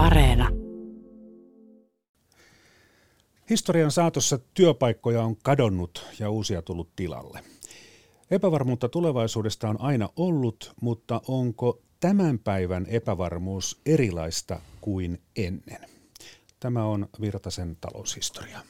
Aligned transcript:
Areena. 0.00 0.48
Historian 3.50 3.90
saatossa 3.90 4.38
työpaikkoja 4.54 5.22
on 5.22 5.36
kadonnut 5.36 6.06
ja 6.18 6.30
uusia 6.30 6.62
tullut 6.62 6.88
tilalle. 6.96 7.44
Epävarmuutta 8.30 8.88
tulevaisuudesta 8.88 9.68
on 9.68 9.80
aina 9.80 10.08
ollut, 10.16 10.72
mutta 10.80 11.20
onko 11.28 11.80
tämän 12.00 12.38
päivän 12.38 12.86
epävarmuus 12.88 13.80
erilaista 13.86 14.60
kuin 14.80 15.20
ennen? 15.36 15.90
Tämä 16.60 16.84
on 16.84 17.08
Virtasen 17.20 17.76
taloushistoria. 17.80 18.60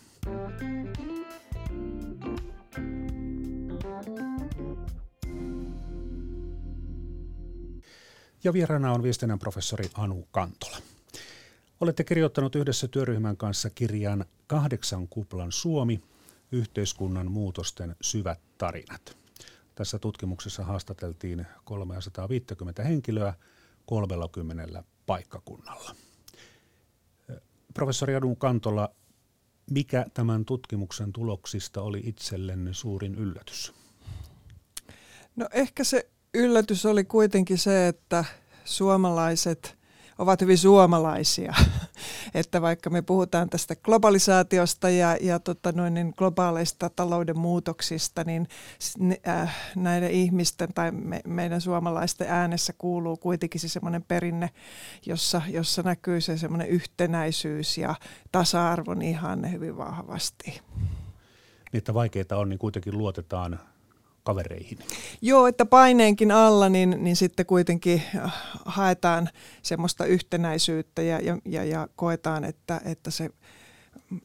Ja 8.44 8.52
vieraana 8.52 8.92
on 8.92 9.02
viestinnän 9.02 9.38
professori 9.38 9.90
Anu 9.94 10.28
Kantola. 10.30 10.89
Olette 11.80 12.04
kirjoittanut 12.04 12.56
yhdessä 12.56 12.88
työryhmän 12.88 13.36
kanssa 13.36 13.70
kirjan 13.70 14.24
Kahdeksan 14.46 15.08
kuplan 15.08 15.52
Suomi, 15.52 16.00
yhteiskunnan 16.52 17.30
muutosten 17.30 17.96
syvät 18.00 18.40
tarinat. 18.58 19.16
Tässä 19.74 19.98
tutkimuksessa 19.98 20.64
haastateltiin 20.64 21.46
350 21.64 22.82
henkilöä 22.82 23.34
30 23.86 24.84
paikkakunnalla. 25.06 25.96
Professori 27.74 28.16
Anu 28.16 28.36
Kantola, 28.36 28.88
mikä 29.70 30.06
tämän 30.14 30.44
tutkimuksen 30.44 31.12
tuloksista 31.12 31.82
oli 31.82 32.02
itsellenne 32.04 32.74
suurin 32.74 33.14
yllätys? 33.14 33.72
No 35.36 35.48
ehkä 35.52 35.84
se 35.84 36.10
yllätys 36.34 36.86
oli 36.86 37.04
kuitenkin 37.04 37.58
se, 37.58 37.88
että 37.88 38.24
suomalaiset 38.64 39.79
ovat 40.20 40.40
hyvin 40.40 40.58
suomalaisia. 40.58 41.54
että 42.34 42.62
vaikka 42.62 42.90
me 42.90 43.02
puhutaan 43.02 43.50
tästä 43.50 43.76
globalisaatiosta 43.76 44.90
ja, 44.90 45.16
ja 45.20 45.38
tota 45.38 45.72
noin, 45.72 45.94
niin 45.94 46.12
globaaleista 46.16 46.90
talouden 46.90 47.38
muutoksista, 47.38 48.24
niin 48.24 48.48
äh, 49.28 49.56
näiden 49.76 50.10
ihmisten 50.10 50.74
tai 50.74 50.90
me, 50.90 51.20
meidän 51.26 51.60
suomalaisten 51.60 52.26
äänessä 52.30 52.72
kuuluu 52.78 53.16
kuitenkin 53.16 53.60
se 53.60 53.68
semmoinen 53.68 54.02
perinne, 54.02 54.50
jossa, 55.06 55.42
jossa 55.48 55.82
näkyy 55.82 56.20
se 56.20 56.38
semmoinen 56.38 56.68
yhtenäisyys 56.68 57.78
ja 57.78 57.94
tasa-arvon 58.32 59.02
ihanne 59.02 59.52
hyvin 59.52 59.76
vahvasti. 59.76 60.60
Että 61.72 61.94
vaikeita 61.94 62.36
on, 62.36 62.48
niin 62.48 62.58
kuitenkin 62.58 62.98
luotetaan 62.98 63.60
kavereihin. 64.30 64.78
Joo, 65.22 65.46
että 65.46 65.66
paineenkin 65.66 66.30
alla, 66.30 66.68
niin, 66.68 66.96
niin 66.98 67.16
sitten 67.16 67.46
kuitenkin 67.46 68.02
äh, 68.16 68.32
haetaan 68.64 69.28
semmoista 69.62 70.04
yhtenäisyyttä 70.04 71.02
ja, 71.02 71.20
ja, 71.20 71.38
ja, 71.44 71.64
ja 71.64 71.88
koetaan, 71.96 72.44
että, 72.44 72.80
että 72.84 73.10
se 73.10 73.30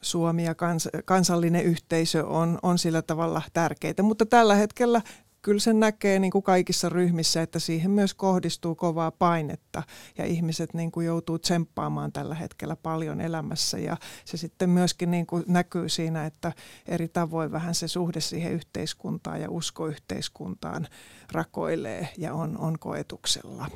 Suomi 0.02 0.45
ja 0.45 0.56
kans, 0.56 0.89
kansallinen 1.06 1.64
yhteisö 1.64 2.26
on, 2.26 2.59
on 2.61 2.78
sillä 2.78 3.02
tavalla 3.02 3.42
tärkeitä. 3.53 4.03
Mutta 4.03 4.26
tällä 4.26 4.56
hetkellä 4.56 5.02
kyllä 5.46 5.60
sen 5.60 5.80
näkee 5.80 6.20
niin 6.20 6.32
kuin 6.32 6.44
kaikissa 6.44 6.90
ryhmissä, 6.90 7.42
että 7.42 7.60
siihen 7.60 7.92
myös 7.92 8.14
kohdistuu 8.14 8.76
kovaa 8.76 9.12
painetta 9.12 9.84
ja 10.18 10.26
ihmiset 10.26 10.74
niin 10.74 10.92
kuin 10.92 11.06
joutuu 11.06 11.40
tsemppaamaan 11.40 12.12
tällä 12.12 12.36
hetkellä 12.36 12.76
paljon 12.76 13.22
elämässä 13.22 13.78
ja 13.78 13.98
se 14.26 14.38
sitten 14.38 14.70
myöskin 14.70 15.12
niin 15.12 15.26
kuin 15.26 15.44
näkyy 15.48 15.90
siinä, 15.90 16.26
että 16.26 16.52
eri 16.88 17.08
tavoin 17.08 17.52
vähän 17.52 17.76
se 17.76 17.88
suhde 17.88 18.22
siihen 18.22 18.52
yhteiskuntaan 18.52 19.42
ja 19.42 19.50
usko 19.50 19.88
yhteiskuntaan 19.88 20.88
rakoilee 21.32 22.10
ja 22.18 22.34
on, 22.34 22.58
on 22.58 22.80
koetuksella. 22.80 23.68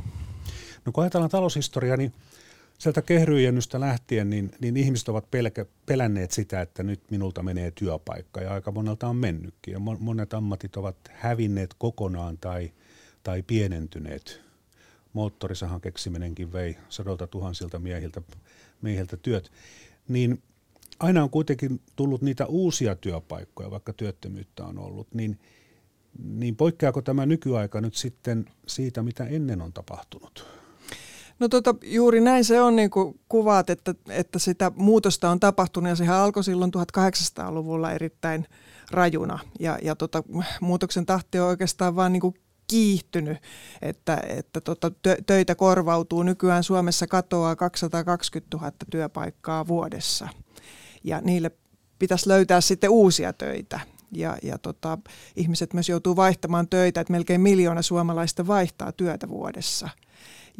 No 0.85 0.91
kun 0.91 1.03
ajatellaan 1.03 1.31
taloushistoriaa, 1.31 1.97
niin 1.97 2.13
sieltä 2.79 3.01
kehryjennystä 3.01 3.79
lähtien, 3.79 4.29
niin, 4.29 4.51
niin 4.61 4.77
ihmiset 4.77 5.09
ovat 5.09 5.31
pelkä, 5.31 5.65
pelänneet 5.85 6.31
sitä, 6.31 6.61
että 6.61 6.83
nyt 6.83 7.01
minulta 7.11 7.43
menee 7.43 7.71
työpaikka 7.71 8.41
ja 8.41 8.53
aika 8.53 8.71
monelta 8.71 9.07
on 9.07 9.15
mennytkin. 9.15 9.71
Ja 9.71 9.79
monet 9.79 10.33
ammatit 10.33 10.77
ovat 10.77 10.95
hävinneet 11.11 11.75
kokonaan 11.77 12.37
tai, 12.37 12.71
tai 13.23 13.43
pienentyneet. 13.43 14.41
Moottorisahan 15.13 15.81
keksiminenkin 15.81 16.53
vei 16.53 16.77
sadolta 16.89 17.27
tuhansilta 17.27 17.79
miehiltä, 17.79 18.21
miehiltä 18.81 19.17
työt. 19.17 19.51
Niin 20.07 20.41
aina 20.99 21.23
on 21.23 21.29
kuitenkin 21.29 21.81
tullut 21.95 22.21
niitä 22.21 22.45
uusia 22.45 22.95
työpaikkoja, 22.95 23.71
vaikka 23.71 23.93
työttömyyttä 23.93 24.65
on 24.65 24.79
ollut, 24.79 25.13
niin, 25.13 25.39
niin 26.23 26.55
poikkeako 26.55 27.01
tämä 27.01 27.25
nykyaika 27.25 27.81
nyt 27.81 27.95
sitten 27.95 28.45
siitä, 28.67 29.03
mitä 29.03 29.25
ennen 29.25 29.61
on 29.61 29.73
tapahtunut? 29.73 30.58
No 31.39 31.49
tota, 31.49 31.75
juuri 31.83 32.21
näin 32.21 32.45
se 32.45 32.61
on, 32.61 32.75
niin 32.75 32.89
kuin 32.89 33.19
kuvaat, 33.29 33.69
että, 33.69 33.95
että 34.09 34.39
sitä 34.39 34.71
muutosta 34.75 35.29
on 35.29 35.39
tapahtunut 35.39 35.89
ja 35.89 35.95
sehän 35.95 36.17
alkoi 36.17 36.43
silloin 36.43 36.71
1800-luvulla 36.77 37.91
erittäin 37.91 38.45
rajuna. 38.91 39.39
Ja, 39.59 39.77
ja 39.81 39.95
tota, 39.95 40.23
muutoksen 40.61 41.05
tahti 41.05 41.39
on 41.39 41.47
oikeastaan 41.47 41.95
vaan 41.95 42.13
niin 42.13 42.21
kuin 42.21 42.35
kiihtynyt, 42.67 43.37
että, 43.81 44.23
että 44.27 44.61
tota, 44.61 44.91
töitä 45.25 45.55
korvautuu. 45.55 46.23
Nykyään 46.23 46.63
Suomessa 46.63 47.07
katoaa 47.07 47.55
220 47.55 48.57
000 48.57 48.71
työpaikkaa 48.91 49.67
vuodessa 49.67 50.27
ja 51.03 51.21
niille 51.21 51.51
pitäisi 51.99 52.29
löytää 52.29 52.61
sitten 52.61 52.89
uusia 52.89 53.33
töitä. 53.33 53.79
Ja, 54.11 54.37
ja 54.43 54.57
tota, 54.57 54.97
ihmiset 55.35 55.73
myös 55.73 55.89
joutuu 55.89 56.15
vaihtamaan 56.15 56.67
töitä, 56.67 57.01
että 57.01 57.13
melkein 57.13 57.41
miljoona 57.41 57.81
suomalaista 57.81 58.47
vaihtaa 58.47 58.91
työtä 58.91 59.29
vuodessa– 59.29 59.89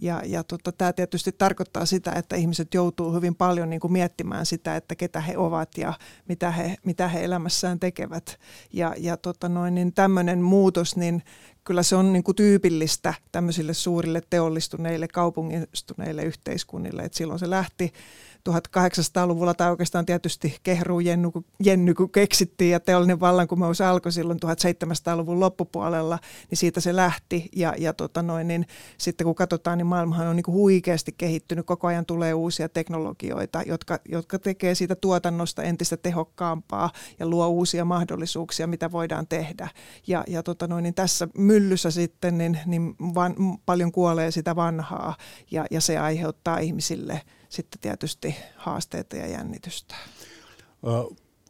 ja, 0.01 0.21
ja 0.25 0.43
tota, 0.43 0.71
tämä 0.71 0.93
tietysti 0.93 1.31
tarkoittaa 1.31 1.85
sitä, 1.85 2.11
että 2.11 2.35
ihmiset 2.35 2.73
joutuu 2.73 3.13
hyvin 3.13 3.35
paljon 3.35 3.69
niin 3.69 3.79
kuin 3.79 3.93
miettimään 3.93 4.45
sitä, 4.45 4.75
että 4.75 4.95
ketä 4.95 5.21
he 5.21 5.37
ovat 5.37 5.77
ja 5.77 5.93
mitä 6.27 6.51
he, 6.51 6.75
mitä 6.85 7.07
he 7.07 7.23
elämässään 7.23 7.79
tekevät. 7.79 8.39
Ja, 8.73 8.93
ja 8.97 9.17
tota 9.17 9.49
noin, 9.49 9.75
niin 9.75 9.93
tämmöinen 9.93 10.41
muutos, 10.41 10.95
niin 10.95 11.23
kyllä 11.63 11.83
se 11.83 11.95
on 11.95 12.13
niin 12.13 12.23
kuin 12.23 12.35
tyypillistä 12.35 13.13
tämmöisille 13.31 13.73
suurille 13.73 14.21
teollistuneille, 14.29 15.07
kaupungistuneille 15.07 16.23
yhteiskunnille. 16.23 17.01
Et 17.01 17.13
silloin 17.13 17.39
se 17.39 17.49
lähti 17.49 17.93
1800-luvulla 18.49 19.53
tai 19.53 19.69
oikeastaan 19.69 20.05
tietysti 20.05 20.57
kehru 20.63 20.99
Jenny, 20.99 21.27
Jenny 21.63 21.93
kun 21.93 22.11
keksittiin 22.11 22.71
ja 22.71 22.79
teollinen 22.79 23.19
vallankumous 23.19 23.81
alkoi 23.81 24.11
silloin 24.11 24.39
1700-luvun 24.45 25.39
loppupuolella, 25.39 26.19
niin 26.49 26.57
siitä 26.57 26.81
se 26.81 26.95
lähti 26.95 27.49
ja, 27.55 27.73
ja 27.77 27.93
tota 27.93 28.23
noin, 28.23 28.47
niin 28.47 28.67
sitten 28.97 29.25
kun 29.25 29.35
katsotaan, 29.35 29.77
niin 29.77 29.87
maailmahan 29.87 30.27
on 30.27 30.35
niin 30.35 30.47
huikeasti 30.47 31.11
kehittynyt, 31.17 31.65
koko 31.65 31.87
ajan 31.87 32.05
tulee 32.05 32.33
uusia 32.33 32.69
teknologioita, 32.69 33.61
jotka, 33.65 33.99
jotka 34.09 34.39
tekee 34.39 34.75
siitä 34.75 34.95
tuotannosta 34.95 35.63
entistä 35.63 35.97
tehokkaampaa 35.97 36.91
ja 37.19 37.27
luo 37.27 37.47
uusia 37.47 37.85
mahdollisuuksia, 37.85 38.67
mitä 38.67 38.91
voidaan 38.91 39.27
tehdä. 39.27 39.69
Ja, 40.07 40.23
ja 40.27 40.43
tota 40.43 40.67
noin, 40.67 40.83
niin 40.83 40.95
tässä 40.95 41.27
myllyssä 41.37 41.91
sitten 41.91 42.37
niin, 42.37 42.59
niin 42.65 42.95
van, 42.99 43.35
paljon 43.65 43.91
kuolee 43.91 44.31
sitä 44.31 44.55
vanhaa 44.55 45.15
ja, 45.51 45.65
ja 45.71 45.81
se 45.81 45.97
aiheuttaa 45.97 46.57
ihmisille– 46.57 47.21
sitten 47.49 47.81
tietysti 47.81 48.35
haasteita 48.55 49.15
ja 49.15 49.27
jännitystä. 49.27 49.95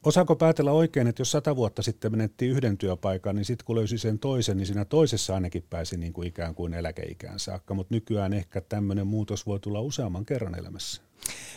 Osaako 0.04 0.36
päätellä 0.36 0.72
oikein, 0.72 1.08
että 1.08 1.22
jos 1.22 1.32
sata 1.32 1.56
vuotta 1.56 1.82
sitten 1.82 2.12
menettiin 2.12 2.52
yhden 2.52 2.78
työpaikan, 2.78 3.36
niin 3.36 3.46
sitten 3.46 3.66
kun 3.66 3.76
löysi 3.76 3.98
sen 3.98 4.20
toisen, 4.20 4.58
niin 4.58 4.68
siinä 4.68 4.86
toisessa 4.86 5.34
ainakin 5.34 5.66
pääsi 5.70 5.98
niin 5.98 6.14
kuin 6.14 6.28
ikään 6.28 6.56
kuin 6.56 6.74
eläkeikään 6.74 7.40
saakka, 7.40 7.74
mutta 7.74 7.96
nykyään 7.96 8.34
ehkä 8.34 8.62
tämmöinen 8.62 9.08
muutos 9.08 9.46
voi 9.46 9.60
tulla 9.60 9.82
useamman 9.82 10.26
kerran 10.26 10.60
elämässä. 10.60 11.02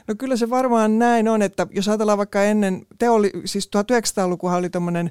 No 0.08 0.14
kyllä 0.18 0.36
se 0.36 0.50
varmaan 0.50 0.98
näin 0.98 1.28
on, 1.28 1.42
että 1.42 1.66
jos 1.70 1.88
ajatellaan 1.88 2.18
vaikka 2.18 2.44
ennen, 2.44 2.86
teoli, 2.98 3.30
siis 3.44 3.70
1900-lukuhan 3.76 4.58
oli 4.58 4.70
tämmöinen 4.70 5.10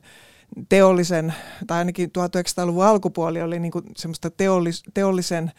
teollisen, 0.70 1.34
tai 1.68 1.78
ainakin 1.78 2.10
1900-luvun 2.10 2.86
alkupuoli 2.86 3.42
oli 3.42 3.60
niin 3.60 3.72
kuin 3.72 3.86
semmoista 3.98 4.30
teollis, 4.30 4.84
teollisen 4.94 5.52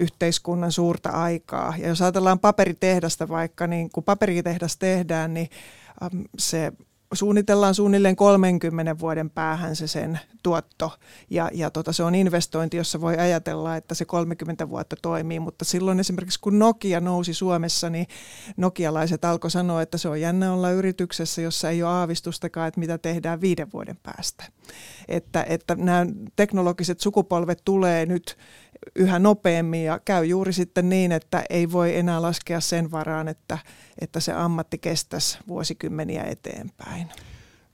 yhteiskunnan 0.00 0.72
suurta 0.72 1.10
aikaa. 1.10 1.74
Ja 1.78 1.88
jos 1.88 2.02
ajatellaan 2.02 2.38
paperitehdasta 2.38 3.28
vaikka, 3.28 3.66
niin 3.66 3.90
kun 3.90 4.04
paperitehdas 4.04 4.76
tehdään, 4.76 5.34
niin 5.34 5.48
se 6.38 6.72
suunnitellaan 7.14 7.74
suunnilleen 7.74 8.16
30 8.16 8.98
vuoden 8.98 9.30
päähän 9.30 9.76
se 9.76 9.86
sen 9.86 10.20
tuotto. 10.42 10.92
Ja, 11.30 11.50
ja 11.52 11.70
tota, 11.70 11.92
se 11.92 12.02
on 12.02 12.14
investointi, 12.14 12.76
jossa 12.76 13.00
voi 13.00 13.16
ajatella, 13.16 13.76
että 13.76 13.94
se 13.94 14.04
30 14.04 14.68
vuotta 14.68 14.96
toimii. 15.02 15.40
Mutta 15.40 15.64
silloin 15.64 16.00
esimerkiksi 16.00 16.40
kun 16.40 16.58
Nokia 16.58 17.00
nousi 17.00 17.34
Suomessa, 17.34 17.90
niin 17.90 18.06
nokialaiset 18.56 19.24
alkoi 19.24 19.50
sanoa, 19.50 19.82
että 19.82 19.98
se 19.98 20.08
on 20.08 20.20
jännä 20.20 20.52
olla 20.52 20.70
yrityksessä, 20.70 21.42
jossa 21.42 21.70
ei 21.70 21.82
ole 21.82 21.92
aavistustakaan, 21.92 22.68
että 22.68 22.80
mitä 22.80 22.98
tehdään 22.98 23.40
viiden 23.40 23.72
vuoden 23.72 23.96
päästä. 24.02 24.44
Että, 25.08 25.46
että 25.48 25.74
nämä 25.74 26.06
teknologiset 26.36 27.00
sukupolvet 27.00 27.62
tulee 27.64 28.06
nyt 28.06 28.36
yhä 28.96 29.18
nopeammin 29.18 29.84
ja 29.84 30.00
käy 30.04 30.24
juuri 30.24 30.52
sitten 30.52 30.88
niin, 30.88 31.12
että 31.12 31.44
ei 31.50 31.72
voi 31.72 31.96
enää 31.96 32.22
laskea 32.22 32.60
sen 32.60 32.90
varaan, 32.90 33.28
että, 33.28 33.58
että 34.00 34.20
se 34.20 34.32
ammatti 34.32 34.78
kestäisi 34.78 35.38
vuosikymmeniä 35.48 36.24
eteenpäin. 36.24 37.08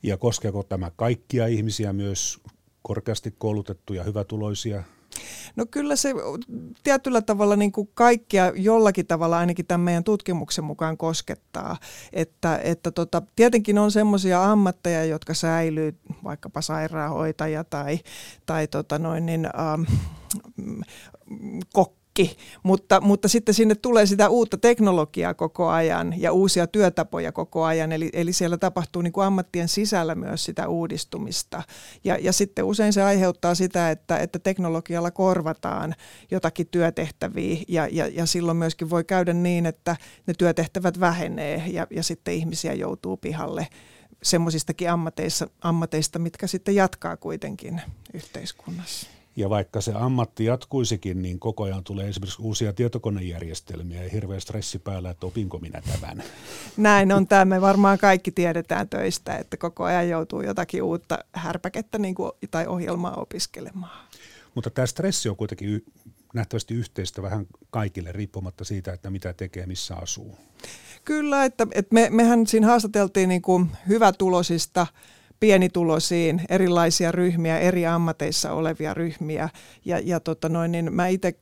Ja 0.03 0.17
koskeeko 0.17 0.63
tämä 0.63 0.91
kaikkia 0.97 1.47
ihmisiä, 1.47 1.93
myös 1.93 2.41
korkeasti 2.83 3.35
koulutettuja, 3.39 4.05
hyvätuloisia 4.05 4.83
No 5.57 5.67
kyllä 5.71 5.97
se 5.97 6.15
tietyllä 6.83 7.23
tavalla 7.23 7.57
niin 7.57 7.73
kuin 7.73 7.91
kaikkia 7.95 8.53
jollakin 8.57 9.07
tavalla 9.07 9.39
ainakin 9.39 9.67
tämän 9.67 9.81
meidän 9.81 10.05
tutkimuksen 10.05 10.65
mukaan 10.65 10.97
koskettaa. 10.97 11.77
Että, 12.13 12.61
että 12.63 12.91
tota, 12.91 13.23
tietenkin 13.37 13.79
on 13.79 13.93
semmoisia 13.93 14.45
ammatteja, 14.45 15.05
jotka 15.05 15.35
säilyy, 15.35 15.99
vaikkapa 16.25 16.61
sairaanhoitaja 16.61 17.65
tai, 17.65 17.99
tai 18.47 18.67
tota 18.67 18.99
noin, 18.99 19.27
niin, 19.27 19.47
ähm, 19.47 19.83
kok 21.73 22.01
kaikki, 22.21 22.37
mutta, 22.63 23.01
mutta 23.01 23.29
sitten 23.29 23.55
sinne 23.55 23.75
tulee 23.75 24.07
sitä 24.07 24.29
uutta 24.29 24.59
teknologiaa 24.59 25.35
koko 25.35 25.69
ajan 25.69 26.15
ja 26.17 26.33
uusia 26.33 26.67
työtapoja 26.67 27.33
koko 27.33 27.65
ajan, 27.65 27.93
eli, 27.93 28.11
eli 28.13 28.33
siellä 28.33 28.59
tapahtuu 28.59 29.03
niin 29.03 29.13
kuin 29.13 29.27
ammattien 29.27 29.69
sisällä 29.69 30.15
myös 30.15 30.45
sitä 30.45 30.69
uudistumista. 30.69 31.63
Ja, 32.05 32.19
ja 32.21 32.33
sitten 32.33 32.65
usein 32.65 32.93
se 32.93 33.03
aiheuttaa 33.03 33.55
sitä, 33.55 33.91
että, 33.91 34.19
että 34.19 34.39
teknologialla 34.39 35.11
korvataan 35.11 35.95
jotakin 36.31 36.69
työtehtäviä 36.71 37.57
ja, 37.69 37.89
ja, 37.93 38.07
ja 38.07 38.27
silloin 38.27 38.57
myöskin 38.57 38.91
voi 38.91 39.05
käydä 39.05 39.33
niin, 39.33 39.67
että 39.67 39.97
ne 40.27 40.35
työtehtävät 40.39 41.01
vähenee 41.01 41.65
ja, 41.67 41.87
ja 41.91 42.03
sitten 42.03 42.35
ihmisiä 42.35 42.75
joutuu 42.75 43.17
pihalle 43.17 43.67
semmoisistakin 44.23 44.89
ammateista, 45.61 46.19
mitkä 46.19 46.47
sitten 46.47 46.75
jatkaa 46.75 47.17
kuitenkin 47.17 47.83
yhteiskunnassa. 48.15 49.20
Ja 49.41 49.51
vaikka 49.51 49.81
se 49.81 49.93
ammatti 49.95 50.45
jatkuisikin, 50.45 51.23
niin 51.23 51.41
koko 51.41 51.63
ajan 51.63 51.85
tulee 51.85 52.09
esimerkiksi 52.09 52.43
uusia 52.43 52.73
tietokonejärjestelmiä 52.73 54.03
ja 54.03 54.11
hirveä 54.11 54.41
stressi 54.41 54.79
päällä, 54.79 55.11
että 55.11 55.27
opinko 55.27 55.59
minä 55.59 55.83
tämän. 55.93 56.23
Näin 56.77 57.13
on 57.13 57.27
tämä. 57.27 57.45
Me 57.45 57.61
varmaan 57.61 57.99
kaikki 57.99 58.31
tiedetään 58.31 58.89
töistä, 58.89 59.37
että 59.37 59.57
koko 59.57 59.85
ajan 59.85 60.09
joutuu 60.09 60.43
jotakin 60.43 60.83
uutta 60.83 61.19
härpäkettä 61.33 61.99
niin 61.99 62.15
kuin, 62.15 62.33
tai 62.51 62.67
ohjelmaa 62.67 63.15
opiskelemaan. 63.15 64.07
Mutta 64.55 64.71
tämä 64.71 64.87
stressi 64.87 65.29
on 65.29 65.37
kuitenkin 65.37 65.85
nähtävästi 66.35 66.75
yhteistä 66.75 67.23
vähän 67.23 67.47
kaikille, 67.71 68.13
riippumatta 68.13 68.65
siitä, 68.65 68.93
että 68.93 69.11
mitä 69.11 69.33
tekee, 69.33 69.67
missä 69.67 69.97
asuu. 69.97 70.39
Kyllä, 71.05 71.45
että, 71.45 71.67
että 71.73 71.95
me, 71.95 72.09
mehän 72.11 72.47
siinä 72.47 72.67
haastateltiin 72.67 73.29
niin 73.29 73.43
kuin 73.43 73.71
hyvätulosista– 73.89 74.87
pienituloisiin, 75.41 76.43
erilaisia 76.49 77.13
ryhmiä, 77.13 77.59
eri 77.59 77.87
ammateissa 77.87 78.53
olevia 78.53 78.95
ryhmiä. 78.95 79.49
Ja, 79.85 80.01
ja 80.05 80.21
tota 80.21 80.49
noin, 80.49 80.73
niin 80.73 80.95
mä 80.95 81.09
itse 81.09 81.35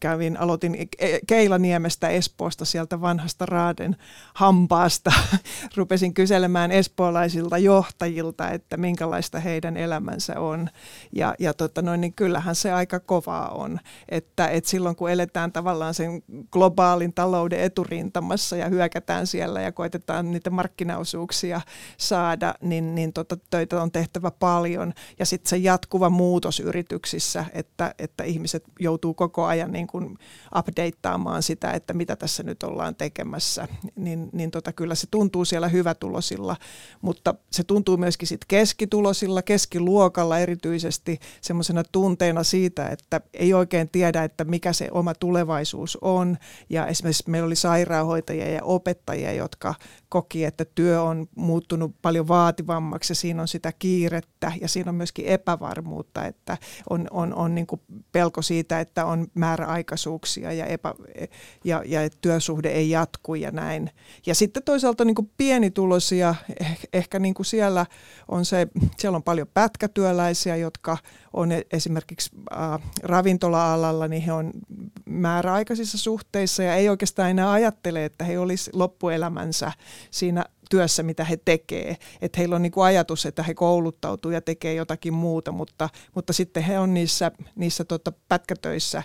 kävin, 0.00 0.40
aloitin 0.40 0.88
Keilaniemestä 1.26 2.08
Espoosta 2.08 2.64
sieltä 2.64 3.00
vanhasta 3.00 3.46
Raaden 3.46 3.96
hampaasta. 4.34 5.12
Rupesin 5.76 6.14
kyselemään 6.14 6.72
espoolaisilta 6.72 7.58
johtajilta, 7.58 8.50
että 8.50 8.76
minkälaista 8.76 9.40
heidän 9.40 9.76
elämänsä 9.76 10.40
on. 10.40 10.68
Ja, 11.12 11.34
ja 11.38 11.54
tota 11.54 11.82
noin, 11.82 12.00
niin 12.00 12.12
kyllähän 12.12 12.54
se 12.54 12.72
aika 12.72 13.00
kovaa 13.00 13.48
on, 13.48 13.80
että, 14.08 14.48
että 14.48 14.70
silloin 14.70 14.96
kun 14.96 15.10
eletään 15.10 15.52
tavallaan 15.52 15.94
sen 15.94 16.22
globaalin 16.50 17.12
talouden 17.12 17.60
eturintamassa 17.60 18.56
ja 18.56 18.68
hyökätään 18.68 19.26
siellä 19.26 19.60
ja 19.60 19.72
koitetaan 19.72 20.30
niitä 20.30 20.50
markkinaosuuksia 20.50 21.60
saada, 21.96 22.54
niin, 22.60 22.94
niin 22.94 23.12
tota, 23.12 23.36
töitä 23.50 23.82
on 23.82 23.92
tehtävä 23.92 24.30
paljon. 24.30 24.92
Ja 25.18 25.26
sitten 25.26 25.50
se 25.50 25.56
jatkuva 25.56 26.10
muutos 26.10 26.60
yrityksissä, 26.60 27.44
että, 27.52 27.94
että 27.98 28.24
ihmiset 28.24 28.64
joutuu 28.80 29.14
koko 29.14 29.44
ajan 29.44 29.65
niin 29.68 29.86
kuin 29.86 30.18
updateaamaan 30.58 31.42
sitä, 31.42 31.70
että 31.70 31.94
mitä 31.94 32.16
tässä 32.16 32.42
nyt 32.42 32.62
ollaan 32.62 32.94
tekemässä, 32.94 33.68
niin, 33.96 34.28
niin 34.32 34.50
tota, 34.50 34.72
kyllä 34.72 34.94
se 34.94 35.06
tuntuu 35.10 35.44
siellä 35.44 35.68
hyvätulosilla, 35.68 36.56
mutta 37.02 37.34
se 37.50 37.64
tuntuu 37.64 37.96
myöskin 37.96 38.28
sit 38.28 38.44
keskitulosilla, 38.48 39.42
keskiluokalla 39.42 40.38
erityisesti 40.38 41.18
semmoisena 41.40 41.84
tunteena 41.92 42.42
siitä, 42.42 42.88
että 42.88 43.20
ei 43.34 43.54
oikein 43.54 43.88
tiedä, 43.88 44.24
että 44.24 44.44
mikä 44.44 44.72
se 44.72 44.88
oma 44.90 45.14
tulevaisuus 45.14 45.98
on. 46.00 46.36
Ja 46.70 46.86
esimerkiksi 46.86 47.30
meillä 47.30 47.46
oli 47.46 47.56
sairaanhoitajia 47.56 48.50
ja 48.50 48.64
opettajia, 48.64 49.32
jotka 49.32 49.74
koki, 50.16 50.44
että 50.44 50.64
työ 50.64 51.02
on 51.02 51.26
muuttunut 51.34 51.94
paljon 52.02 52.28
vaativammaksi 52.28 53.10
ja 53.10 53.14
siinä 53.14 53.42
on 53.42 53.48
sitä 53.48 53.72
kiirettä 53.78 54.52
ja 54.60 54.68
siinä 54.68 54.88
on 54.88 54.94
myöskin 54.94 55.26
epävarmuutta, 55.26 56.24
että 56.24 56.58
on, 56.90 57.08
on, 57.10 57.34
on 57.34 57.54
niin 57.54 57.66
kuin 57.66 57.80
pelko 58.12 58.42
siitä, 58.42 58.80
että 58.80 59.06
on 59.06 59.26
määräaikaisuuksia 59.34 60.52
ja, 60.52 60.66
epä, 60.66 60.94
ja, 61.64 61.82
ja 61.86 62.02
että 62.02 62.18
työsuhde 62.20 62.68
ei 62.68 62.90
jatku 62.90 63.34
ja 63.34 63.50
näin. 63.50 63.90
Ja 64.26 64.34
sitten 64.34 64.62
toisaalta 64.62 65.04
niin 65.04 65.14
kuin 65.14 65.30
pienituloisia, 65.36 66.34
eh, 66.60 66.78
ehkä 66.92 67.18
niin 67.18 67.34
kuin 67.34 67.46
siellä 67.46 67.86
on 68.28 68.44
se, 68.44 68.68
siellä 68.98 69.16
on 69.16 69.22
paljon 69.22 69.48
pätkätyöläisiä, 69.54 70.56
jotka 70.56 70.98
on 71.36 71.52
e-, 71.52 71.62
esimerkiksi 71.72 72.30
äh, 72.52 72.80
ravintola-alalla, 73.02 74.08
niin 74.08 74.22
he 74.22 74.32
on 74.32 74.52
määräaikaisissa 75.04 75.98
suhteissa 75.98 76.62
ja 76.62 76.74
ei 76.74 76.88
oikeastaan 76.88 77.30
enää 77.30 77.52
ajattele, 77.52 78.04
että 78.04 78.24
he 78.24 78.38
olisi 78.38 78.70
loppuelämänsä 78.74 79.72
siinä 80.10 80.44
työssä, 80.70 81.02
mitä 81.02 81.24
he 81.24 81.38
tekee. 81.44 81.96
Että 82.20 82.38
heillä 82.38 82.56
on 82.56 82.62
niin 82.62 82.72
ajatus, 82.76 83.26
että 83.26 83.42
he 83.42 83.54
kouluttautuu 83.54 84.30
ja 84.30 84.40
tekee 84.40 84.74
jotakin 84.74 85.14
muuta, 85.14 85.52
mutta, 85.52 85.88
mutta 86.14 86.32
sitten 86.32 86.62
he 86.62 86.78
on 86.78 86.94
niissä, 86.94 87.32
niissä 87.54 87.84
tota 87.84 88.12
pätkätöissä 88.28 89.02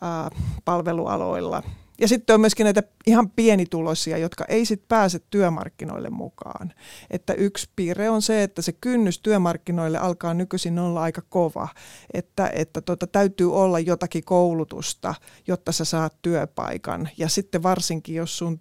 ää, 0.00 0.30
palvelualoilla. 0.64 1.62
Ja 2.00 2.08
sitten 2.08 2.34
on 2.34 2.40
myöskin 2.40 2.64
näitä 2.64 2.82
ihan 3.06 3.30
pienituloisia, 3.30 4.18
jotka 4.18 4.44
ei 4.48 4.64
sitten 4.64 4.88
pääse 4.88 5.20
työmarkkinoille 5.30 6.10
mukaan. 6.10 6.72
Että 7.10 7.32
yksi 7.32 7.70
piirre 7.76 8.10
on 8.10 8.22
se, 8.22 8.42
että 8.42 8.62
se 8.62 8.72
kynnys 8.72 9.18
työmarkkinoille 9.18 9.98
alkaa 9.98 10.34
nykyisin 10.34 10.78
olla 10.78 11.02
aika 11.02 11.22
kova. 11.28 11.68
Että, 12.14 12.50
että 12.54 12.80
tota, 12.80 13.06
täytyy 13.06 13.54
olla 13.54 13.78
jotakin 13.78 14.24
koulutusta, 14.24 15.14
jotta 15.46 15.72
sä 15.72 15.84
saat 15.84 16.16
työpaikan. 16.22 17.08
Ja 17.18 17.28
sitten 17.28 17.62
varsinkin, 17.62 18.14
jos 18.14 18.38
sun 18.38 18.60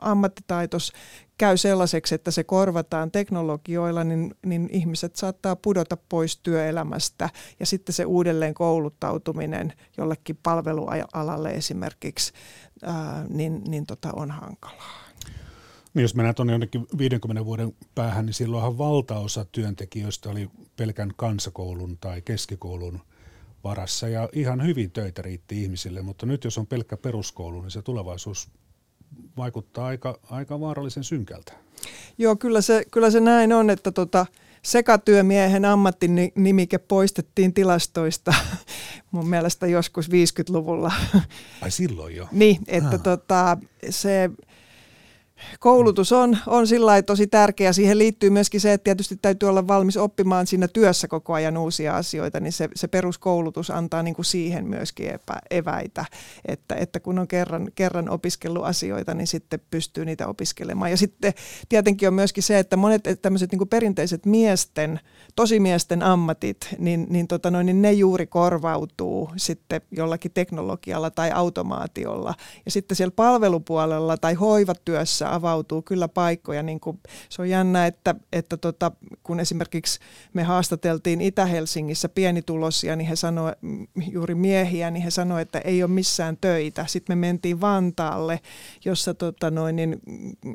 ammattitaitos 0.00 0.92
käy 1.38 1.56
sellaiseksi, 1.56 2.14
että 2.14 2.30
se 2.30 2.44
korvataan 2.44 3.10
teknologioilla, 3.10 4.04
niin, 4.04 4.34
niin 4.46 4.68
ihmiset 4.72 5.16
saattaa 5.16 5.56
pudota 5.56 5.96
pois 6.08 6.36
työelämästä 6.36 7.30
ja 7.60 7.66
sitten 7.66 7.92
se 7.92 8.04
uudelleen 8.04 8.54
kouluttautuminen 8.54 9.72
jollekin 9.98 10.38
palvelualalle 10.42 11.50
esimerkiksi, 11.50 12.32
ää, 12.82 13.26
niin, 13.28 13.62
niin 13.68 13.86
tota 13.86 14.10
on 14.16 14.30
hankalaa. 14.30 15.02
Niin 15.94 16.02
jos 16.02 16.14
mennään 16.14 16.34
tuonne 16.34 16.52
jonnekin 16.52 16.86
50 16.98 17.44
vuoden 17.44 17.76
päähän, 17.94 18.26
niin 18.26 18.34
silloinhan 18.34 18.78
valtaosa 18.78 19.44
työntekijöistä 19.44 20.30
oli 20.30 20.50
pelkän 20.76 21.10
kansakoulun 21.16 21.98
tai 21.98 22.22
keskikoulun 22.22 23.00
varassa 23.64 24.08
ja 24.08 24.28
ihan 24.32 24.66
hyvin 24.66 24.90
töitä 24.90 25.22
riitti 25.22 25.62
ihmisille, 25.62 26.02
mutta 26.02 26.26
nyt 26.26 26.44
jos 26.44 26.58
on 26.58 26.66
pelkkä 26.66 26.96
peruskoulu, 26.96 27.60
niin 27.60 27.70
se 27.70 27.82
tulevaisuus 27.82 28.48
vaikuttaa 29.36 29.86
aika, 29.86 30.18
aika 30.30 30.60
vaarallisen 30.60 31.04
synkältä. 31.04 31.52
Joo, 32.18 32.36
kyllä 32.36 32.60
se, 32.60 32.84
kyllä 32.90 33.10
se 33.10 33.20
näin 33.20 33.52
on, 33.52 33.70
että 33.70 33.92
tota, 33.92 34.26
sekatyömiehen 34.62 35.64
ammattinimike 35.64 36.78
poistettiin 36.78 37.54
tilastoista 37.54 38.34
mun 39.12 39.28
mielestä 39.28 39.66
joskus 39.66 40.08
50-luvulla. 40.08 40.92
Ai 41.62 41.70
silloin 41.70 42.16
jo? 42.16 42.28
niin, 42.32 42.58
että 42.66 42.98
tota, 42.98 43.58
se 43.90 44.30
koulutus 45.60 46.12
on, 46.12 46.38
on 46.46 46.66
sillä 46.66 47.02
tosi 47.02 47.26
tärkeä. 47.26 47.72
Siihen 47.72 47.98
liittyy 47.98 48.30
myöskin 48.30 48.60
se, 48.60 48.72
että 48.72 48.84
tietysti 48.84 49.18
täytyy 49.22 49.48
olla 49.48 49.68
valmis 49.68 49.96
oppimaan 49.96 50.46
siinä 50.46 50.68
työssä 50.68 51.08
koko 51.08 51.32
ajan 51.32 51.56
uusia 51.56 51.96
asioita, 51.96 52.40
niin 52.40 52.52
se, 52.52 52.68
se 52.74 52.88
peruskoulutus 52.88 53.70
antaa 53.70 54.02
niin 54.02 54.14
kuin 54.14 54.24
siihen 54.24 54.66
myöskin 54.66 55.14
epä, 55.14 55.34
eväitä, 55.50 56.04
että, 56.48 56.74
että 56.74 57.00
kun 57.00 57.18
on 57.18 57.28
kerran, 57.28 57.68
kerran 57.74 58.10
opiskellut 58.10 58.64
asioita, 58.64 59.14
niin 59.14 59.26
sitten 59.26 59.60
pystyy 59.70 60.04
niitä 60.04 60.26
opiskelemaan. 60.26 60.90
Ja 60.90 60.96
sitten 60.96 61.34
tietenkin 61.68 62.08
on 62.08 62.14
myöskin 62.14 62.42
se, 62.42 62.58
että 62.58 62.76
monet 62.76 63.02
tämmöiset 63.22 63.52
niin 63.52 63.58
kuin 63.58 63.68
perinteiset 63.68 64.26
miesten, 64.26 65.00
tosimiesten 65.36 66.02
ammatit, 66.02 66.56
niin, 66.78 67.06
niin, 67.10 67.28
tota 67.28 67.50
noin, 67.50 67.66
niin 67.66 67.82
ne 67.82 67.92
juuri 67.92 68.26
korvautuu 68.26 69.30
sitten 69.36 69.80
jollakin 69.90 70.30
teknologialla 70.34 71.10
tai 71.10 71.30
automaatiolla. 71.30 72.34
Ja 72.64 72.70
sitten 72.70 72.96
siellä 72.96 73.12
palvelupuolella 73.16 74.16
tai 74.16 74.34
hoivatyössä 74.34 75.31
avautuu 75.34 75.82
kyllä 75.82 76.08
paikkoja. 76.08 76.62
Niin 76.62 76.80
kuin, 76.80 77.00
se 77.28 77.42
on 77.42 77.48
jännä, 77.48 77.86
että, 77.86 78.14
että 78.32 78.56
tota, 78.56 78.92
kun 79.22 79.40
esimerkiksi 79.40 80.00
me 80.32 80.42
haastateltiin 80.42 81.20
Itä-Helsingissä 81.20 82.08
pienitulosia, 82.08 82.96
niin 82.96 83.08
he 83.08 83.16
sanoivat, 83.16 83.58
juuri 84.10 84.34
miehiä, 84.34 84.90
niin 84.90 85.02
he 85.04 85.10
sanoivat, 85.10 85.42
että 85.42 85.58
ei 85.58 85.82
ole 85.82 85.90
missään 85.90 86.36
töitä. 86.40 86.86
Sitten 86.86 87.18
me 87.18 87.26
mentiin 87.26 87.60
Vantaalle, 87.60 88.40
jossa 88.84 89.14
tota 89.14 89.50
noin, 89.50 89.76
niin 89.76 90.00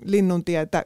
linnuntietä 0.04 0.86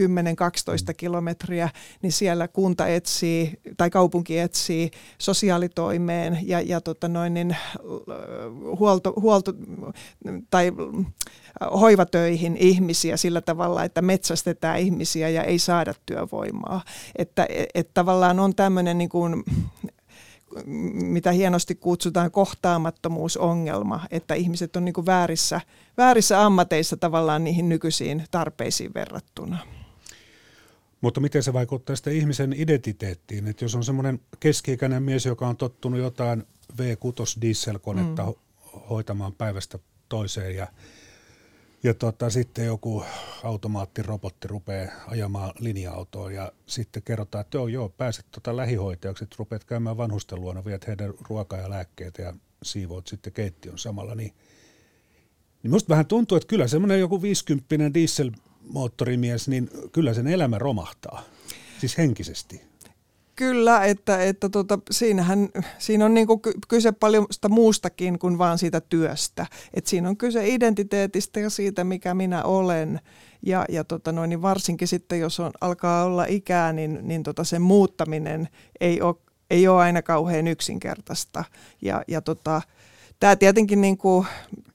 10-12 0.00 0.94
kilometriä, 0.96 1.68
niin 2.02 2.12
siellä 2.12 2.48
kunta 2.48 2.86
etsii 2.86 3.52
tai 3.76 3.90
kaupunki 3.90 4.38
etsii 4.38 4.90
sosiaalitoimeen 5.18 6.38
ja, 6.42 6.60
ja 6.60 6.80
tota 6.80 7.08
noin, 7.08 7.34
niin, 7.34 7.56
huolto, 8.78 9.12
huolto 9.16 9.52
tai 10.50 10.72
hoivatöihin 11.60 12.56
ihmisiä 12.56 13.16
sillä 13.16 13.40
tavalla, 13.40 13.84
että 13.84 14.02
metsästetään 14.02 14.78
ihmisiä 14.78 15.28
ja 15.28 15.42
ei 15.42 15.58
saada 15.58 15.94
työvoimaa. 16.06 16.84
Että 17.16 17.46
et, 17.74 17.90
tavallaan 17.94 18.40
on 18.40 18.54
tämmöinen 18.54 18.98
niin 18.98 19.08
kuin 19.08 19.44
mitä 20.94 21.32
hienosti 21.32 21.74
kutsutaan 21.74 22.30
kohtaamattomuusongelma, 22.30 24.06
että 24.10 24.34
ihmiset 24.34 24.76
on 24.76 24.84
niin 24.84 24.92
kuin 24.92 25.06
väärissä, 25.06 25.60
väärissä 25.96 26.44
ammateissa 26.44 26.96
tavallaan 26.96 27.44
niihin 27.44 27.68
nykyisiin 27.68 28.24
tarpeisiin 28.30 28.94
verrattuna. 28.94 29.58
Mutta 31.00 31.20
miten 31.20 31.42
se 31.42 31.52
vaikuttaa 31.52 31.96
sitten 31.96 32.16
ihmisen 32.16 32.54
identiteettiin? 32.56 33.46
Että 33.48 33.64
jos 33.64 33.74
on 33.74 33.84
semmoinen 33.84 34.20
keski-ikäinen 34.40 35.02
mies, 35.02 35.26
joka 35.26 35.48
on 35.48 35.56
tottunut 35.56 36.00
jotain 36.00 36.42
V6 36.72 37.40
dieselkonetta 37.40 38.22
mm. 38.22 38.32
hoitamaan 38.90 39.32
päivästä 39.32 39.78
toiseen 40.08 40.56
ja, 40.56 40.66
ja 41.84 41.94
tota, 41.94 42.30
sitten 42.30 42.66
joku 42.66 43.04
automaattirobotti 43.42 44.48
rupeaa 44.48 44.92
ajamaan 45.06 45.52
linja-autoa 45.58 46.32
ja 46.32 46.52
sitten 46.66 47.02
kerrotaan, 47.02 47.40
että 47.40 47.56
joo, 47.56 47.68
joo 47.68 47.88
pääset 47.88 48.26
tota 48.30 48.56
lähihoitajaksi, 48.56 49.24
että 49.24 49.36
rupeat 49.38 49.64
käymään 49.64 49.96
vanhusten 49.96 50.40
luona, 50.40 50.64
viet 50.64 50.86
heidän 50.86 51.14
ruokaa 51.28 51.58
ja 51.58 51.70
lääkkeitä 51.70 52.22
ja 52.22 52.34
siivoat 52.62 53.06
sitten 53.06 53.32
keittiön 53.32 53.78
samalla, 53.78 54.14
niin, 54.14 54.32
niin 55.62 55.70
musta 55.70 55.88
vähän 55.88 56.06
tuntuu, 56.06 56.36
että 56.36 56.48
kyllä 56.48 56.68
semmoinen 56.68 57.00
joku 57.00 57.22
50 57.22 57.94
diesel 57.94 58.30
moottorimies, 58.62 59.48
niin 59.48 59.70
kyllä 59.92 60.14
sen 60.14 60.26
elämä 60.26 60.58
romahtaa, 60.58 61.22
siis 61.80 61.98
henkisesti. 61.98 62.73
Kyllä, 63.36 63.84
että, 63.84 64.22
että 64.22 64.48
tota, 64.48 64.78
siinähän, 64.90 65.48
siinä 65.78 66.04
on 66.04 66.14
niinku 66.14 66.40
kyse 66.68 66.92
paljon 66.92 67.26
muustakin 67.48 68.18
kuin 68.18 68.38
vaan 68.38 68.58
siitä 68.58 68.80
työstä. 68.80 69.46
Et 69.74 69.86
siinä 69.86 70.08
on 70.08 70.16
kyse 70.16 70.48
identiteetistä 70.48 71.40
ja 71.40 71.50
siitä, 71.50 71.84
mikä 71.84 72.14
minä 72.14 72.42
olen. 72.42 73.00
Ja, 73.42 73.64
ja 73.68 73.84
tota 73.84 74.12
noin, 74.12 74.30
niin 74.30 74.42
varsinkin 74.42 74.88
sitten, 74.88 75.20
jos 75.20 75.40
on, 75.40 75.50
alkaa 75.60 76.04
olla 76.04 76.24
ikää, 76.24 76.72
niin, 76.72 76.98
niin 77.02 77.22
tota 77.22 77.44
sen 77.44 77.62
muuttaminen 77.62 78.48
ei 78.80 79.00
ole, 79.00 79.14
ei 79.50 79.68
ole 79.68 79.82
aina 79.82 80.02
kauhean 80.02 80.46
yksinkertaista. 80.46 81.44
Ja, 81.82 82.02
ja 82.08 82.20
tota, 82.20 82.62
Tämä 83.20 83.36
tietenkin 83.36 83.80
niin 83.80 83.98
kuin 83.98 84.26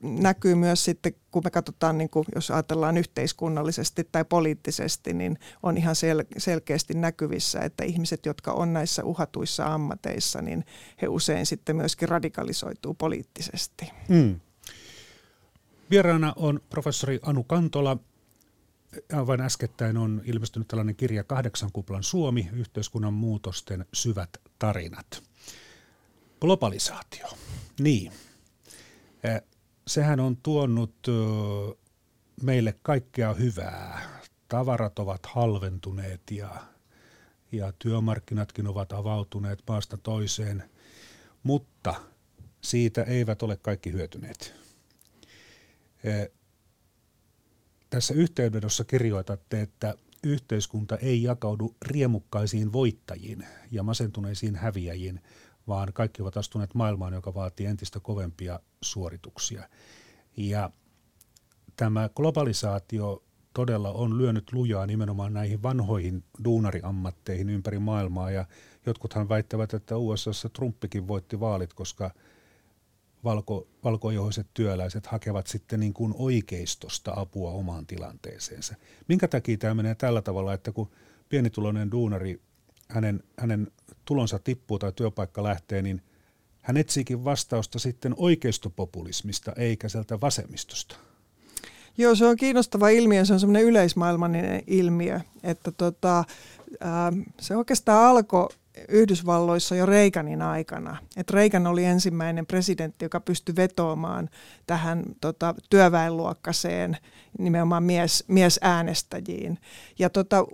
näkyy 0.02 0.56
myös 0.56 0.86
sitten, 0.86 1.14
kun 1.32 1.42
me 1.46 1.50
katsotaan, 1.50 1.98
niin 1.98 2.10
kuin, 2.10 2.26
jos 2.36 2.52
ajatellaan 2.52 2.98
yhteiskunnallisesti 2.98 4.08
tai 4.12 4.26
poliittisesti, 4.26 5.14
niin 5.14 5.40
on 5.64 5.78
ihan 5.78 5.96
sel- 5.96 6.26
selkeästi 6.38 6.94
näkyvissä, 6.94 7.60
että 7.60 7.84
ihmiset, 7.84 8.26
jotka 8.26 8.52
on 8.52 8.74
näissä 8.74 9.04
uhatuissa 9.04 9.66
ammateissa, 9.66 10.42
niin 10.42 10.66
he 11.02 11.08
usein 11.08 11.46
sitten 11.46 11.76
myöskin 11.76 12.10
radikalisoituu 12.10 12.94
poliittisesti. 12.94 13.92
Mm. 14.08 14.40
Vieraana 15.92 16.34
on 16.36 16.60
professori 16.70 17.20
Anu 17.22 17.44
Kantola. 17.44 17.98
Aivan 19.14 19.42
äskettäin 19.42 19.98
on 19.98 20.22
ilmestynyt 20.26 20.68
tällainen 20.68 20.96
kirja 20.96 21.24
Kahdeksan 21.24 21.72
kuplan 21.74 22.04
Suomi, 22.04 22.50
yhteiskunnan 22.54 23.14
muutosten 23.14 23.86
syvät 23.94 24.30
tarinat. 24.60 25.24
Globalisaatio. 26.42 27.28
Niin, 27.80 28.12
sehän 29.88 30.20
on 30.20 30.38
tuonut 30.38 31.08
meille 32.44 32.76
kaikkea 32.82 33.34
hyvää. 33.34 34.10
Tavarat 34.48 35.00
ovat 35.00 35.26
halventuneet 35.26 36.22
ja, 36.32 36.50
ja 37.52 37.74
työmarkkinatkin 37.80 38.68
ovat 38.68 38.92
avautuneet 38.92 39.64
maasta 39.68 39.98
toiseen, 39.98 40.64
mutta 41.44 41.96
siitä 42.62 43.04
eivät 43.04 43.44
ole 43.44 43.58
kaikki 43.58 43.92
hyötyneet. 43.92 44.54
Tässä 47.90 48.14
yhteydessä 48.14 48.84
kirjoitatte, 48.84 49.62
että 49.62 49.96
yhteiskunta 50.24 50.98
ei 50.98 51.24
jakaudu 51.24 51.76
riemukkaisiin 51.82 52.74
voittajiin 52.74 53.46
ja 53.72 53.84
masentuneisiin 53.84 54.56
häviäjiin, 54.56 55.22
vaan 55.70 55.94
kaikki 55.94 56.22
ovat 56.22 56.38
astuneet 56.38 56.76
maailmaan, 56.76 57.14
joka 57.14 57.34
vaatii 57.34 57.66
entistä 57.66 58.00
kovempia 58.00 58.60
suorituksia. 58.82 59.70
Ja 60.38 60.72
tämä 61.76 62.10
globalisaatio 62.16 63.24
todella 63.54 63.92
on 63.92 64.18
lyönyt 64.18 64.54
lujaa 64.54 64.86
nimenomaan 64.86 65.34
näihin 65.34 65.64
vanhoihin 65.64 66.24
duunariammatteihin 66.44 67.50
ympäri 67.50 67.80
maailmaa, 67.80 68.32
ja 68.32 68.46
jotkuthan 68.86 69.30
väittävät, 69.30 69.74
että 69.74 69.98
USAssa 69.98 70.50
Trumpikin 70.50 71.08
voitti 71.08 71.40
vaalit, 71.40 71.74
koska 71.74 72.12
valko, 73.24 73.68
valkoihoiset 73.84 74.48
työläiset 74.54 75.08
hakevat 75.08 75.48
sitten 75.48 75.80
niin 75.80 75.94
kuin 75.94 76.14
oikeistosta 76.18 77.14
apua 77.16 77.52
omaan 77.52 77.86
tilanteeseensa. 77.86 78.76
Minkä 79.08 79.28
takia 79.28 79.58
tämä 79.58 79.74
menee 79.74 79.96
tällä 79.96 80.22
tavalla, 80.22 80.54
että 80.54 80.72
kun 80.72 80.92
pienituloinen 81.30 81.92
duunari, 81.92 82.42
hänen, 82.90 83.24
hänen 83.38 83.72
tulonsa 84.06 84.40
tippuu 84.40 84.80
tai 84.80 84.92
työpaikka 84.96 85.44
lähtee, 85.44 85.82
niin 85.82 86.02
hän 86.62 86.78
etsiikin 86.78 87.24
vastausta 87.24 87.80
sitten 87.80 88.14
oikeistopopulismista 88.18 89.54
eikä 89.56 89.90
sieltä 89.90 90.22
vasemmistosta. 90.22 90.96
Joo, 91.98 92.16
se 92.16 92.26
on 92.26 92.38
kiinnostava 92.38 92.90
ilmiö, 92.90 93.26
se 93.26 93.34
on 93.34 93.40
semmoinen 93.40 93.64
yleismaailmallinen 93.64 94.64
ilmiö, 94.68 95.20
että 95.44 95.72
tota, 95.72 96.24
ää, 96.80 97.14
se 97.40 97.56
oikeastaan 97.56 98.06
alkoi 98.06 98.50
Yhdysvalloissa 98.88 99.76
jo 99.76 99.86
Reaganin 99.86 100.42
aikana. 100.42 100.98
Et 101.18 101.30
Reagan 101.30 101.68
oli 101.68 101.86
ensimmäinen 101.86 102.46
presidentti, 102.46 103.06
joka 103.06 103.20
pystyi 103.20 103.56
vetoamaan 103.56 104.30
tähän 104.68 105.04
tota, 105.22 105.56
työväenluokkaseen 105.70 106.98
nimenomaan 107.40 107.84
mies, 107.84 108.24
miesäänestäjiin. 108.28 109.58
Ja 110.00 110.10
tota, 110.10 110.46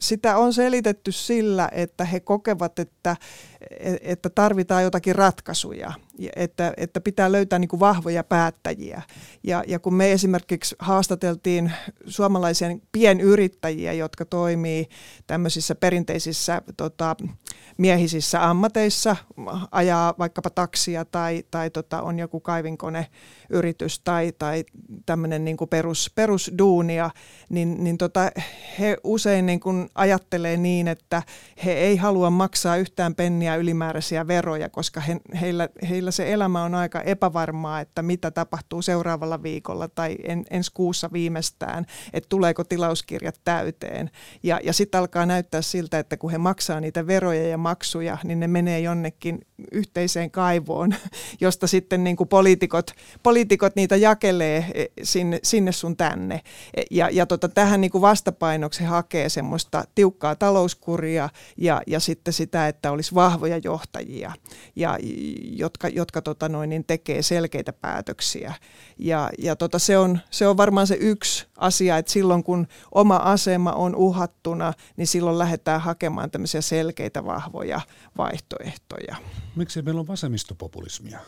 sitä 0.00 0.36
on 0.36 0.52
selitetty 0.52 1.12
sillä, 1.12 1.68
että 1.72 2.04
he 2.04 2.20
kokevat, 2.20 2.78
että, 2.78 3.16
että 4.00 4.30
tarvitaan 4.30 4.82
jotakin 4.82 5.14
ratkaisuja, 5.14 5.92
että, 6.36 6.72
että 6.76 7.00
pitää 7.00 7.32
löytää 7.32 7.58
niin 7.58 7.68
kuin 7.68 7.80
vahvoja 7.80 8.24
päättäjiä. 8.24 9.02
Ja, 9.42 9.64
ja 9.66 9.78
kun 9.78 9.94
me 9.94 10.12
esimerkiksi 10.12 10.76
haastateltiin 10.78 11.72
suomalaisia 12.06 12.68
pienyrittäjiä, 12.92 13.92
jotka 13.92 14.24
toimii 14.24 14.88
tämmöisissä 15.26 15.74
perinteisissä 15.74 16.62
tota, 16.76 17.16
miehisissä 17.78 18.48
ammateissa, 18.50 19.16
ajaa 19.70 20.14
vaikkapa 20.18 20.50
taksia 20.50 21.04
tai, 21.04 21.44
tai 21.50 21.70
tota, 21.70 22.02
on 22.02 22.18
joku 22.18 22.40
kaivinkoneyritys 22.40 24.00
tai, 24.04 24.32
tai 24.38 24.64
tämmöinen 25.06 25.44
niin 25.44 25.56
perus, 25.70 26.12
perusduunia, 26.14 27.10
niin, 27.48 27.84
niin 27.84 27.98
tota, 27.98 28.30
he 28.78 28.96
usein 29.04 29.46
niin 29.46 29.60
kuin 29.60 29.88
ajattelee 29.94 30.56
niin, 30.56 30.88
että 30.88 31.22
he 31.64 31.72
ei 31.72 31.96
halua 31.96 32.30
maksaa 32.30 32.76
yhtään 32.76 33.14
penniä 33.14 33.47
ylimääräisiä 33.56 34.26
veroja, 34.26 34.68
koska 34.68 35.00
he, 35.00 35.16
heillä, 35.40 35.68
heillä 35.88 36.10
se 36.10 36.32
elämä 36.32 36.62
on 36.62 36.74
aika 36.74 37.00
epävarmaa, 37.00 37.80
että 37.80 38.02
mitä 38.02 38.30
tapahtuu 38.30 38.82
seuraavalla 38.82 39.42
viikolla 39.42 39.88
tai 39.88 40.16
en, 40.22 40.44
ensi 40.50 40.70
kuussa 40.74 41.10
viimeistään, 41.12 41.86
että 42.12 42.28
tuleeko 42.28 42.64
tilauskirjat 42.64 43.40
täyteen. 43.44 44.10
Ja, 44.42 44.60
ja 44.62 44.72
sitten 44.72 44.98
alkaa 44.98 45.26
näyttää 45.26 45.62
siltä, 45.62 45.98
että 45.98 46.16
kun 46.16 46.30
he 46.30 46.38
maksaa 46.38 46.80
niitä 46.80 47.06
veroja 47.06 47.48
ja 47.48 47.58
maksuja, 47.58 48.18
niin 48.24 48.40
ne 48.40 48.48
menee 48.48 48.80
jonnekin 48.80 49.40
yhteiseen 49.72 50.30
kaivoon, 50.30 50.94
josta 51.40 51.66
sitten 51.66 52.04
niin 52.04 52.16
kuin 52.16 52.28
poliitikot, 52.28 52.90
poliitikot 53.22 53.76
niitä 53.76 53.96
jakelee 53.96 54.66
e, 54.74 54.84
sinne, 55.02 55.40
sinne 55.42 55.72
sun 55.72 55.96
tänne. 55.96 56.40
E, 56.74 56.82
ja, 56.90 57.10
ja 57.10 57.26
tota, 57.26 57.48
tähän 57.48 57.80
niin 57.80 57.90
kuin 57.90 58.02
vastapainoksi 58.02 58.84
hakee 58.84 59.28
semmoista 59.28 59.84
tiukkaa 59.94 60.36
talouskuria 60.36 61.28
ja, 61.56 61.82
ja 61.86 62.00
sitten 62.00 62.34
sitä, 62.34 62.68
että 62.68 62.90
olisi 62.90 63.14
vahvoja 63.14 63.58
johtajia, 63.58 64.32
ja, 64.76 64.98
jotka, 65.42 65.88
jotka 65.88 66.22
tota 66.22 66.48
noin, 66.48 66.70
niin 66.70 66.84
tekee 66.84 67.22
selkeitä 67.22 67.72
päätöksiä. 67.72 68.54
Ja, 68.98 69.30
ja 69.38 69.56
tota, 69.56 69.78
se, 69.78 69.98
on, 69.98 70.18
se 70.30 70.46
on 70.46 70.56
varmaan 70.56 70.86
se 70.86 70.96
yksi 71.00 71.46
asia, 71.56 71.98
että 71.98 72.12
silloin 72.12 72.44
kun 72.44 72.66
oma 72.94 73.16
asema 73.16 73.72
on 73.72 73.96
uhattuna, 73.96 74.72
niin 74.96 75.06
silloin 75.06 75.38
lähdetään 75.38 75.80
hakemaan 75.80 76.30
tämmöisiä 76.30 76.60
selkeitä 76.60 77.24
vahvoja 77.24 77.80
vaihtoehtoja. 78.16 79.16
Miksi 79.58 79.82
meillä 79.82 80.00
on 80.00 80.06
vasemmistopopulismia? 80.06 81.20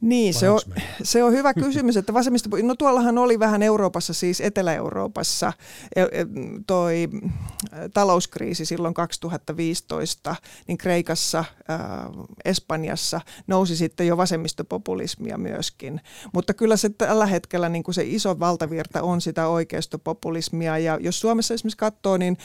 Niin, 0.00 0.34
se 0.34 0.50
on, 0.50 0.60
se 1.02 1.24
on 1.24 1.32
hyvä 1.32 1.54
kysymys, 1.54 1.96
että 1.96 2.14
vasemmista, 2.14 2.50
no 2.62 2.74
tuollahan 2.74 3.18
oli 3.18 3.38
vähän 3.38 3.62
Euroopassa, 3.62 4.14
siis 4.14 4.40
Etelä-Euroopassa 4.40 5.52
e, 5.96 6.02
e, 6.02 6.26
toi 6.66 7.08
talouskriisi 7.94 8.64
silloin 8.64 8.94
2015, 8.94 10.36
niin 10.68 10.78
Kreikassa, 10.78 11.44
Espanjassa 12.44 13.20
nousi 13.46 13.76
sitten 13.76 14.06
jo 14.06 14.16
vasemmistopopulismia 14.16 15.38
myöskin. 15.38 16.00
Mutta 16.32 16.54
kyllä 16.54 16.76
se 16.76 16.88
tällä 16.88 17.26
hetkellä 17.26 17.68
niin 17.68 17.82
kuin 17.82 17.94
se 17.94 18.04
iso 18.04 18.38
valtavirta 18.40 19.02
on 19.02 19.20
sitä 19.20 19.48
oikeistopopulismia 19.48 20.78
ja 20.78 20.98
jos 21.00 21.20
Suomessa 21.20 21.54
esimerkiksi 21.54 21.78
katsoo, 21.78 22.16
niin 22.16 22.36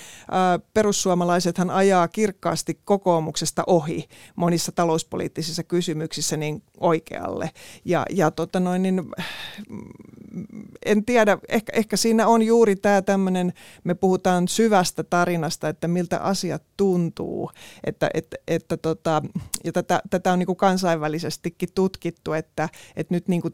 perussuomalaisethan 0.73 1.69
ajaa 1.69 2.07
kirkkaasti 2.07 2.79
kokoomuksesta 2.85 3.63
ohi 3.67 4.09
monissa 4.35 4.71
talouspoliittisissa 4.71 5.63
kysymyksissä 5.63 6.37
niin 6.37 6.63
oikealle. 6.79 7.44
Ja, 7.85 8.05
ja 8.09 8.31
tota 8.31 8.59
noin, 8.59 8.81
niin 8.81 9.03
en 10.85 11.05
tiedä, 11.05 11.37
ehkä, 11.49 11.71
ehkä 11.75 11.97
siinä 11.97 12.27
on 12.27 12.41
juuri 12.41 12.75
tämä 12.75 13.01
tämmöinen, 13.01 13.53
me 13.83 13.93
puhutaan 13.93 14.47
syvästä 14.47 15.03
tarinasta, 15.03 15.69
että 15.69 15.87
miltä 15.87 16.19
asiat 16.19 16.63
tuntuu, 16.77 17.51
että, 17.83 18.09
että, 18.13 18.37
että 18.47 18.77
tota, 18.77 19.21
ja 19.63 19.71
tätä, 19.71 20.01
tätä 20.09 20.33
on 20.33 20.39
niin 20.39 20.47
kuin 20.47 20.55
kansainvälisestikin 20.55 21.69
tutkittu, 21.75 22.33
että, 22.33 22.69
että 22.95 23.13
nyt 23.13 23.27
niin 23.27 23.41
kuin 23.41 23.53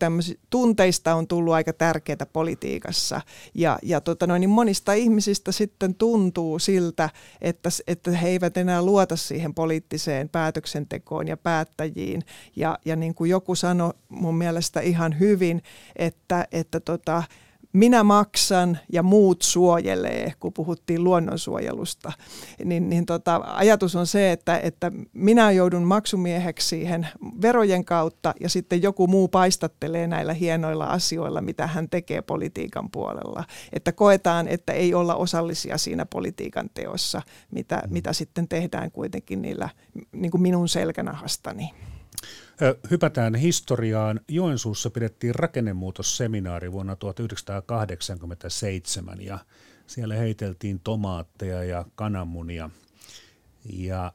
tunteista 0.49 1.15
on 1.15 1.27
tullut 1.27 1.53
aika 1.53 1.73
tärkeää 1.73 2.25
politiikassa. 2.33 3.21
Ja, 3.53 3.79
ja 3.83 4.01
tota 4.01 4.27
noin, 4.27 4.39
niin 4.39 4.49
monista 4.49 4.93
ihmisistä 4.93 5.51
sitten 5.51 5.95
tuntuu 5.95 6.59
siltä, 6.59 7.09
että, 7.41 7.69
että 7.87 8.11
he 8.11 8.27
eivät 8.27 8.57
enää 8.57 8.81
luota 8.81 9.15
siihen 9.15 9.53
poliittiseen 9.53 10.29
päätöksentekoon 10.29 11.27
ja 11.27 11.37
päättäjiin. 11.37 12.21
Ja, 12.55 12.79
ja 12.85 12.95
niin 12.95 13.15
kuin 13.15 13.29
joku 13.29 13.55
sanoi 13.55 13.80
mun 14.09 14.35
mielestä 14.35 14.79
ihan 14.79 15.19
hyvin, 15.19 15.61
että, 15.95 16.47
että 16.51 16.79
tota, 16.79 17.23
minä 17.73 18.03
maksan 18.03 18.79
ja 18.93 19.03
muut 19.03 19.41
suojelee, 19.41 20.33
kun 20.39 20.53
puhuttiin 20.53 21.03
luonnonsuojelusta. 21.03 22.11
Niin, 22.65 22.89
niin 22.89 23.05
tota, 23.05 23.41
ajatus 23.45 23.95
on 23.95 24.07
se, 24.07 24.31
että, 24.31 24.57
että 24.57 24.91
minä 25.13 25.51
joudun 25.51 25.83
maksumieheksi 25.83 26.67
siihen 26.67 27.07
verojen 27.41 27.85
kautta 27.85 28.33
ja 28.39 28.49
sitten 28.49 28.81
joku 28.81 29.07
muu 29.07 29.27
paistattelee 29.27 30.07
näillä 30.07 30.33
hienoilla 30.33 30.85
asioilla, 30.85 31.41
mitä 31.41 31.67
hän 31.67 31.89
tekee 31.89 32.21
politiikan 32.21 32.91
puolella. 32.91 33.43
Että 33.73 33.91
koetaan, 33.91 34.47
että 34.47 34.73
ei 34.73 34.93
olla 34.93 35.15
osallisia 35.15 35.77
siinä 35.77 36.05
politiikan 36.05 36.69
teossa, 36.73 37.21
mitä, 37.51 37.75
mm. 37.75 37.93
mitä 37.93 38.13
sitten 38.13 38.47
tehdään 38.47 38.91
kuitenkin 38.91 39.41
niillä 39.41 39.69
niin 40.11 40.31
kuin 40.31 40.41
minun 40.41 40.69
selkänahastani. 40.69 41.69
Hypätään 42.91 43.35
historiaan. 43.35 44.19
Joensuussa 44.27 44.89
pidettiin 44.89 45.35
rakennemuutosseminaari 45.35 46.71
vuonna 46.71 46.95
1987 46.95 49.21
ja 49.21 49.39
siellä 49.87 50.15
heiteltiin 50.15 50.79
tomaatteja 50.79 51.63
ja 51.63 51.85
kananmunia. 51.95 52.69
Ja 53.73 54.13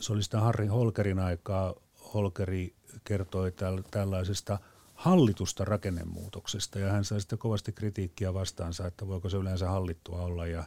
se 0.00 0.12
oli 0.12 0.22
sitä 0.22 0.40
Harri 0.40 0.66
Holkerin 0.66 1.18
aikaa. 1.18 1.74
Holkeri 2.14 2.74
kertoi 3.04 3.50
täl- 3.50 3.88
tällaisesta 3.90 4.58
hallitusta 4.94 5.64
rakennemuutoksesta 5.64 6.78
ja 6.78 6.92
hän 6.92 7.04
sai 7.04 7.20
sitten 7.20 7.38
kovasti 7.38 7.72
kritiikkiä 7.72 8.34
vastaansa, 8.34 8.86
että 8.86 9.06
voiko 9.06 9.28
se 9.28 9.36
yleensä 9.36 9.68
hallittua 9.68 10.22
olla 10.22 10.46
ja, 10.46 10.64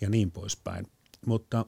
ja 0.00 0.10
niin 0.10 0.30
poispäin. 0.30 0.86
Mutta 1.26 1.66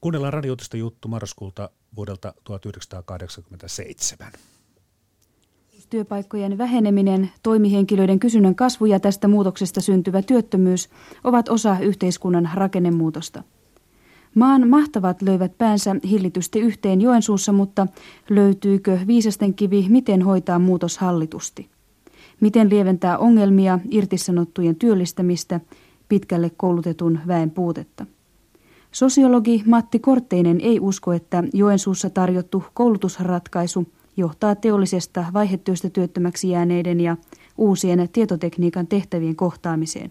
kuunnellaan 0.00 0.32
radiotista 0.32 0.76
juttu 0.76 1.08
marraskuulta 1.08 1.70
vuodelta 1.96 2.34
1987. 2.44 4.32
Työpaikkojen 5.90 6.58
väheneminen, 6.58 7.30
toimihenkilöiden 7.42 8.18
kysynnän 8.18 8.54
kasvu 8.54 8.86
ja 8.86 9.00
tästä 9.00 9.28
muutoksesta 9.28 9.80
syntyvä 9.80 10.22
työttömyys 10.22 10.90
ovat 11.24 11.48
osa 11.48 11.76
yhteiskunnan 11.80 12.50
rakennemuutosta. 12.54 13.42
Maan 14.34 14.68
mahtavat 14.68 15.22
löivät 15.22 15.58
päänsä 15.58 15.96
hillitysti 16.10 16.60
yhteen 16.60 17.00
Joensuussa, 17.00 17.52
mutta 17.52 17.86
löytyykö 18.30 18.98
viisasten 19.06 19.54
kivi, 19.54 19.86
miten 19.88 20.22
hoitaa 20.22 20.58
muutos 20.58 20.98
hallitusti? 20.98 21.68
Miten 22.40 22.70
lieventää 22.70 23.18
ongelmia, 23.18 23.78
irtisanottujen 23.90 24.76
työllistämistä, 24.76 25.60
pitkälle 26.08 26.50
koulutetun 26.56 27.20
väen 27.26 27.50
puutetta? 27.50 28.06
Sosiologi 28.92 29.62
Matti 29.66 29.98
Kortteinen 29.98 30.60
ei 30.60 30.80
usko, 30.80 31.12
että 31.12 31.44
Joensuussa 31.52 32.10
tarjottu 32.10 32.64
koulutusratkaisu 32.74 33.92
johtaa 34.16 34.54
teollisesta 34.54 35.24
vaihetyöstä 35.32 35.90
työttömäksi 35.90 36.50
jääneiden 36.50 37.00
ja 37.00 37.16
uusien 37.58 38.08
tietotekniikan 38.12 38.86
tehtävien 38.86 39.36
kohtaamiseen. 39.36 40.10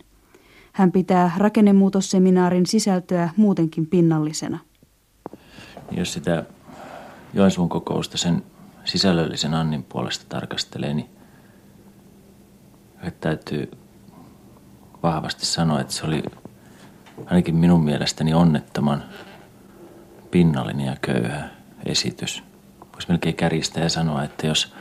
Hän 0.73 0.91
pitää 0.91 1.31
rakennemuutosseminaarin 1.37 2.65
sisältöä 2.65 3.29
muutenkin 3.37 3.87
pinnallisena. 3.87 4.59
Jos 5.91 6.13
sitä 6.13 6.45
Joensuun 7.33 7.69
kokousta 7.69 8.17
sen 8.17 8.43
sisällöllisen 8.85 9.53
Annin 9.53 9.83
puolesta 9.83 10.25
tarkastelee, 10.29 10.93
niin 10.93 11.09
täytyy 13.19 13.71
vahvasti 15.03 15.45
sanoa, 15.45 15.81
että 15.81 15.93
se 15.93 16.05
oli 16.05 16.23
ainakin 17.25 17.55
minun 17.55 17.83
mielestäni 17.83 18.33
onnettoman 18.33 19.03
pinnallinen 20.31 20.85
ja 20.85 20.95
köyhä 21.01 21.49
esitys. 21.85 22.43
Voisi 22.93 23.07
melkein 23.09 23.35
kärjistää 23.35 23.83
ja 23.83 23.89
sanoa, 23.89 24.23
että 24.23 24.47
jos 24.47 24.73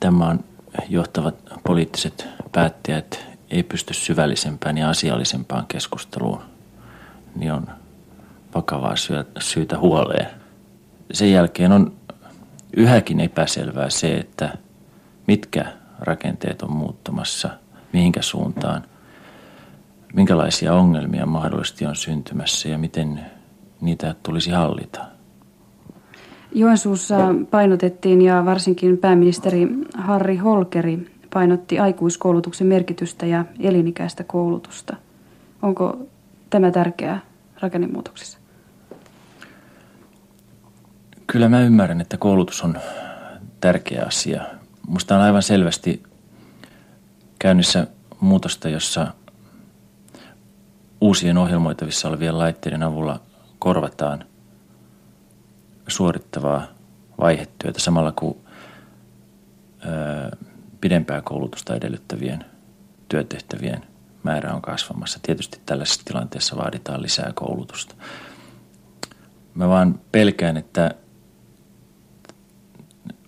tämä 0.00 0.26
on 0.26 0.44
johtavat 0.88 1.34
poliittiset 1.66 2.28
päättäjät 2.52 3.30
ei 3.50 3.62
pysty 3.62 3.94
syvällisempään 3.94 4.78
ja 4.78 4.90
asiallisempaan 4.90 5.66
keskusteluun, 5.66 6.42
niin 7.34 7.52
on 7.52 7.66
vakavaa 8.54 8.94
syytä 9.38 9.78
huoleen. 9.78 10.26
Sen 11.12 11.32
jälkeen 11.32 11.72
on 11.72 11.96
yhäkin 12.76 13.20
epäselvää 13.20 13.90
se, 13.90 14.14
että 14.14 14.58
mitkä 15.26 15.72
rakenteet 15.98 16.62
on 16.62 16.72
muuttumassa, 16.72 17.50
mihinkä 17.92 18.22
suuntaan 18.22 18.84
minkälaisia 20.14 20.74
ongelmia 20.74 21.26
mahdollisesti 21.26 21.86
on 21.86 21.96
syntymässä 21.96 22.68
ja 22.68 22.78
miten 22.78 23.20
niitä 23.80 24.14
tulisi 24.22 24.50
hallita? 24.50 25.00
Joensuussa 26.52 27.16
painotettiin 27.50 28.22
ja 28.22 28.44
varsinkin 28.44 28.98
pääministeri 28.98 29.68
Harri 29.94 30.36
Holkeri 30.36 31.10
painotti 31.32 31.78
aikuiskoulutuksen 31.78 32.66
merkitystä 32.66 33.26
ja 33.26 33.44
elinikäistä 33.60 34.24
koulutusta. 34.24 34.96
Onko 35.62 35.98
tämä 36.50 36.70
tärkeää 36.70 37.20
rakennemuutoksessa? 37.60 38.38
Kyllä 41.26 41.48
mä 41.48 41.60
ymmärrän, 41.60 42.00
että 42.00 42.16
koulutus 42.16 42.62
on 42.62 42.78
tärkeä 43.60 44.04
asia. 44.06 44.42
Musta 44.88 45.16
on 45.16 45.22
aivan 45.22 45.42
selvästi 45.42 46.02
käynnissä 47.38 47.86
muutosta, 48.20 48.68
jossa 48.68 49.06
uusien 51.00 51.38
ohjelmoitavissa 51.38 52.08
olevien 52.08 52.38
laitteiden 52.38 52.82
avulla 52.82 53.20
korvataan 53.58 54.24
suorittavaa 55.88 56.66
vaihetyötä 57.20 57.80
samalla 57.80 58.12
kuin 58.12 58.38
ö, 59.84 60.36
pidempää 60.80 61.22
koulutusta 61.22 61.74
edellyttävien 61.74 62.44
työtehtävien 63.08 63.84
määrä 64.22 64.54
on 64.54 64.62
kasvamassa. 64.62 65.18
Tietysti 65.22 65.60
tällaisessa 65.66 66.02
tilanteessa 66.04 66.56
vaaditaan 66.56 67.02
lisää 67.02 67.32
koulutusta. 67.34 67.94
Mä 69.54 69.68
vaan 69.68 70.00
pelkään, 70.12 70.56
että 70.56 70.94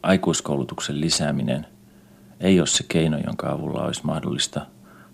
aikuiskoulutuksen 0.02 1.00
lisääminen 1.00 1.66
ei 2.40 2.60
ole 2.60 2.66
se 2.66 2.84
keino, 2.88 3.18
jonka 3.26 3.52
avulla 3.52 3.84
olisi 3.84 4.00
mahdollista– 4.04 4.66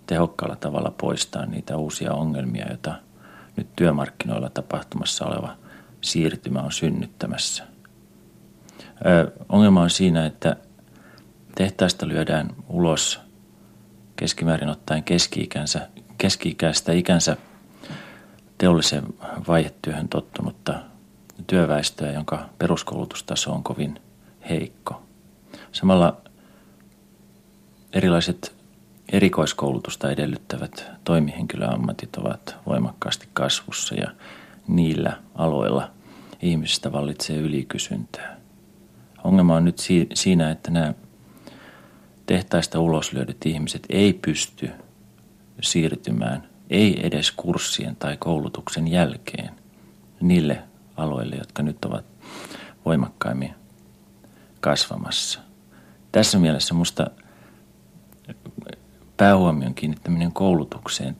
tehokkaalla 0.08 0.56
tavalla 0.56 0.94
poistaa 1.00 1.46
niitä 1.46 1.76
uusia 1.76 2.12
ongelmia, 2.12 2.68
joita 2.68 2.94
nyt 3.56 3.76
työmarkkinoilla 3.76 4.50
tapahtumassa 4.50 5.26
oleva 5.26 5.56
siirtymä 6.00 6.60
on 6.60 6.72
synnyttämässä. 6.72 7.64
Ö, 9.06 9.32
ongelma 9.48 9.82
on 9.82 9.90
siinä, 9.90 10.26
että 10.26 10.56
tehtaista 11.54 12.08
lyödään 12.08 12.50
ulos 12.68 13.20
keskimäärin 14.16 14.68
ottaen 14.68 15.04
keski-ikänsä, 15.04 15.88
keski-ikäistä 16.18 16.92
ikänsä 16.92 17.36
teollisen 18.58 19.04
vaihetyöhön 19.48 20.08
tottunutta 20.08 20.74
työväestöä, 21.46 22.12
jonka 22.12 22.48
peruskoulutustaso 22.58 23.52
on 23.52 23.62
kovin 23.62 24.00
heikko. 24.50 25.02
Samalla 25.72 26.20
erilaiset 27.92 28.57
erikoiskoulutusta 29.12 30.10
edellyttävät 30.10 30.90
toimihenkilöammatit 31.04 32.16
ovat 32.16 32.56
voimakkaasti 32.66 33.28
kasvussa 33.32 33.94
ja 33.94 34.10
niillä 34.68 35.18
aloilla 35.34 35.90
ihmisistä 36.42 36.92
vallitsee 36.92 37.36
ylikysyntää. 37.36 38.36
Ongelma 39.24 39.56
on 39.56 39.64
nyt 39.64 39.78
siinä, 40.14 40.50
että 40.50 40.70
nämä 40.70 40.94
tehtaista 42.26 42.80
uloslyödyt 42.80 43.46
ihmiset 43.46 43.86
ei 43.88 44.12
pysty 44.12 44.70
siirtymään, 45.62 46.48
ei 46.70 47.06
edes 47.06 47.30
kurssien 47.30 47.96
tai 47.96 48.16
koulutuksen 48.16 48.88
jälkeen 48.88 49.50
niille 50.20 50.62
aloille, 50.96 51.36
jotka 51.36 51.62
nyt 51.62 51.84
ovat 51.84 52.04
voimakkaimmin 52.84 53.54
kasvamassa. 54.60 55.40
Tässä 56.12 56.38
mielessä 56.38 56.74
minusta 56.74 57.10
päähuomion 59.18 59.74
kiinnittäminen 59.74 60.32
koulutukseen 60.32 61.16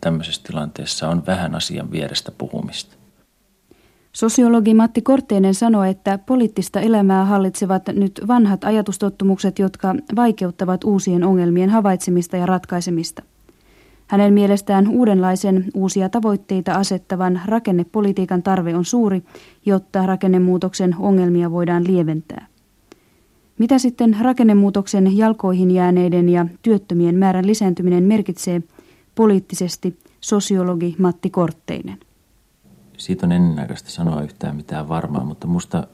tämmöisessä 0.00 0.42
tilanteessa 0.44 1.08
on 1.08 1.26
vähän 1.26 1.54
asian 1.54 1.90
vierestä 1.90 2.32
puhumista. 2.38 2.96
Sosiologi 4.12 4.74
Matti 4.74 5.02
Korteinen 5.02 5.54
sanoi, 5.54 5.90
että 5.90 6.18
poliittista 6.18 6.80
elämää 6.80 7.24
hallitsevat 7.24 7.82
nyt 7.92 8.20
vanhat 8.28 8.64
ajatustottumukset, 8.64 9.58
jotka 9.58 9.94
vaikeuttavat 10.16 10.84
uusien 10.84 11.24
ongelmien 11.24 11.70
havaitsemista 11.70 12.36
ja 12.36 12.46
ratkaisemista. 12.46 13.22
Hänen 14.06 14.34
mielestään 14.34 14.88
uudenlaisen 14.88 15.64
uusia 15.74 16.08
tavoitteita 16.08 16.72
asettavan 16.72 17.40
rakennepolitiikan 17.46 18.42
tarve 18.42 18.76
on 18.76 18.84
suuri, 18.84 19.22
jotta 19.66 20.06
rakennemuutoksen 20.06 20.96
ongelmia 20.98 21.50
voidaan 21.50 21.86
lieventää. 21.86 22.46
Mitä 23.58 23.78
sitten 23.78 24.16
rakennemuutoksen 24.20 25.16
jalkoihin 25.16 25.70
jääneiden 25.70 26.28
ja 26.28 26.46
työttömien 26.62 27.14
määrän 27.14 27.46
lisääntyminen 27.46 28.04
merkitsee 28.04 28.62
poliittisesti 29.14 29.98
sosiologi 30.20 30.94
Matti 30.98 31.30
Kortteinen? 31.30 31.98
Siitä 32.98 33.26
on 33.26 33.32
ennenaikaista 33.32 33.90
sanoa 33.90 34.22
yhtään 34.22 34.56
mitään 34.56 34.88
varmaa, 34.88 35.24
mutta 35.24 35.46
musta 35.46 35.86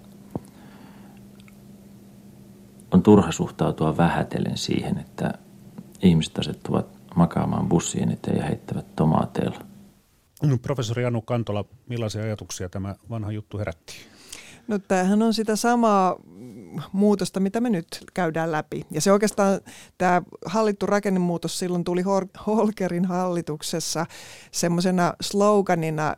on 2.91 3.03
turha 3.03 3.33
suhtautua 3.33 3.97
vähätellen 3.97 4.57
siihen, 4.57 4.99
että 4.99 5.35
ihmiset 6.03 6.39
asettuvat 6.39 6.87
makaamaan 7.17 7.69
bussien 7.69 8.11
eteen 8.11 8.37
ja 8.37 8.45
heittävät 8.45 8.97
tomaateilla. 8.97 9.59
No, 10.43 10.59
professori 10.59 11.05
Anu 11.05 11.23
Kantola, 11.23 11.65
millaisia 11.89 12.23
ajatuksia 12.23 12.69
tämä 12.69 12.95
vanha 13.11 13.33
juttu 13.33 13.59
herätti? 13.59 13.95
No 14.69 14.79
tämähän 14.79 15.23
on 15.23 15.35
sitä 15.35 15.57
samaa 15.57 16.17
muutosta, 16.93 17.41
mitä 17.41 17.61
me 17.61 17.71
nyt 17.71 17.87
käydään 18.15 18.53
läpi. 18.53 18.87
Ja 18.91 19.01
se 19.01 19.13
oikeastaan, 19.13 19.61
tämä 19.99 20.23
hallittu 20.47 20.87
rakennemuutos 20.87 21.59
silloin 21.59 21.85
tuli 21.85 22.03
Holkerin 22.47 23.05
hallituksessa 23.05 24.07
semmoisena 24.53 25.15
sloganina, 25.21 26.17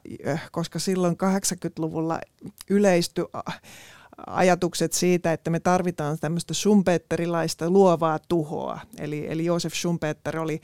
koska 0.53 0.79
silloin 0.79 1.15
80-luvulla 1.15 2.21
yleistyi 2.71 3.25
ajatukset 4.27 4.93
siitä, 4.93 5.33
että 5.33 5.51
me 5.51 5.61
tarvitaan 5.61 6.19
tämmöistä 6.21 6.55
Schumpeterilaista 6.55 7.71
luovaa 7.71 8.19
tuhoa. 8.29 8.81
Eli, 8.99 9.27
eli 9.29 9.45
Josef 9.45 9.75
Schumpeter 9.75 10.39
oli 10.39 10.61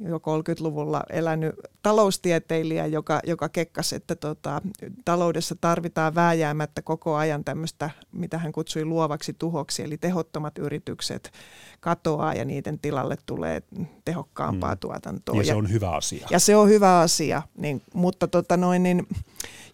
jo 0.00 0.18
30-luvulla 0.18 1.02
elänyt 1.10 1.54
taloustieteilijä, 1.82 2.86
joka, 2.86 3.20
joka 3.26 3.48
kekkasi, 3.48 3.96
että 3.96 4.14
tota, 4.14 4.62
taloudessa 5.04 5.56
tarvitaan 5.60 6.14
vääjäämättä 6.14 6.82
koko 6.82 7.14
ajan 7.14 7.44
tämmöistä, 7.44 7.90
mitä 8.12 8.38
hän 8.38 8.52
kutsui 8.52 8.84
luovaksi 8.84 9.36
tuhoksi, 9.38 9.82
eli 9.82 9.98
tehottomat 9.98 10.58
yritykset 10.58 11.32
katoaa 11.80 12.34
ja 12.34 12.44
niiden 12.44 12.78
tilalle 12.78 13.16
tulee 13.26 13.62
tehokkaampaa 14.04 14.74
mm. 14.74 14.78
tuotantoa. 14.78 15.36
Ja 15.36 15.44
se 15.44 15.54
on 15.54 15.70
hyvä 15.70 15.90
asia. 15.90 16.26
Ja 16.30 16.38
se 16.38 16.56
on 16.56 16.68
hyvä 16.68 17.00
asia, 17.00 17.42
niin, 17.56 17.82
mutta 17.94 18.28
tota 18.28 18.56
noin, 18.56 18.82
niin, 18.82 19.06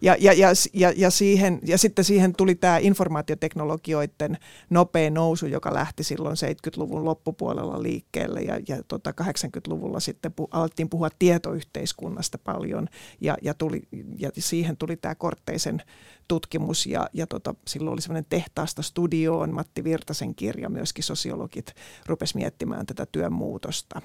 ja, 0.01 0.15
ja, 0.19 0.33
ja, 0.33 0.49
ja, 0.73 0.93
ja, 0.95 1.09
siihen, 1.09 1.59
ja 1.65 1.77
sitten 1.77 2.05
siihen 2.05 2.35
tuli 2.35 2.55
tämä 2.55 2.77
informaatioteknologioiden 2.77 4.37
nopea 4.69 5.09
nousu, 5.09 5.45
joka 5.45 5.73
lähti 5.73 6.03
silloin 6.03 6.35
70-luvun 6.35 7.05
loppupuolella 7.05 7.83
liikkeelle 7.83 8.41
ja, 8.41 8.59
ja 8.67 8.83
tota 8.87 9.13
80-luvulla 9.21 9.99
sitten 10.03 10.33
pu, 10.33 10.47
alettiin 10.51 10.89
puhua 10.89 11.09
tietoyhteiskunnasta 11.19 12.37
paljon 12.37 12.87
ja, 13.21 13.37
ja, 13.41 13.53
tuli, 13.53 13.81
ja 14.19 14.29
siihen 14.37 14.77
tuli 14.77 14.97
tämä 14.97 15.15
Kortteisen 15.15 15.81
tutkimus 16.27 16.85
ja, 16.85 17.09
ja 17.13 17.27
tota, 17.27 17.55
silloin 17.67 17.93
oli 17.93 18.01
semmoinen 18.01 18.25
tehtaasta 18.29 18.81
studioon 18.81 19.53
Matti 19.53 19.83
Virtasen 19.83 20.35
kirja, 20.35 20.69
myöskin 20.69 21.03
sosiologit 21.03 21.73
rupes 22.05 22.35
miettimään 22.35 22.85
tätä 22.85 23.05
työn 23.11 23.33
muutosta. 23.33 24.01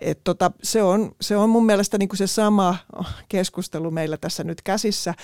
Et 0.00 0.24
tota, 0.24 0.50
se, 0.62 0.82
on, 0.82 1.12
se 1.20 1.36
on 1.36 1.50
mun 1.50 1.66
mielestä 1.66 1.98
niin 1.98 2.08
kuin 2.08 2.18
se 2.18 2.26
sama 2.26 2.76
keskustelu 3.28 3.90
meillä 3.90 4.16
tässä 4.16 4.44
nyt 4.44 4.62
käsissä, 4.62 5.14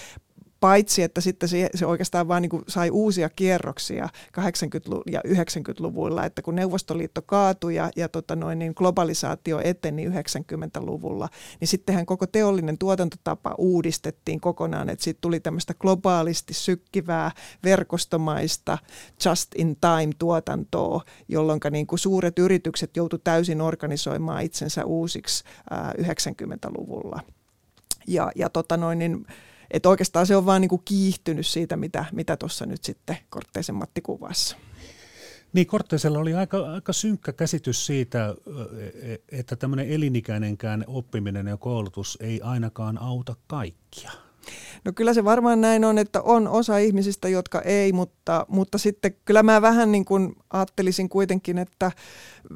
paitsi 0.62 1.02
että 1.02 1.20
sitten 1.20 1.48
se, 1.48 1.68
oikeastaan 1.86 2.28
vaan 2.28 2.42
niin 2.42 2.62
sai 2.68 2.90
uusia 2.90 3.28
kierroksia 3.28 4.08
80- 4.40 4.42
ja 5.12 5.20
90-luvuilla, 5.28 6.24
että 6.24 6.42
kun 6.42 6.54
Neuvostoliitto 6.54 7.22
kaatui 7.22 7.74
ja, 7.74 7.90
ja 7.96 8.08
tota 8.08 8.36
noin, 8.36 8.58
niin 8.58 8.72
globalisaatio 8.76 9.60
eteni 9.64 10.08
90-luvulla, 10.08 11.28
niin 11.60 11.68
sittenhän 11.68 12.06
koko 12.06 12.26
teollinen 12.26 12.78
tuotantotapa 12.78 13.54
uudistettiin 13.58 14.40
kokonaan, 14.40 14.88
että 14.88 15.04
sitten 15.04 15.20
tuli 15.20 15.40
tämmöistä 15.40 15.74
globaalisti 15.74 16.54
sykkivää 16.54 17.30
verkostomaista 17.64 18.78
just-in-time-tuotantoa, 19.24 21.02
jolloin 21.28 21.60
niin 21.70 21.86
kuin 21.86 21.98
suuret 21.98 22.38
yritykset 22.38 22.96
joutu 22.96 23.18
täysin 23.18 23.60
organisoimaan 23.60 24.42
itsensä 24.42 24.84
uusiksi 24.84 25.44
ää, 25.70 25.92
90-luvulla. 25.98 27.20
Ja, 28.06 28.32
ja 28.36 28.50
tota 28.50 28.76
noin, 28.76 28.98
niin, 28.98 29.26
että 29.72 29.88
oikeastaan 29.88 30.26
se 30.26 30.36
on 30.36 30.46
vaan 30.46 30.60
niin 30.60 30.68
kuin 30.68 30.82
kiihtynyt 30.84 31.46
siitä, 31.46 31.76
mitä, 31.76 32.04
mitä 32.12 32.36
nyt 32.66 32.84
sitten 32.84 33.18
Kortteisen 33.30 33.74
Matti 33.74 34.00
kuvassa. 34.00 34.56
Niin, 35.52 35.66
Kortteisella 35.66 36.18
oli 36.18 36.34
aika, 36.34 36.72
aika 36.72 36.92
synkkä 36.92 37.32
käsitys 37.32 37.86
siitä, 37.86 38.34
e, 39.02 39.38
että 39.38 39.56
tämmöinen 39.56 39.88
elinikäinenkään 39.88 40.84
oppiminen 40.86 41.46
ja 41.46 41.56
koulutus 41.56 42.18
ei 42.20 42.40
ainakaan 42.40 42.98
auta 42.98 43.36
kaikkia. 43.46 44.10
No 44.84 44.92
kyllä 44.94 45.14
se 45.14 45.24
varmaan 45.24 45.60
näin 45.60 45.84
on, 45.84 45.98
että 45.98 46.22
on 46.22 46.48
osa 46.48 46.78
ihmisistä, 46.78 47.28
jotka 47.28 47.60
ei, 47.60 47.92
mutta, 47.92 48.46
mutta 48.48 48.78
sitten 48.78 49.14
kyllä 49.24 49.42
mä 49.42 49.62
vähän 49.62 49.92
niin 49.92 50.04
kuin 50.04 50.34
ajattelisin 50.50 51.08
kuitenkin, 51.08 51.58
että 51.58 51.92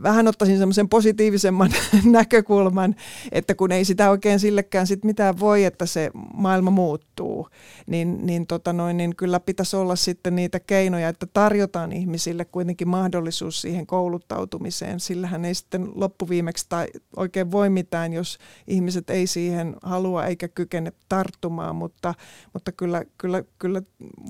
vähän 0.02 0.28
ottaisin 0.28 0.58
semmoisen 0.58 0.88
positiivisemman 0.88 1.70
näkökulman, 2.04 2.94
että 3.32 3.54
kun 3.54 3.72
ei 3.72 3.84
sitä 3.84 4.10
oikein 4.10 4.40
sillekään 4.40 4.86
sit 4.86 5.04
mitään 5.04 5.40
voi, 5.40 5.64
että 5.64 5.86
se 5.86 6.10
maailma 6.34 6.70
muuttuu, 6.70 7.48
niin, 7.86 8.26
niin, 8.26 8.46
tota 8.46 8.72
noin, 8.72 8.96
niin 8.96 9.16
kyllä 9.16 9.40
pitäisi 9.40 9.76
olla 9.76 9.96
sitten 9.96 10.36
niitä 10.36 10.60
keinoja, 10.60 11.08
että 11.08 11.26
tarjotaan 11.26 11.92
ihmisille 11.92 12.44
kuitenkin 12.44 12.88
mahdollisuus 12.88 13.60
siihen 13.60 13.86
kouluttautumiseen. 13.86 15.00
Sillähän 15.00 15.44
ei 15.44 15.54
sitten 15.54 15.88
loppuviimeksi 15.94 16.66
tai 16.68 16.86
oikein 17.16 17.50
voi 17.50 17.70
mitään, 17.70 18.12
jos 18.12 18.38
ihmiset 18.66 19.10
ei 19.10 19.26
siihen 19.26 19.76
halua 19.82 20.26
eikä 20.26 20.48
kykene 20.48 20.92
tarttumaan, 21.08 21.75
mutta, 21.76 22.14
mutta 22.52 22.72
kyllä, 22.72 23.04
kyllä, 23.18 23.44
kyllä 23.58 23.82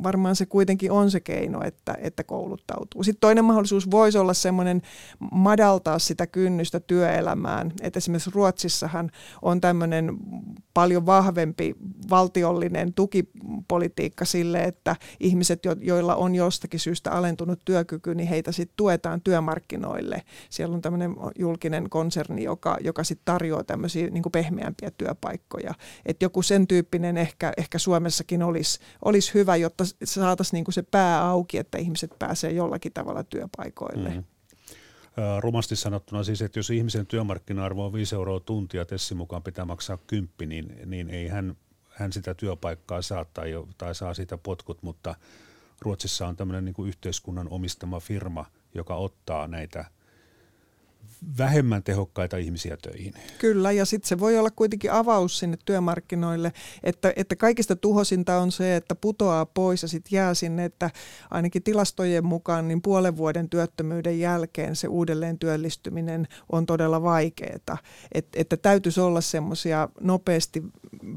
varmaan 0.03 0.37
se 0.37 0.47
kuitenkin 0.47 0.93
on 0.93 1.11
se 1.11 1.21
keino, 1.21 1.63
että, 1.65 1.95
että 2.01 2.25
kouluttautuu. 2.25 3.03
Sitten 3.03 3.21
toinen 3.21 3.45
mahdollisuus 3.45 3.91
voisi 3.91 4.19
olla 4.19 4.35
semmoinen 4.35 4.83
madaltaa 5.33 5.99
sitä 5.99 6.27
kynnystä 6.27 6.81
työelämään. 6.81 7.73
Et 7.81 7.97
esimerkiksi 7.97 8.31
Ruotsissahan 8.35 9.11
on 9.43 9.61
tämmöinen 9.61 10.17
paljon 10.75 11.07
vahvempi 11.07 11.75
valtiollinen 12.11 12.95
tukipolitiikka 12.95 14.25
sille, 14.25 14.65
että 14.65 14.97
ihmiset, 15.21 15.63
joilla 15.81 16.17
on 16.17 16.35
jostakin 16.35 16.81
syystä 16.81 17.11
alentunut 17.11 17.61
työkyky, 17.65 18.15
niin 18.15 18.29
heitä 18.29 18.53
sitten 18.53 18.77
tuetaan 18.77 19.21
työmarkkinoille. 19.21 20.23
Siellä 20.51 20.75
on 20.75 20.83
tämmöinen 20.83 21.17
julkinen 21.39 21.91
konserni, 21.91 22.43
joka, 22.43 22.77
joka 22.81 23.05
sitten 23.05 23.25
tarjoaa 23.25 23.65
tämmöisiä 23.65 24.11
niin 24.11 24.23
pehmeämpiä 24.33 24.91
työpaikkoja. 24.99 25.75
Että 26.07 26.25
joku 26.25 26.43
sen 26.43 26.67
tyyppinen 26.67 27.17
ehkä, 27.17 27.36
ehkä 27.57 27.79
Suomessakin 27.79 28.43
olisi, 28.43 28.81
olisi 29.05 29.35
hyvä, 29.35 29.57
jotta 29.57 29.85
saataisiin 30.05 30.65
niin 30.65 30.73
se 30.73 30.83
pää 30.83 31.25
auki, 31.25 31.59
että 31.59 31.79
ihmiset 31.79 32.11
pääsee 32.19 32.53
jollakin 32.53 32.93
tavalla 32.93 33.25
työpaikoille. 33.25 34.11
Mm 34.11 34.25
rumasti 35.41 35.77
sanottuna 35.77 36.25
siis, 36.25 36.43
että 36.43 36.59
jos 36.59 36.71
ihmisen 36.71 37.07
työmarkkina-arvo 37.07 37.87
on 37.87 37.93
5 37.93 38.15
euroa 38.15 38.41
tuntia, 38.41 38.85
Tessin 38.85 39.17
mukaan 39.17 39.43
pitää 39.43 39.65
maksaa 39.65 39.99
kymppi, 40.07 40.47
niin, 40.47 40.77
niin 40.87 41.11
ei 41.11 41.29
hän, 41.29 41.57
hän 41.89 42.13
sitä 42.13 42.35
työpaikkaa 42.35 43.03
saa 43.03 43.25
tai, 43.25 43.53
tai 43.79 43.95
saa 43.95 44.15
sitä 44.15 44.39
potkut, 44.39 44.83
mutta 44.83 45.15
Ruotsissa 45.81 46.27
on 46.27 46.37
tämmöinen 46.37 46.65
niin 46.65 46.75
kuin 46.75 46.89
yhteiskunnan 46.89 47.49
omistama 47.51 48.01
firma, 48.01 48.45
joka 48.75 48.95
ottaa 48.97 49.49
näitä– 49.49 49.85
vähemmän 51.39 51.83
tehokkaita 51.83 52.37
ihmisiä 52.37 52.77
töihin. 52.77 53.15
Kyllä, 53.39 53.73
ja 53.73 53.85
sitten 53.85 54.09
se 54.09 54.19
voi 54.19 54.39
olla 54.39 54.51
kuitenkin 54.51 54.93
avaus 54.93 55.39
sinne 55.39 55.57
työmarkkinoille, 55.65 56.53
että, 56.83 57.13
että 57.17 57.37
kaikista 57.37 57.77
tuhosinta 57.77 58.39
on 58.39 58.53
se, 58.53 58.77
että 58.77 58.95
putoaa 58.95 59.47
pois 59.47 59.83
ja 59.83 59.89
sitten 59.89 60.17
jää 60.17 60.35
sinne, 60.35 60.65
että 60.65 60.91
ainakin 61.31 61.63
tilastojen 61.63 62.25
mukaan 62.25 62.69
niin 62.69 62.83
puolen 62.83 63.17
vuoden 63.17 63.49
työttömyyden 63.49 64.21
jälkeen 64.21 64.77
se 64.77 64.89
uudelleen 64.89 65.39
työllistyminen 65.39 66.29
on 66.53 66.67
todella 66.67 67.03
vaikeaa. 67.03 67.79
Et, 68.13 68.27
että 68.37 68.57
täytyisi 68.57 69.01
olla 69.01 69.21
semmoisia 69.21 69.89
nopeasti 70.01 70.63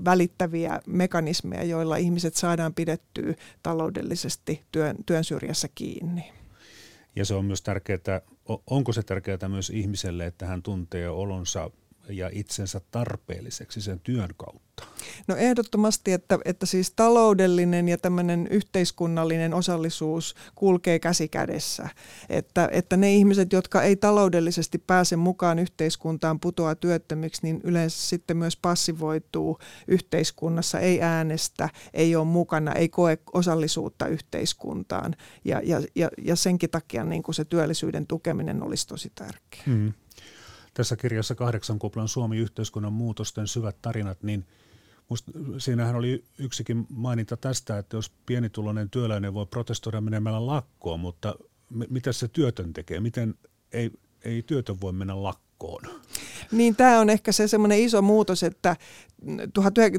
välittäviä 0.06 0.80
mekanismeja, 0.88 1.63
joilla 1.63 1.95
ihmiset 1.95 2.36
saadaan 2.36 2.74
pidettyä 2.74 3.34
taloudellisesti 3.63 4.63
työn, 4.72 4.95
työn 5.06 5.24
syrjässä 5.24 5.67
kiinni. 5.76 6.32
Ja 7.15 7.26
se 7.26 7.34
on 7.34 7.45
myös 7.45 7.62
tärkeää, 7.62 8.22
onko 8.70 8.94
se 8.94 9.04
tärkeää 9.04 9.48
myös 9.50 9.70
ihmiselle, 9.70 10.26
että 10.26 10.46
hän 10.46 10.64
tuntee 10.64 11.10
olonsa 11.10 11.72
ja 12.10 12.30
itsensä 12.34 12.82
tarpeelliseksi 12.91 13.82
sen 13.82 14.00
työn 14.00 14.30
kautta? 14.38 14.69
No 15.28 15.36
ehdottomasti, 15.36 16.12
että, 16.12 16.39
että 16.45 16.65
siis 16.65 16.91
taloudellinen 16.91 17.89
ja 17.89 17.98
tämmöinen 17.98 18.48
yhteiskunnallinen 18.48 19.54
osallisuus 19.54 20.36
kulkee 20.56 21.00
käsi 21.00 21.28
kädessä. 21.28 21.89
Että, 22.30 22.69
että 22.72 22.98
ne 22.98 23.13
ihmiset, 23.13 23.54
jotka 23.54 23.84
ei 23.84 23.95
taloudellisesti 23.95 24.78
pääse 24.78 25.15
mukaan 25.15 25.60
yhteiskuntaan, 25.60 26.39
putoaa 26.39 26.76
työttömiksi, 26.76 27.39
niin 27.43 27.62
yleensä 27.63 28.08
sitten 28.08 28.38
myös 28.38 28.58
passivoituu 28.58 29.60
yhteiskunnassa, 29.88 30.80
ei 30.80 31.02
äänestä, 31.02 31.69
ei 31.93 32.15
ole 32.15 32.26
mukana, 32.26 32.74
ei 32.74 32.89
koe 32.89 33.17
osallisuutta 33.34 34.08
yhteiskuntaan. 34.08 35.15
Ja, 35.45 35.62
ja, 35.63 35.82
ja, 35.95 36.10
ja 36.22 36.36
senkin 36.36 36.69
takia 36.69 37.04
niin 37.04 37.24
kuin 37.24 37.36
se 37.36 37.45
työllisyyden 37.45 38.08
tukeminen 38.08 38.63
olisi 38.63 38.88
tosi 38.88 39.12
tärkeää. 39.15 39.63
Hmm. 39.65 39.93
Tässä 40.80 40.96
kirjassa 40.96 41.36
kahdeksan 41.36 41.80
kuplan 41.80 42.08
Suomi-yhteiskunnan 42.08 42.94
muutosten 42.94 43.48
syvät 43.48 43.82
tarinat, 43.82 44.24
niin– 44.24 44.46
Musta 45.10 45.32
siinähän 45.58 45.96
oli 45.96 46.26
yksikin 46.38 46.88
maininta 46.89 47.38
tästä, 47.38 47.78
että 47.78 47.98
jos 47.98 48.12
pienituloinen 48.26 48.89
työläinen 48.89 49.34
voi 49.34 49.46
protestoida 49.46 50.02
menemällä 50.02 50.46
lakkoon, 50.46 51.00
mutta 51.00 51.36
mitä 51.70 52.12
se 52.12 52.28
työtön 52.28 52.74
tekee? 52.74 53.00
Miten 53.00 53.36
ei, 53.72 53.92
ei 54.26 54.44
työtön 54.44 54.82
voi 54.82 54.94
mennä 54.94 55.24
lakkoon? 55.24 55.49
Niin 56.52 56.76
tämä 56.76 57.00
on 57.00 57.10
ehkä 57.10 57.32
se 57.32 57.48
semmoinen 57.48 57.80
iso 57.80 58.02
muutos, 58.02 58.43
että 58.43 58.76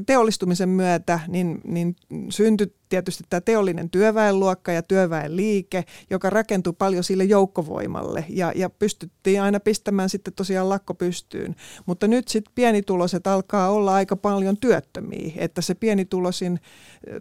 teollistumisen 0.05 0.69
myötä 0.69 1.19
niin, 1.27 1.61
niin 1.63 1.95
syntyi 2.29 2.73
tietysti 2.89 3.23
tämä 3.29 3.41
teollinen 3.41 3.89
työväenluokka 3.89 4.71
ja 4.71 4.83
työväenliike, 4.83 5.83
joka 6.09 6.29
rakentui 6.29 6.73
paljon 6.73 7.03
sille 7.03 7.23
joukkovoimalle 7.23 8.25
ja, 8.29 8.51
ja 8.55 8.69
pystyttiin 8.69 9.41
aina 9.41 9.59
pistämään 9.59 10.09
sitten 10.09 10.33
tosiaan 10.33 10.69
lakko 10.69 10.93
pystyyn. 10.93 11.55
Mutta 11.85 12.07
nyt 12.07 12.27
sitten 12.27 12.51
pienituloiset 12.55 13.27
alkaa 13.27 13.69
olla 13.69 13.93
aika 13.93 14.15
paljon 14.15 14.57
työttömiä, 14.57 15.33
että 15.35 15.61
se 15.61 15.75
pienituloisin 15.75 16.59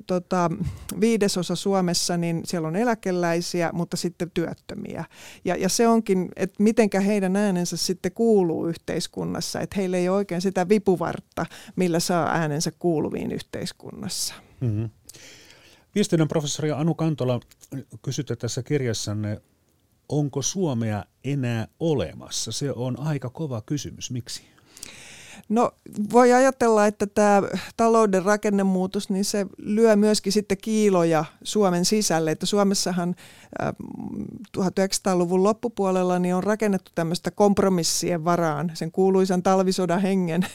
tota, 0.06 0.50
viidesosa 1.00 1.56
Suomessa, 1.56 2.16
niin 2.16 2.42
siellä 2.44 2.68
on 2.68 2.76
eläkeläisiä, 2.76 3.70
mutta 3.72 3.96
sitten 3.96 4.30
työttömiä. 4.34 5.04
Ja, 5.44 5.56
ja 5.56 5.68
se 5.68 5.88
onkin, 5.88 6.28
että 6.36 6.62
mitenkä 6.62 7.00
heidän 7.00 7.36
äänensä 7.36 7.76
sitten 7.76 8.12
kuuluu 8.12 8.29
yhteiskunnassa, 8.68 9.60
että 9.60 9.76
heillä 9.76 9.96
ei 9.96 10.08
ole 10.08 10.16
oikein 10.16 10.40
sitä 10.40 10.68
vipuvartta, 10.68 11.46
millä 11.76 12.00
saa 12.00 12.30
äänensä 12.30 12.70
kuuluviin 12.78 13.32
yhteiskunnassa. 13.32 14.34
Mm-hmm. 14.60 14.90
Viestinnän 15.94 16.28
professori 16.28 16.70
Anu 16.70 16.94
Kantola, 16.94 17.40
kysytte 18.02 18.36
tässä 18.36 18.62
kirjassanne, 18.62 19.42
onko 20.08 20.42
Suomea 20.42 21.04
enää 21.24 21.68
olemassa? 21.80 22.52
Se 22.52 22.72
on 22.72 23.00
aika 23.00 23.30
kova 23.30 23.60
kysymys. 23.60 24.10
Miksi? 24.10 24.42
No 25.48 25.70
voi 26.12 26.32
ajatella, 26.32 26.86
että 26.86 27.06
tämä 27.06 27.42
talouden 27.76 28.24
rakennemuutos, 28.24 29.10
niin 29.10 29.24
se 29.24 29.46
lyö 29.58 29.96
myöskin 29.96 30.32
sitten 30.32 30.58
kiiloja 30.58 31.24
Suomen 31.42 31.84
sisälle. 31.84 32.30
Että 32.30 32.46
Suomessahan 32.46 33.14
1900-luvun 34.58 35.42
loppupuolella 35.42 36.18
niin 36.18 36.34
on 36.34 36.44
rakennettu 36.44 36.90
tämmöistä 36.94 37.30
kompromissien 37.30 38.24
varaan, 38.24 38.70
sen 38.74 38.92
kuuluisan 38.92 39.42
talvisodan 39.42 40.00
hengen 40.00 40.46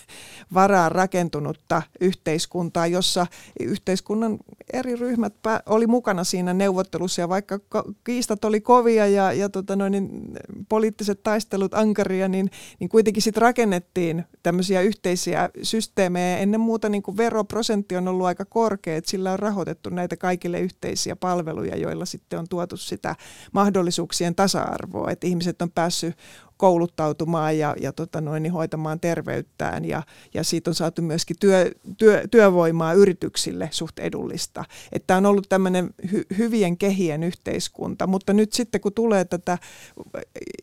varaan 0.54 0.92
rakentunutta 0.92 1.82
yhteiskuntaa, 2.02 2.88
jossa 2.88 3.28
yhteiskunnan 3.60 4.38
eri 4.74 4.96
ryhmät 4.96 5.34
oli 5.66 5.88
mukana 5.88 6.24
siinä 6.24 6.54
neuvottelussa 6.54 7.22
ja 7.22 7.30
vaikka 7.30 7.60
kiistat 8.04 8.46
oli 8.46 8.62
kovia 8.62 9.08
ja, 9.08 9.34
ja 9.34 9.50
tota 9.50 9.76
noin, 9.76 9.92
niin 9.92 10.32
poliittiset 10.70 11.24
taistelut 11.24 11.74
ankaria, 11.74 12.28
niin, 12.28 12.52
niin 12.80 12.90
kuitenkin 12.90 13.24
sitten 13.24 13.42
rakennettiin 13.42 14.24
tämmöisiä 14.44 14.65
yhteisiä 14.70 15.50
systeemejä. 15.62 16.38
Ennen 16.38 16.60
muuta 16.60 16.90
niin 16.90 17.04
kuin 17.04 17.18
veroprosentti 17.18 17.96
on 17.96 18.08
ollut 18.08 18.26
aika 18.26 18.46
korkea, 18.46 18.96
että 18.96 19.12
sillä 19.12 19.32
on 19.32 19.40
rahoitettu 19.40 19.90
näitä 19.90 20.18
kaikille 20.18 20.60
yhteisiä 20.60 21.16
palveluja, 21.16 21.78
joilla 21.78 22.06
sitten 22.06 22.40
on 22.40 22.46
tuotu 22.50 22.78
sitä 22.78 23.16
mahdollisuuksien 23.52 24.36
tasa-arvoa, 24.36 25.12
että 25.12 25.28
ihmiset 25.28 25.62
on 25.62 25.72
päässyt 25.72 26.16
kouluttautumaan 26.58 27.58
ja, 27.58 27.76
ja 27.82 27.94
tota 27.94 28.22
noin, 28.22 28.44
niin 28.44 28.54
hoitamaan 28.54 29.00
terveyttään. 29.00 29.86
Ja, 29.86 30.04
ja 30.34 30.44
siitä 30.44 30.70
on 30.70 30.76
saatu 30.76 31.02
myöskin 31.02 31.36
työ, 31.40 31.72
työ, 31.98 32.24
työvoimaa 32.32 32.94
yrityksille 32.94 33.70
suht 33.72 34.00
edullista. 34.00 34.66
Että 34.92 35.18
on 35.18 35.26
ollut 35.26 35.50
tämmöinen 35.50 35.90
hy, 36.12 36.24
hyvien 36.38 36.78
kehien 36.78 37.24
yhteiskunta, 37.24 38.08
mutta 38.08 38.34
nyt 38.34 38.54
sitten 38.54 38.82
kun 38.82 38.94
tulee 38.94 39.26
tätä, 39.26 39.58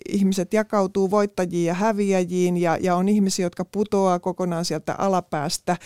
ihmiset 0.08 0.54
jakautuu 0.54 1.10
voittajiin 1.10 1.66
ja 1.66 1.74
häviäjiin 1.74 2.56
ja, 2.56 2.78
ja 2.80 2.96
on 2.96 3.08
ihmisiä, 3.08 3.46
jotka 3.46 3.64
putoaa 3.64 4.18
kokonaan 4.18 4.64
sieltä 4.64 4.94
alapäästä 4.98 5.76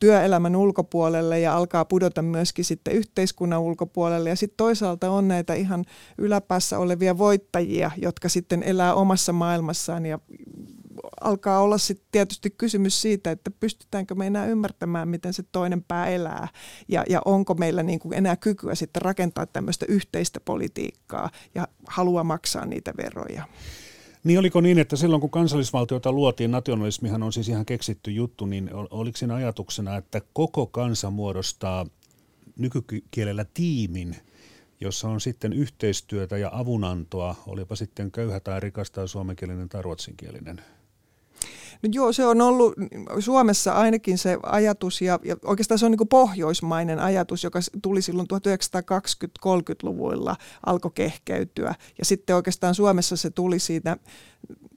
työelämän 0.00 0.56
ulkopuolelle 0.56 1.40
ja 1.40 1.56
alkaa 1.56 1.84
pudota 1.84 2.22
myöskin 2.22 2.64
sitten 2.64 2.94
yhteiskunnan 2.94 3.60
ulkopuolelle. 3.60 4.28
Ja 4.28 4.36
sitten 4.36 4.56
toisaalta 4.56 5.10
on 5.10 5.28
näitä 5.28 5.54
ihan 5.54 5.84
yläpäässä 6.18 6.78
olevia 6.78 7.18
voittajia, 7.18 7.90
jotka 7.96 8.28
sitten 8.28 8.62
elää 8.62 8.94
omassa 8.94 9.17
omassa 9.18 9.32
maailmassaan 9.32 10.06
ja 10.06 10.18
alkaa 11.20 11.60
olla 11.60 11.78
sitten 11.78 12.06
tietysti 12.12 12.50
kysymys 12.50 13.02
siitä, 13.02 13.30
että 13.30 13.50
pystytäänkö 13.50 14.14
me 14.14 14.26
enää 14.26 14.46
ymmärtämään, 14.46 15.08
miten 15.08 15.32
se 15.32 15.42
toinen 15.52 15.84
pää 15.88 16.06
elää 16.06 16.48
ja, 16.88 17.04
ja 17.08 17.22
onko 17.24 17.54
meillä 17.54 17.82
niin 17.82 17.98
kuin 17.98 18.14
enää 18.14 18.36
kykyä 18.36 18.74
sitten 18.74 19.02
rakentaa 19.02 19.46
tämmöistä 19.46 19.86
yhteistä 19.88 20.40
politiikkaa 20.40 21.30
ja 21.54 21.68
halua 21.86 22.24
maksaa 22.24 22.66
niitä 22.66 22.92
veroja. 22.96 23.44
Niin 24.24 24.38
oliko 24.38 24.60
niin, 24.60 24.78
että 24.78 24.96
silloin 24.96 25.20
kun 25.20 25.30
kansallisvaltiota 25.30 26.12
luotiin, 26.12 26.50
nationalismihan 26.50 27.22
on 27.22 27.32
siis 27.32 27.48
ihan 27.48 27.66
keksitty 27.66 28.10
juttu, 28.10 28.46
niin 28.46 28.70
oliko 28.90 29.16
siinä 29.16 29.34
ajatuksena, 29.34 29.96
että 29.96 30.20
koko 30.32 30.66
kansa 30.66 31.10
muodostaa 31.10 31.86
nykykielellä 32.56 33.44
tiimin– 33.54 34.16
jossa 34.80 35.08
on 35.08 35.20
sitten 35.20 35.52
yhteistyötä 35.52 36.38
ja 36.38 36.50
avunantoa, 36.52 37.36
olipa 37.46 37.76
sitten 37.76 38.10
köyhä 38.10 38.40
tai 38.40 38.60
rikas 38.60 38.90
tai 38.90 39.08
suomenkielinen 39.08 39.68
tai 39.68 39.82
ruotsinkielinen. 39.82 40.62
No 41.82 41.88
joo, 41.92 42.12
se 42.12 42.26
on 42.26 42.40
ollut 42.40 42.74
Suomessa 43.18 43.72
ainakin 43.72 44.18
se 44.18 44.38
ajatus 44.42 45.02
ja, 45.02 45.18
ja 45.24 45.36
oikeastaan 45.44 45.78
se 45.78 45.86
on 45.86 45.92
niin 45.92 46.08
pohjoismainen 46.08 46.98
ajatus, 46.98 47.44
joka 47.44 47.58
tuli 47.82 48.02
silloin 48.02 48.28
1920-30-luvuilla, 48.32 50.36
alkoi 50.66 50.90
kehkeytyä. 50.94 51.74
Ja 51.98 52.04
sitten 52.04 52.36
oikeastaan 52.36 52.74
Suomessa 52.74 53.16
se 53.16 53.30
tuli 53.30 53.58
siitä 53.58 53.96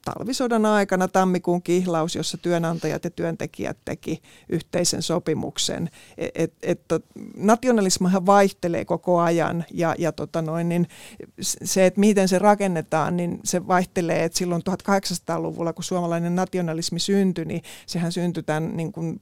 talvisodan 0.06 0.65
aikana 0.65 1.08
tammikuun 1.08 1.62
kihlaus, 1.62 2.15
jossa 2.15 2.38
työnantajat 2.38 3.04
ja 3.04 3.10
työntekijät 3.10 3.78
teki 3.86 4.21
yhteisen 4.50 5.02
sopimuksen. 5.02 5.89
Et, 6.17 6.32
et, 6.36 6.54
et, 6.62 6.82
nationalismihan 7.38 8.26
vaihtelee 8.26 8.86
koko 8.86 9.19
ajan 9.19 9.65
ja, 9.71 9.95
ja 9.97 10.12
tota 10.12 10.41
noin, 10.41 10.69
niin 10.69 10.88
se, 11.41 11.86
että 11.86 12.00
miten 12.00 12.28
se 12.28 12.39
rakennetaan, 12.39 13.17
niin 13.17 13.39
se 13.43 13.67
vaihtelee. 13.67 14.24
Et 14.24 14.34
silloin 14.34 14.63
1800-luvulla, 14.69 15.74
kun 15.74 15.84
suomalainen 15.84 16.36
nationalismi 16.36 17.00
syntyi, 17.00 17.45
niin 17.45 17.62
sehän 17.86 18.12
syntyi 18.12 18.43
tämän 18.43 18.78
niin 18.78 18.91
kuin 18.91 19.21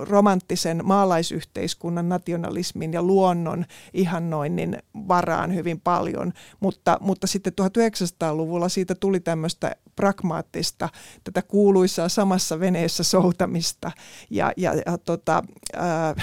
romanttisen 0.00 0.80
maalaisyhteiskunnan 0.84 2.08
nationalismin 2.08 2.92
ja 2.92 3.02
luonnon 3.02 3.64
ihannoinnin 3.92 4.78
varaan 5.08 5.54
hyvin 5.54 5.80
paljon. 5.80 6.32
Mutta, 6.60 6.98
mutta 7.00 7.26
sitten 7.26 7.52
1900-luvulla 7.60 8.68
siitä 8.68 8.94
tuli 8.94 9.20
tämmöistä 9.20 9.76
pragmaattista, 9.96 10.88
tätä 11.24 11.42
kuuluisaa 11.42 12.08
samassa 12.08 12.60
veneessä 12.60 13.02
soutamista. 13.02 13.92
Ja, 14.30 14.52
ja, 14.56 14.74
ja 14.86 14.98
tota, 14.98 15.42
ää, 15.76 16.14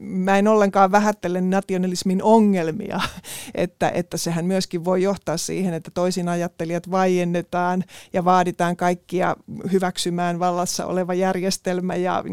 mä 0.00 0.38
en 0.38 0.48
ollenkaan 0.48 0.92
vähättele 0.92 1.40
nationalismin 1.40 2.22
ongelmia, 2.22 3.00
että, 3.54 3.90
että 3.94 4.16
sehän 4.16 4.44
myöskin 4.44 4.84
voi 4.84 5.02
johtaa 5.02 5.36
siihen, 5.36 5.74
että 5.74 5.90
toisin 5.90 6.28
ajattelijat 6.28 6.90
vaiennetaan 6.90 7.84
ja 8.12 8.24
vaaditaan 8.24 8.76
kaikkia 8.76 9.36
hyväksymään 9.72 10.38
vallassa 10.38 10.86
oleva 10.86 11.14
järjestelmä 11.14 11.94
ja, 11.94 12.24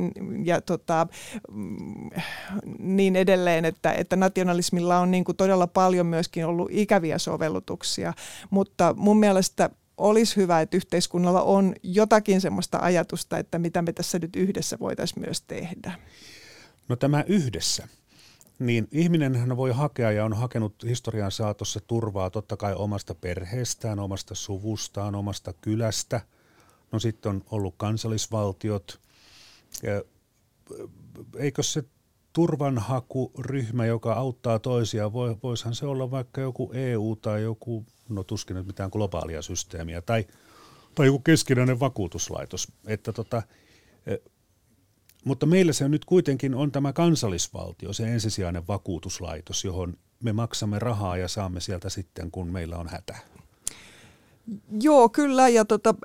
ja 0.43 0.61
tota, 0.61 1.07
niin 2.79 3.15
edelleen, 3.15 3.65
että, 3.65 3.91
että 3.91 4.15
nationalismilla 4.15 4.99
on 4.99 5.11
niin 5.11 5.23
kuin 5.23 5.35
todella 5.35 5.67
paljon 5.67 6.05
myöskin 6.05 6.45
ollut 6.45 6.69
ikäviä 6.71 7.17
sovellutuksia, 7.17 8.13
mutta 8.49 8.93
mun 8.97 9.19
mielestä 9.19 9.69
olisi 9.97 10.35
hyvä, 10.35 10.61
että 10.61 10.77
yhteiskunnalla 10.77 11.41
on 11.41 11.75
jotakin 11.83 12.41
semmoista 12.41 12.79
ajatusta, 12.81 13.37
että 13.37 13.59
mitä 13.59 13.81
me 13.81 13.93
tässä 13.93 14.19
nyt 14.19 14.35
yhdessä 14.35 14.79
voitaisiin 14.79 15.23
myös 15.25 15.41
tehdä. 15.41 15.91
No 16.87 16.95
tämä 16.95 17.23
yhdessä. 17.27 17.87
Niin 18.59 18.87
ihminen 18.91 19.57
voi 19.57 19.71
hakea 19.71 20.11
ja 20.11 20.25
on 20.25 20.33
hakenut 20.33 20.83
historian 20.83 21.31
saatossa 21.31 21.79
turvaa 21.87 22.29
totta 22.29 22.57
kai 22.57 22.73
omasta 22.75 23.15
perheestään, 23.15 23.99
omasta 23.99 24.35
suvustaan, 24.35 25.15
omasta 25.15 25.53
kylästä. 25.53 26.21
No 26.91 26.99
sitten 26.99 27.29
on 27.29 27.43
ollut 27.51 27.73
kansallisvaltiot. 27.77 28.99
Eikö 31.37 31.63
se 31.63 31.83
turvanhakuryhmä, 32.33 33.85
joka 33.85 34.13
auttaa 34.13 34.59
toisia, 34.59 35.13
voisihan 35.13 35.75
se 35.75 35.85
olla 35.85 36.11
vaikka 36.11 36.41
joku 36.41 36.71
EU 36.73 37.15
tai 37.21 37.43
joku 37.43 37.85
no 38.09 38.23
tuskin 38.23 38.55
nyt 38.55 38.67
mitään 38.67 38.89
globaalia 38.93 39.41
systeemiä, 39.41 40.01
tai, 40.01 40.25
Tai 40.95 41.05
joku 41.05 41.19
keskinäinen 41.19 41.79
vakuutuslaitos. 41.79 42.67
Että 42.87 43.13
tota, 43.13 43.43
e, 44.05 44.17
mutta 45.25 45.45
meillä 45.45 45.73
se 45.73 45.89
nyt 45.89 46.05
kuitenkin 46.05 46.55
on 46.55 46.71
tämä 46.71 46.93
kansallisvaltio, 46.93 47.93
se 47.93 48.03
ensisijainen 48.03 48.67
vakuutuslaitos, 48.67 49.65
johon 49.65 49.93
me 50.23 50.33
maksamme 50.33 50.79
rahaa 50.79 51.17
ja 51.17 51.27
saamme 51.27 51.59
sieltä 51.59 51.89
sitten, 51.89 52.31
kun 52.31 52.51
meillä 52.51 52.77
on 52.77 52.87
hätä. 52.87 53.17
Joo, 54.81 55.09
kyllä. 55.09 55.49
Ja 55.49 55.65
tota, 55.65 55.95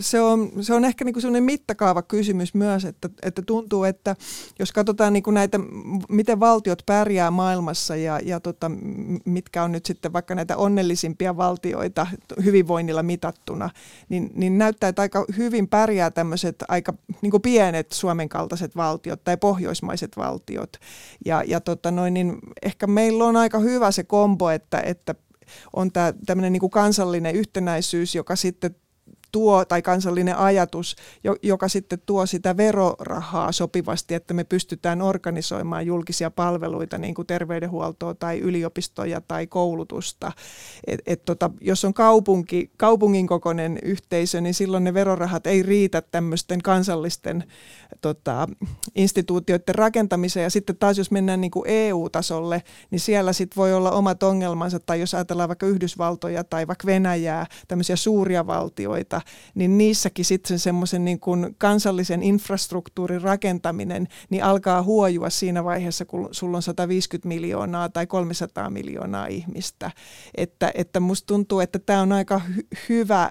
se, 0.00 0.20
on, 0.20 0.52
se 0.60 0.74
on 0.74 0.84
ehkä 0.84 1.04
niinku 1.04 1.20
sellainen 1.20 1.44
mittakaava 1.44 2.02
kysymys 2.02 2.54
myös, 2.54 2.84
että, 2.84 3.08
että 3.22 3.42
tuntuu, 3.42 3.84
että 3.84 4.16
jos 4.58 4.72
katsotaan 4.72 5.12
niinku 5.12 5.30
näitä, 5.30 5.60
miten 6.08 6.40
valtiot 6.40 6.82
pärjää 6.86 7.30
maailmassa 7.30 7.96
ja, 7.96 8.20
ja 8.24 8.40
tota, 8.40 8.70
mitkä 9.24 9.62
on 9.62 9.72
nyt 9.72 9.86
sitten 9.86 10.12
vaikka 10.12 10.34
näitä 10.34 10.56
onnellisimpia 10.56 11.36
valtioita 11.36 12.06
hyvinvoinnilla 12.44 13.02
mitattuna, 13.02 13.70
niin, 14.08 14.30
niin 14.34 14.58
näyttää, 14.58 14.88
että 14.88 15.02
aika 15.02 15.24
hyvin 15.36 15.68
pärjää 15.68 16.10
tämmöiset 16.10 16.56
aika 16.68 16.94
niinku 17.22 17.40
pienet 17.40 17.92
Suomen 17.92 18.28
kaltaiset 18.28 18.76
valtiot 18.76 19.24
tai 19.24 19.36
pohjoismaiset 19.36 20.16
valtiot. 20.16 20.76
Ja, 21.24 21.42
ja 21.46 21.60
tota 21.60 21.90
noin, 21.90 22.14
niin 22.14 22.38
ehkä 22.62 22.86
meillä 22.86 23.24
on 23.24 23.36
aika 23.36 23.58
hyvä 23.58 23.90
se 23.90 24.04
kombo, 24.04 24.50
että, 24.50 24.80
että 24.80 25.14
on 25.72 25.92
tämä 25.92 26.12
tämmöinen 26.26 26.52
niin 26.52 26.70
kansallinen 26.70 27.34
yhtenäisyys, 27.34 28.14
joka 28.14 28.36
sitten 28.36 28.76
tuo, 29.36 29.64
tai 29.64 29.82
kansallinen 29.82 30.36
ajatus, 30.36 30.96
joka 31.42 31.68
sitten 31.68 31.98
tuo 32.06 32.26
sitä 32.26 32.56
verorahaa 32.56 33.52
sopivasti, 33.52 34.14
että 34.14 34.34
me 34.34 34.44
pystytään 34.44 35.02
organisoimaan 35.02 35.86
julkisia 35.86 36.30
palveluita, 36.30 36.98
niin 36.98 37.14
kuin 37.14 37.26
terveydenhuoltoa 37.26 38.14
tai 38.14 38.38
yliopistoja 38.38 39.20
tai 39.20 39.46
koulutusta. 39.46 40.32
Et, 40.86 41.00
et 41.06 41.24
tota, 41.24 41.50
jos 41.60 41.84
on 41.84 41.94
kaupunki, 41.94 42.70
kaupungin 42.76 43.26
kokoinen 43.26 43.78
yhteisö, 43.82 44.40
niin 44.40 44.54
silloin 44.54 44.84
ne 44.84 44.94
verorahat 44.94 45.46
ei 45.46 45.62
riitä 45.62 46.02
tämmöisten 46.02 46.62
kansallisten 46.62 47.44
tota, 48.00 48.48
instituutioiden 48.94 49.74
rakentamiseen. 49.74 50.44
Ja 50.44 50.50
sitten 50.50 50.76
taas 50.76 50.98
jos 50.98 51.10
mennään 51.10 51.40
niin 51.40 51.50
kuin 51.50 51.64
EU-tasolle, 51.66 52.62
niin 52.90 53.00
siellä 53.00 53.32
sitten 53.32 53.56
voi 53.56 53.74
olla 53.74 53.90
omat 53.90 54.22
ongelmansa, 54.22 54.80
tai 54.80 55.00
jos 55.00 55.14
ajatellaan 55.14 55.48
vaikka 55.48 55.66
Yhdysvaltoja 55.66 56.44
tai 56.44 56.66
vaikka 56.66 56.86
Venäjää, 56.86 57.46
tämmöisiä 57.68 57.96
suuria 57.96 58.46
valtioita, 58.46 59.20
niin 59.54 59.78
niissäkin 59.78 60.24
sitten 60.24 60.58
semmoisen 60.58 61.04
niin 61.04 61.20
kuin 61.20 61.54
kansallisen 61.58 62.22
infrastruktuurin 62.22 63.22
rakentaminen 63.22 64.08
niin 64.30 64.44
alkaa 64.44 64.82
huojua 64.82 65.30
siinä 65.30 65.64
vaiheessa, 65.64 66.04
kun 66.04 66.28
sulla 66.32 66.56
on 66.56 66.62
150 66.62 67.28
miljoonaa 67.28 67.88
tai 67.88 68.06
300 68.06 68.70
miljoonaa 68.70 69.26
ihmistä. 69.26 69.90
Että, 70.34 70.70
että 70.74 71.00
musta 71.00 71.26
tuntuu, 71.26 71.60
että 71.60 71.78
tämä 71.78 72.00
on 72.00 72.12
aika 72.12 72.40
hy- 72.48 72.78
hyvä 72.88 73.30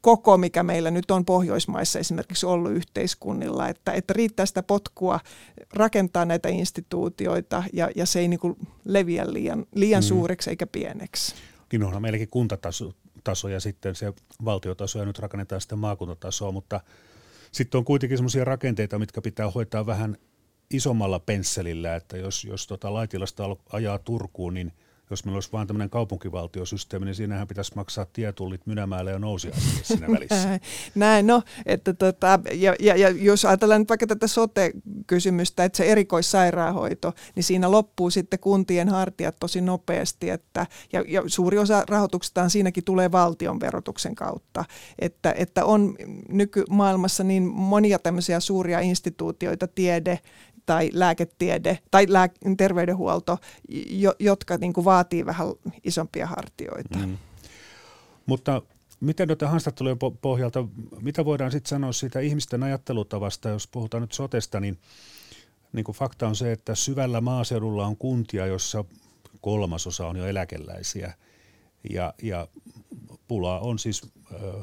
koko, 0.00 0.38
mikä 0.38 0.62
meillä 0.62 0.90
nyt 0.90 1.10
on 1.10 1.24
Pohjoismaissa 1.24 1.98
esimerkiksi 1.98 2.46
ollut 2.46 2.72
yhteiskunnilla, 2.72 3.68
että, 3.68 3.92
että 3.92 4.12
riittää 4.12 4.46
sitä 4.46 4.62
potkua 4.62 5.20
rakentaa 5.74 6.24
näitä 6.24 6.48
instituutioita 6.48 7.62
ja, 7.72 7.90
ja 7.96 8.06
se 8.06 8.20
ei 8.20 8.28
niin 8.28 8.40
leviä 8.84 9.32
liian, 9.32 9.66
liian 9.74 10.02
mm. 10.02 10.06
suureksi 10.06 10.50
eikä 10.50 10.66
pieneksi. 10.66 11.34
Niin 11.72 11.82
onhan 11.82 12.02
meilläkin 12.02 12.28
kuntataso 12.28 12.92
taso 13.28 13.48
ja 13.48 13.60
sitten 13.60 13.94
se 13.94 14.12
valtiotaso 14.44 14.98
ja 14.98 15.04
nyt 15.04 15.18
rakennetaan 15.18 15.60
sitten 15.60 15.78
maakuntatasoa, 15.78 16.52
mutta 16.52 16.80
sitten 17.52 17.78
on 17.78 17.84
kuitenkin 17.84 18.18
sellaisia 18.18 18.44
rakenteita, 18.44 18.98
mitkä 18.98 19.20
pitää 19.20 19.50
hoitaa 19.50 19.86
vähän 19.86 20.16
isommalla 20.70 21.18
pensselillä, 21.18 21.96
että 21.96 22.16
jos, 22.16 22.44
jos 22.44 22.66
tota 22.66 22.94
Laitilasta 22.94 23.44
ajaa 23.72 23.98
Turkuun, 23.98 24.54
niin– 24.54 24.72
jos 25.10 25.24
meillä 25.24 25.36
olisi 25.36 25.52
vain 25.52 25.66
tämmöinen 25.66 25.90
kaupunkivaltiosysteemi, 25.90 27.04
niin 27.04 27.14
siinähän 27.14 27.48
pitäisi 27.48 27.72
maksaa 27.74 28.06
tietullit 28.12 28.66
Mynämäälle 28.66 29.10
ja 29.10 29.18
Nousiaiselle 29.18 29.84
siinä 29.84 30.06
välissä. 30.14 30.60
Näin, 30.94 31.26
no, 31.26 31.42
että 31.66 31.94
tota, 31.94 32.40
ja, 32.52 32.74
ja, 32.80 32.96
ja 32.96 33.08
jos 33.08 33.44
ajatellaan 33.44 33.80
nyt 33.80 33.88
vaikka 33.88 34.06
tätä 34.06 34.26
sote-kysymystä, 34.26 35.64
että 35.64 35.76
se 35.76 35.84
erikoissairaanhoito, 35.84 37.12
niin 37.34 37.44
siinä 37.44 37.70
loppuu 37.70 38.10
sitten 38.10 38.38
kuntien 38.38 38.88
hartiat 38.88 39.36
tosi 39.40 39.60
nopeasti, 39.60 40.30
että, 40.30 40.66
ja, 40.92 41.04
ja 41.08 41.22
suuri 41.26 41.58
osa 41.58 41.84
rahoituksestaan 41.88 42.50
siinäkin 42.50 42.84
tulee 42.84 43.12
valtion 43.12 43.60
verotuksen 43.60 44.14
kautta, 44.14 44.64
että, 44.98 45.34
että 45.36 45.64
on 45.64 45.96
nykymaailmassa 46.28 47.24
niin 47.24 47.42
monia 47.42 47.98
tämmöisiä 47.98 48.40
suuria 48.40 48.80
instituutioita, 48.80 49.66
tiede, 49.66 50.18
tai 50.68 50.90
lääketiede 50.92 51.78
tai 51.90 52.06
lää- 52.08 52.28
terveydenhuolto, 52.56 53.38
jo, 53.90 54.14
jotka 54.18 54.56
niin 54.56 54.72
kuin 54.72 54.84
vaatii 54.84 55.26
vähän 55.26 55.46
isompia 55.84 56.26
hartioita. 56.26 56.98
Mm. 56.98 57.18
Mutta 58.26 58.62
miten 59.00 59.28
noita 59.28 59.48
haastattelujen 59.48 59.98
pohjalta, 60.22 60.64
mitä 61.00 61.24
voidaan 61.24 61.52
sitten 61.52 61.68
sanoa 61.68 61.92
siitä 61.92 62.20
ihmisten 62.20 62.62
ajattelutavasta, 62.62 63.48
jos 63.48 63.66
puhutaan 63.66 64.00
nyt 64.00 64.12
sotesta, 64.12 64.60
niin, 64.60 64.78
niin 65.72 65.84
kuin 65.84 65.96
fakta 65.96 66.28
on 66.28 66.36
se, 66.36 66.52
että 66.52 66.74
syvällä 66.74 67.20
maaseudulla 67.20 67.86
on 67.86 67.96
kuntia, 67.96 68.46
jossa 68.46 68.84
kolmasosa 69.40 70.06
on 70.06 70.16
jo 70.16 70.26
eläkeläisiä 70.26 71.14
ja, 71.90 72.14
ja 72.22 72.48
pulaa 73.28 73.60
on 73.60 73.78
siis 73.78 74.02
ö, 74.32 74.62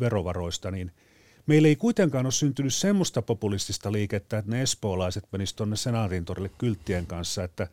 verovaroista, 0.00 0.70
niin– 0.70 0.92
meillä 1.46 1.68
ei 1.68 1.76
kuitenkaan 1.76 2.26
ole 2.26 2.32
syntynyt 2.32 2.74
semmoista 2.74 3.22
populistista 3.22 3.92
liikettä, 3.92 4.38
että 4.38 4.50
ne 4.50 4.62
espoolaiset 4.62 5.24
menisivät 5.32 5.56
tuonne 5.56 5.76
senaatintorille 5.76 6.50
kylttien 6.58 7.06
kanssa, 7.06 7.44
että, 7.44 7.68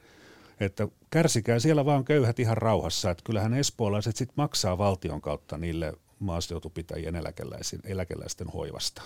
että 0.60 0.88
kärsikää 1.10 1.60
siellä 1.60 1.86
vaan 1.86 2.06
köyhät 2.06 2.40
ihan 2.40 2.58
rauhassa, 2.58 3.12
että 3.12 3.24
kyllähän 3.24 3.54
espoolaiset 3.54 4.16
sitten 4.16 4.34
maksaa 4.38 4.78
valtion 4.78 5.22
kautta 5.22 5.58
niille 5.58 5.94
maasteutupitäjien 6.20 7.16
eläkeläisten, 7.16 7.80
eläkeläisten 7.84 8.48
hoivasta. 8.48 9.02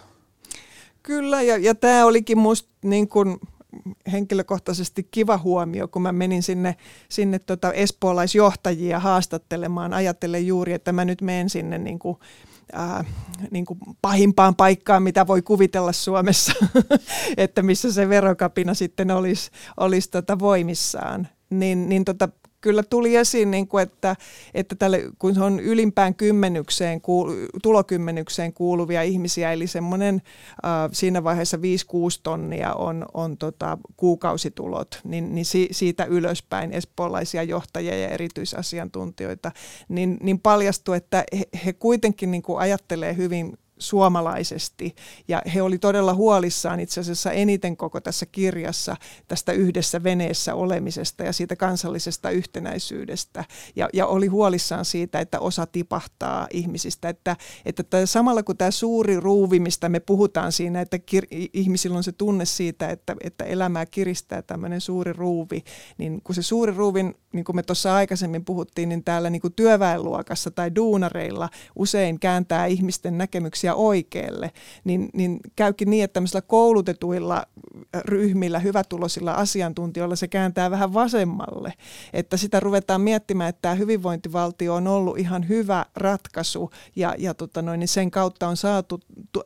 Kyllä, 1.04 1.42
ja, 1.42 1.58
ja 1.58 1.76
tämä 1.76 2.06
olikin 2.06 2.38
minusta 2.38 2.70
niin 2.84 3.08
kuin 3.08 3.38
henkilökohtaisesti 4.12 5.08
kiva 5.12 5.38
huomio, 5.38 5.88
kun 5.88 6.02
mä 6.02 6.12
menin 6.12 6.44
sinne, 6.44 6.76
sinne 7.10 7.40
tota 7.40 7.74
espoolaisjohtajia 7.74 9.00
haastattelemaan. 9.00 9.94
Ajattelen 9.94 10.48
juuri, 10.48 10.74
että 10.74 10.92
mä 10.92 11.06
nyt 11.06 11.22
menen 11.22 11.50
sinne 11.50 11.78
niin 11.78 12.00
kuin 12.00 12.18
ää, 12.72 13.06
niin 13.52 13.66
kuin 13.66 13.80
pahimpaan 14.02 14.56
paikkaan, 14.56 15.04
mitä 15.04 15.28
voi 15.28 15.42
kuvitella 15.42 15.92
Suomessa, 15.92 16.54
että 17.38 17.62
missä 17.62 17.92
se 17.92 18.10
verokapina 18.10 18.74
sitten 18.74 19.12
olisi, 19.12 19.52
olisi 19.78 20.12
tota 20.12 20.40
voimissaan. 20.40 21.28
Niin, 21.50 21.90
niin 21.90 22.06
tota, 22.06 22.30
kyllä 22.64 22.84
tuli 22.84 23.16
esiin, 23.16 23.52
niin 23.52 23.68
kuin, 23.68 23.84
että, 23.84 24.16
että 24.54 24.76
tälle, 24.76 25.04
kun 25.20 25.36
se 25.36 25.42
on 25.42 25.60
ylimpään 25.60 26.16
kymmenykseen, 26.16 27.02
tulokymmenykseen 27.64 28.54
kuuluvia 28.54 29.04
ihmisiä, 29.04 29.52
eli 29.52 29.68
semmoinen 29.68 30.22
äh, 30.66 30.72
siinä 30.92 31.24
vaiheessa 31.24 31.58
5-6 31.58 31.60
tonnia 32.24 32.74
on, 32.74 33.06
on 33.14 33.38
tota, 33.38 33.78
kuukausitulot, 33.98 35.00
niin, 35.04 35.36
niin 35.36 35.46
si, 35.46 35.68
siitä 35.72 36.06
ylöspäin 36.06 36.72
espoolaisia 36.72 37.44
johtajia 37.44 38.00
ja 38.00 38.10
erityisasiantuntijoita, 38.10 39.52
niin, 39.90 40.18
niin 40.22 40.40
paljastui, 40.40 40.98
että 40.98 41.24
he, 41.40 41.44
he 41.66 41.74
kuitenkin 41.74 42.32
niin 42.32 42.44
kuin 42.44 42.60
ajattelee 42.60 43.18
hyvin 43.18 43.58
suomalaisesti. 43.84 44.96
Ja 45.28 45.42
he 45.54 45.62
oli 45.62 45.78
todella 45.78 46.14
huolissaan 46.14 46.80
itse 46.80 47.02
asiassa 47.02 47.32
eniten 47.32 47.78
koko 47.78 48.02
tässä 48.02 48.26
kirjassa 48.26 48.96
tästä 49.28 49.52
yhdessä 49.52 50.04
veneessä 50.04 50.56
olemisesta 50.56 51.24
ja 51.24 51.34
siitä 51.34 51.56
kansallisesta 51.56 52.30
yhtenäisyydestä. 52.30 53.46
Ja, 53.76 53.90
ja 53.94 54.08
oli 54.08 54.28
huolissaan 54.28 54.86
siitä, 54.86 55.20
että 55.20 55.40
osa 55.40 55.66
tipahtaa 55.66 56.48
ihmisistä. 56.54 57.10
Että, 57.10 57.36
että 57.66 58.06
samalla 58.06 58.44
kun 58.44 58.58
tämä 58.58 58.72
suuri 58.72 59.20
ruuvi, 59.20 59.60
mistä 59.60 59.90
me 59.90 60.00
puhutaan 60.00 60.52
siinä, 60.52 60.82
että 60.82 61.00
kir, 61.00 61.26
ihmisillä 61.54 61.98
on 61.98 62.04
se 62.04 62.12
tunne 62.12 62.46
siitä, 62.46 62.90
että, 62.90 63.16
että 63.24 63.44
elämää 63.44 63.86
kiristää 63.86 64.42
tämmöinen 64.42 64.82
suuri 64.82 65.14
ruuvi, 65.14 65.64
niin 65.98 66.22
kun 66.24 66.36
se 66.36 66.42
suuri 66.42 66.74
ruuvin, 66.74 67.16
niin 67.34 67.46
kuin 67.46 67.56
me 67.56 67.64
tuossa 67.64 67.96
aikaisemmin 67.96 68.46
puhuttiin, 68.46 68.90
niin 68.90 69.04
täällä 69.04 69.30
niin 69.30 69.42
kuin 69.42 69.54
työväenluokassa 69.54 70.52
tai 70.52 70.76
duunareilla 70.76 71.50
usein 71.76 72.20
kääntää 72.20 72.66
ihmisten 72.66 73.18
näkemyksiä 73.18 73.73
oikealle, 73.76 74.52
niin, 74.84 75.10
niin 75.14 75.40
käykin 75.56 75.90
niin, 75.90 76.04
että 76.04 76.14
tämmöisillä 76.14 76.42
koulutetuilla 76.42 77.44
ryhmillä, 78.06 78.60
hyvätulosilla 78.60 79.34
asiantuntijoilla 79.34 80.16
se 80.16 80.28
kääntää 80.28 80.72
vähän 80.72 80.94
vasemmalle. 80.94 81.74
Että 82.14 82.38
sitä 82.38 82.60
ruvetaan 82.60 83.02
miettimään, 83.02 83.50
että 83.50 83.62
tämä 83.62 83.76
hyvinvointivaltio 83.76 84.76
on 84.76 84.88
ollut 84.88 85.20
ihan 85.20 85.50
hyvä 85.50 85.86
ratkaisu 85.96 86.72
ja, 86.96 87.16
ja 87.18 87.34
tota 87.34 87.62
noin, 87.62 87.80
niin 87.80 87.88
sen 87.88 88.12
kautta 88.12 88.48
on 88.48 88.58
saatu 88.58 89.00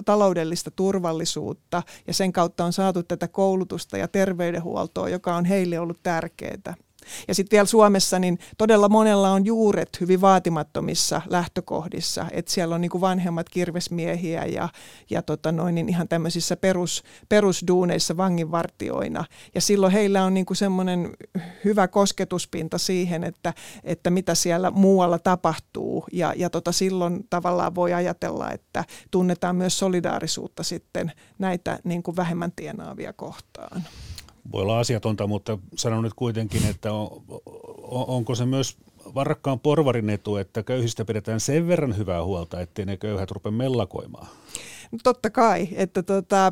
taloudellista 0.06 0.72
turvallisuutta 0.72 1.84
ja 2.08 2.14
sen 2.14 2.34
kautta 2.34 2.66
on 2.66 2.74
saatu 2.74 3.04
tätä 3.04 3.28
koulutusta 3.28 3.98
ja 3.98 4.08
terveydenhuoltoa, 4.08 5.10
joka 5.10 5.36
on 5.36 5.46
heille 5.46 5.80
ollut 5.80 6.00
tärkeää. 6.04 6.87
Ja 7.28 7.36
sitten 7.36 7.58
vielä 7.58 7.66
Suomessa, 7.66 8.20
niin 8.20 8.40
todella 8.58 8.90
monella 8.90 9.32
on 9.32 9.46
juuret 9.46 10.02
hyvin 10.02 10.22
vaatimattomissa 10.22 11.22
lähtökohdissa, 11.30 12.26
että 12.32 12.52
siellä 12.52 12.76
on 12.76 12.82
niin 12.82 12.92
kuin 12.92 13.02
vanhemmat 13.02 13.50
kirvesmiehiä 13.50 14.46
ja, 14.46 14.70
ja 15.10 15.22
tota 15.22 15.52
noin, 15.52 15.76
niin 15.76 15.90
ihan 15.90 16.08
tämmöisissä 16.08 16.58
perus, 16.58 17.04
perusduuneissa 17.30 18.18
vanginvartioina. 18.18 19.26
Ja 19.56 19.62
silloin 19.62 19.94
heillä 19.94 20.24
on 20.24 20.34
niin 20.34 20.46
kuin 20.46 20.58
semmoinen 20.58 21.10
hyvä 21.66 21.88
kosketuspinta 21.88 22.78
siihen, 22.78 23.24
että, 23.24 23.54
että 23.84 24.10
mitä 24.10 24.36
siellä 24.36 24.72
muualla 24.72 25.20
tapahtuu. 25.20 26.06
Ja, 26.12 26.34
ja 26.36 26.50
tota 26.50 26.72
silloin 26.72 27.26
tavallaan 27.30 27.76
voi 27.76 27.94
ajatella, 27.94 28.52
että 28.52 28.84
tunnetaan 29.12 29.56
myös 29.56 29.80
solidaarisuutta 29.80 30.64
sitten 30.64 31.12
näitä 31.40 31.80
niin 31.84 32.04
kuin 32.04 32.16
vähemmän 32.16 32.52
tienaavia 32.56 33.14
kohtaan 33.14 33.84
voi 34.52 34.62
olla 34.62 34.80
asiatonta, 34.80 35.28
mutta 35.28 35.58
sanon 35.76 36.04
nyt 36.04 36.14
kuitenkin, 36.14 36.66
että 36.70 36.94
on, 36.94 37.24
on, 37.82 38.06
onko 38.08 38.36
se 38.36 38.46
myös 38.46 38.78
varakkaan 39.16 39.60
porvarin 39.60 40.10
etu, 40.10 40.36
että 40.36 40.64
köyhistä 40.64 41.06
pidetään 41.06 41.40
sen 41.40 41.68
verran 41.68 41.98
hyvää 41.98 42.24
huolta, 42.24 42.62
ettei 42.62 42.86
ne 42.86 42.98
köyhät 42.98 43.32
rupea 43.32 43.52
mellakoimaan? 43.52 44.28
Totta 45.04 45.30
kai, 45.30 45.68
että 45.72 46.04
tota, 46.04 46.52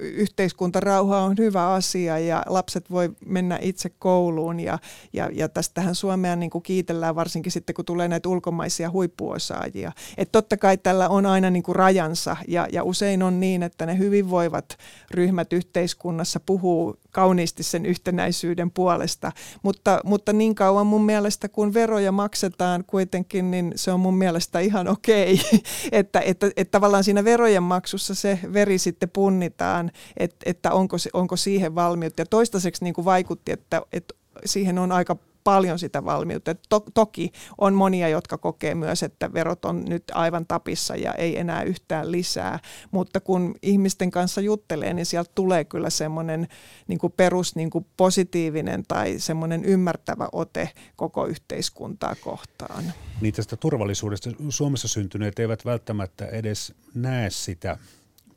yhteiskuntarauha 0.00 1.22
on 1.22 1.34
hyvä 1.38 1.68
asia 1.68 2.18
ja 2.18 2.42
lapset 2.46 2.90
voi 2.90 3.10
mennä 3.26 3.58
itse 3.62 3.88
kouluun 3.98 4.60
ja, 4.60 4.78
ja, 5.12 5.30
ja 5.32 5.48
tästähän 5.48 5.94
Suomea 5.94 6.36
niin 6.36 6.50
kuin 6.50 6.62
kiitellään 6.62 7.14
varsinkin 7.14 7.52
sitten, 7.52 7.74
kun 7.74 7.84
tulee 7.84 8.08
näitä 8.08 8.28
ulkomaisia 8.28 8.90
huippuosaajia. 8.90 9.92
Että 10.18 10.32
totta 10.32 10.56
kai 10.56 10.76
tällä 10.76 11.08
on 11.08 11.26
aina 11.26 11.50
niin 11.50 11.62
kuin 11.62 11.76
rajansa 11.76 12.36
ja, 12.48 12.68
ja 12.72 12.84
usein 12.84 13.22
on 13.22 13.40
niin, 13.40 13.62
että 13.62 13.86
ne 13.86 13.98
hyvinvoivat 13.98 14.78
ryhmät 15.10 15.52
yhteiskunnassa 15.52 16.40
puhuu 16.40 16.96
kauniisti 17.16 17.62
sen 17.62 17.86
yhtenäisyyden 17.86 18.70
puolesta, 18.70 19.32
mutta, 19.62 20.00
mutta 20.04 20.32
niin 20.32 20.54
kauan 20.54 20.86
mun 20.86 21.04
mielestä, 21.04 21.48
kun 21.48 21.74
veroja 21.74 22.12
maksetaan 22.12 22.84
kuitenkin, 22.86 23.50
niin 23.50 23.72
se 23.76 23.92
on 23.92 24.00
mun 24.00 24.16
mielestä 24.16 24.58
ihan 24.58 24.88
okei, 24.88 25.40
että, 25.92 26.20
että, 26.20 26.50
että 26.56 26.70
tavallaan 26.70 27.04
siinä 27.04 27.24
verojen 27.24 27.62
maksussa 27.62 28.14
se 28.14 28.38
veri 28.52 28.78
sitten 28.78 29.10
punnitaan, 29.10 29.90
että, 30.16 30.36
että 30.44 30.72
onko, 30.72 30.96
onko 31.12 31.36
siihen 31.36 31.74
valmiutta. 31.74 32.22
Ja 32.22 32.26
toistaiseksi 32.26 32.84
niin 32.84 32.94
kuin 32.94 33.04
vaikutti, 33.04 33.52
että, 33.52 33.82
että 33.92 34.14
siihen 34.44 34.78
on 34.78 34.92
aika 34.92 35.16
paljon 35.46 35.78
sitä 35.78 36.04
valmiutta. 36.04 36.54
To, 36.68 36.80
toki 36.94 37.32
on 37.58 37.74
monia, 37.74 38.08
jotka 38.08 38.38
kokee 38.38 38.74
myös, 38.74 39.02
että 39.02 39.32
verot 39.32 39.64
on 39.64 39.84
nyt 39.88 40.04
aivan 40.14 40.46
tapissa 40.46 40.96
ja 40.96 41.14
ei 41.14 41.38
enää 41.38 41.62
yhtään 41.62 42.12
lisää, 42.12 42.58
mutta 42.90 43.20
kun 43.20 43.54
ihmisten 43.62 44.10
kanssa 44.10 44.40
juttelee, 44.40 44.94
niin 44.94 45.06
sieltä 45.06 45.30
tulee 45.34 45.64
kyllä 45.64 45.90
semmoinen 45.90 46.48
niin 46.88 46.98
kuin 46.98 47.12
perus 47.16 47.56
niin 47.56 47.70
kuin 47.70 47.86
positiivinen 47.96 48.82
tai 48.88 49.14
semmoinen 49.18 49.64
ymmärtävä 49.64 50.28
ote 50.32 50.70
koko 50.96 51.26
yhteiskuntaa 51.26 52.14
kohtaan. 52.14 52.84
Niin 53.20 53.34
tästä 53.34 53.56
turvallisuudesta 53.56 54.30
Suomessa 54.48 54.88
syntyneet 54.88 55.38
eivät 55.38 55.64
välttämättä 55.64 56.26
edes 56.26 56.74
näe 56.94 57.30
sitä 57.30 57.78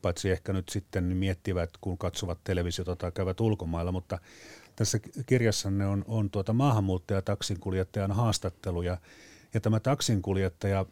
paitsi 0.01 0.29
ehkä 0.29 0.53
nyt 0.53 0.69
sitten 0.69 1.03
miettivät, 1.03 1.69
kun 1.81 1.97
katsovat 1.97 2.39
televisiota 2.43 2.95
tai 2.95 3.11
käyvät 3.11 3.41
ulkomailla, 3.41 3.91
mutta 3.91 4.19
tässä 4.79 4.99
kirjassanne 5.25 5.87
on, 5.87 6.05
on 6.07 6.29
tuota 6.29 6.53
maahanmuuttaja 6.53 7.21
taksinkuljettajan 7.21 8.11
haastattelu 8.11 8.81
ja, 8.81 8.97
tämä 9.61 9.79
taksinkuljettaja 9.79 10.85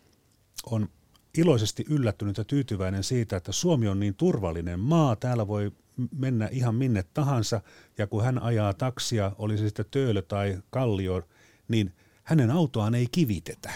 on 0.66 0.90
iloisesti 1.38 1.86
yllättynyt 1.90 2.38
ja 2.38 2.44
tyytyväinen 2.44 3.04
siitä, 3.04 3.38
että 3.38 3.52
Suomi 3.52 3.88
on 3.88 4.00
niin 4.00 4.16
turvallinen 4.16 4.80
maa. 4.80 5.16
Täällä 5.16 5.48
voi 5.48 5.72
mennä 6.18 6.48
ihan 6.52 6.76
minne 6.76 7.04
tahansa 7.14 7.62
ja 7.98 8.08
kun 8.08 8.24
hän 8.24 8.42
ajaa 8.42 8.74
taksia, 8.74 9.32
oli 9.38 9.58
se 9.58 9.66
sitten 9.68 9.86
töölö 9.92 10.22
tai 10.22 10.58
kallio, 10.70 11.22
niin 11.68 11.94
hänen 12.24 12.52
autoaan 12.52 12.96
ei 12.96 13.08
kivitetä. 13.12 13.72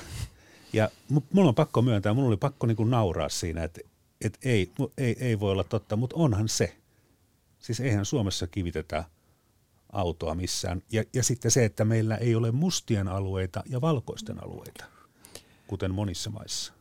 Ja 0.74 0.89
mulla 1.34 1.49
on 1.49 1.55
pakko 1.55 1.82
myöntää, 1.82 2.14
mulla 2.14 2.28
oli 2.28 2.38
pakko 2.38 2.68
niin 2.68 2.78
kuin 2.78 2.89
nauraa 2.89 3.30
siinä, 3.30 3.64
että, 3.64 3.82
että 4.22 4.39
ei, 4.43 4.72
ei, 4.97 5.16
ei 5.20 5.39
voi 5.39 5.51
olla 5.51 5.64
totta, 5.64 5.95
mutta 5.95 6.16
onhan 6.16 6.49
se. 6.49 6.76
Siis 7.59 7.80
eihän 7.80 8.05
Suomessa 8.05 8.47
kivitetä 8.47 9.03
autoa 9.92 10.36
missään. 10.36 10.84
Ja, 10.92 11.04
ja 11.14 11.24
sitten 11.24 11.52
se, 11.52 11.66
että 11.66 11.86
meillä 11.86 12.16
ei 12.16 12.36
ole 12.36 12.52
mustien 12.52 13.08
alueita 13.08 13.64
ja 13.70 13.82
valkoisten 13.82 14.44
alueita, 14.44 14.86
kuten 15.68 15.94
monissa 15.94 16.30
maissa. 16.30 16.74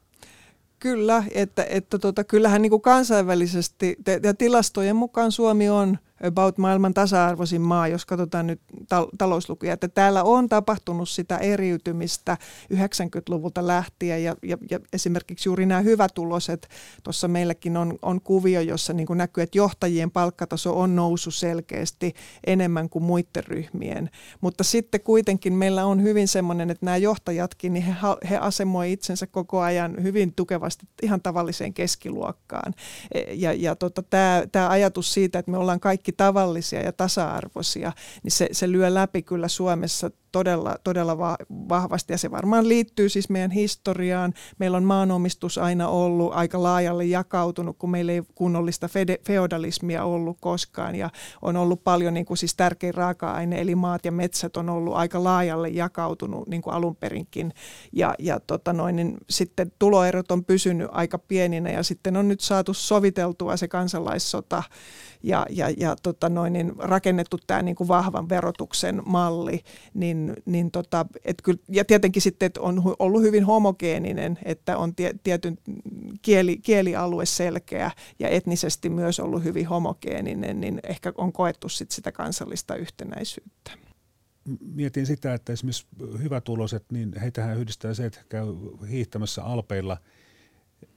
Kyllä, 0.79 1.25
että, 1.35 1.67
että 1.71 1.99
tota, 1.99 2.25
kyllähän 2.25 2.63
niin 2.63 2.71
kuin 2.71 2.83
kansainvälisesti 2.83 3.97
ja 4.23 4.35
tilastojen 4.35 4.97
mukaan 4.97 5.33
Suomi 5.33 5.69
on– 5.69 5.99
about 6.27 6.59
maailman 6.59 6.95
tasa-arvoisin 6.95 7.61
maa, 7.61 7.89
jos 7.89 8.07
katsotaan 8.07 8.47
nyt 8.47 8.61
tal- 8.95 9.11
talouslukuja. 9.18 9.73
Että 9.73 9.89
täällä 9.89 10.23
on 10.23 10.49
tapahtunut 10.49 11.09
sitä 11.09 11.39
eriytymistä 11.39 12.37
90-luvulta 12.75 13.66
lähtien 13.66 14.25
ja, 14.25 14.37
ja, 14.43 14.57
ja 14.71 14.81
esimerkiksi 14.93 15.49
juuri 15.49 15.66
nämä 15.66 15.81
hyvätuloset, 15.81 16.68
tuossa 17.03 17.29
meilläkin 17.29 17.77
on, 17.77 17.99
on 18.03 18.21
kuvio, 18.21 18.61
jossa 18.61 18.93
niin 18.93 19.07
näkyy, 19.14 19.43
että 19.43 19.59
johtajien 19.59 20.11
palkkataso 20.11 20.81
on 20.81 20.97
noussut 20.97 21.35
selkeästi 21.35 22.14
enemmän 22.47 22.89
kuin 22.89 23.03
muiden 23.03 23.45
ryhmien. 23.47 24.11
Mutta 24.41 24.64
sitten 24.64 25.01
kuitenkin 25.01 25.53
meillä 25.53 25.85
on 25.85 26.03
hyvin 26.03 26.29
semmoinen, 26.29 26.71
että 26.71 26.87
nämä 26.87 26.97
johtajatkin, 26.97 27.73
niin 27.73 27.85
he, 27.85 27.95
he 28.31 28.37
asemoi 28.37 28.93
itsensä 28.93 29.27
koko 29.27 29.61
ajan 29.61 30.03
hyvin 30.03 30.33
tukevasti 30.33 30.87
ihan 31.03 31.23
tavalliseen 31.23 31.75
keskiluokkaan. 31.75 32.75
E, 33.14 33.21
ja, 33.33 33.53
ja 33.53 33.77
tota, 33.77 34.03
tämä, 34.03 34.43
tämä 34.53 34.68
ajatus 34.68 35.14
siitä, 35.14 35.39
että 35.39 35.51
me 35.51 35.59
ollaan 35.59 35.81
kaikki 35.81 36.10
kaikki 36.11 36.17
tavallisia 36.17 36.83
ja 36.83 36.93
tasa-arvoisia, 36.93 37.93
niin 38.23 38.33
se, 38.33 38.49
se 38.53 38.73
lyö 38.73 38.95
läpi 38.95 39.23
kyllä 39.23 39.49
Suomessa 39.49 40.11
todella, 40.33 40.76
todella 40.85 41.18
va- 41.18 41.37
vahvasti 41.51 42.12
ja 42.12 42.18
se 42.18 42.31
varmaan 42.31 42.68
liittyy 42.68 43.09
siis 43.09 43.28
meidän 43.28 43.51
historiaan. 43.51 44.33
Meillä 44.59 44.76
on 44.76 44.85
maanomistus 44.85 45.59
aina 45.59 45.89
ollut 45.89 46.33
aika 46.35 46.62
laajalle 46.62 47.05
jakautunut, 47.05 47.76
kun 47.78 47.91
meillä 47.91 48.12
ei 48.12 48.22
kunnollista 48.35 48.89
fede- 48.89 49.20
feodalismia 49.26 50.05
ollut 50.05 50.37
koskaan 50.41 50.97
ja 50.97 51.11
on 51.43 51.57
ollut 51.57 51.85
paljon 51.85 52.14
niin 52.14 52.26
kuin 52.26 52.39
siis 52.39 52.55
tärkein 52.55 52.95
raaka-aine 52.95 53.61
eli 53.61 53.74
maat 53.74 54.05
ja 54.05 54.12
metsät 54.12 54.57
on 54.57 54.70
ollut 54.70 54.95
aika 54.95 55.24
laajalle 55.24 55.68
jakautunut 55.68 56.49
niin 56.49 56.62
kuin 56.62 56.74
alun 56.74 56.97
perinkin 56.97 57.53
ja, 57.93 58.14
ja 58.18 58.41
tota 58.41 58.72
noin, 58.72 58.97
niin 58.97 59.16
sitten 59.31 59.72
tuloerot 59.78 60.31
on 60.31 60.45
pysynyt 60.45 60.89
aika 60.93 61.18
pieninä 61.18 61.70
ja 61.70 61.83
sitten 61.83 62.16
on 62.16 62.28
nyt 62.28 62.41
saatu 62.41 62.74
soviteltua 62.74 63.57
se 63.57 63.68
kansalaissota 63.68 64.62
ja, 65.22 65.47
ja, 65.51 65.70
ja 65.76 65.97
tota 66.03 66.28
noin, 66.28 66.53
niin 66.53 66.72
rakennettu 66.78 67.37
tämä 67.47 67.62
niin 67.62 67.76
kuin 67.76 67.89
vahvan 67.89 68.28
verotuksen 68.28 69.03
malli, 69.07 69.61
niin, 69.95 70.20
niin 70.47 70.71
tota, 70.71 71.07
et 71.25 71.43
kyllä, 71.43 71.61
ja 71.68 71.85
tietenkin 71.85 72.23
sitten 72.23 72.47
että 72.47 72.61
on 72.61 72.83
ollut 72.99 73.23
hyvin 73.23 73.45
homogeeninen, 73.45 74.39
että 74.45 74.79
on 74.79 74.95
tie, 74.95 75.14
tietyn 75.23 75.59
kieli, 76.23 76.59
kielialue 76.59 77.27
selkeä 77.27 77.91
ja 78.18 78.29
etnisesti 78.29 78.89
myös 78.89 79.21
ollut 79.21 79.45
hyvin 79.45 79.66
homogeeninen, 79.66 80.61
niin 80.61 80.81
ehkä 80.89 81.12
on 81.18 81.33
koettu 81.33 81.68
sit 81.68 81.91
sitä 81.91 82.12
kansallista 82.12 82.75
yhtenäisyyttä. 82.75 83.71
Mietin 84.61 85.07
sitä, 85.07 85.35
että 85.35 85.53
esimerkiksi 85.53 85.87
hyvätuloiset, 86.23 86.85
niin 86.93 87.21
heitähän 87.21 87.59
yhdistää 87.59 87.95
se, 87.95 88.07
että 88.07 88.21
käy 88.29 88.47
hiihtämässä 88.91 89.43
alpeilla, 89.45 89.97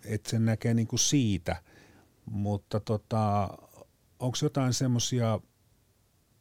että 0.05 0.29
sen 0.29 0.45
näkee 0.45 0.73
niin 0.73 0.87
kuin 0.87 0.99
siitä, 0.99 1.55
mutta 2.25 2.79
tota, 2.79 3.49
onko 4.19 4.37
jotain 4.41 4.73
semmoisia 4.73 5.39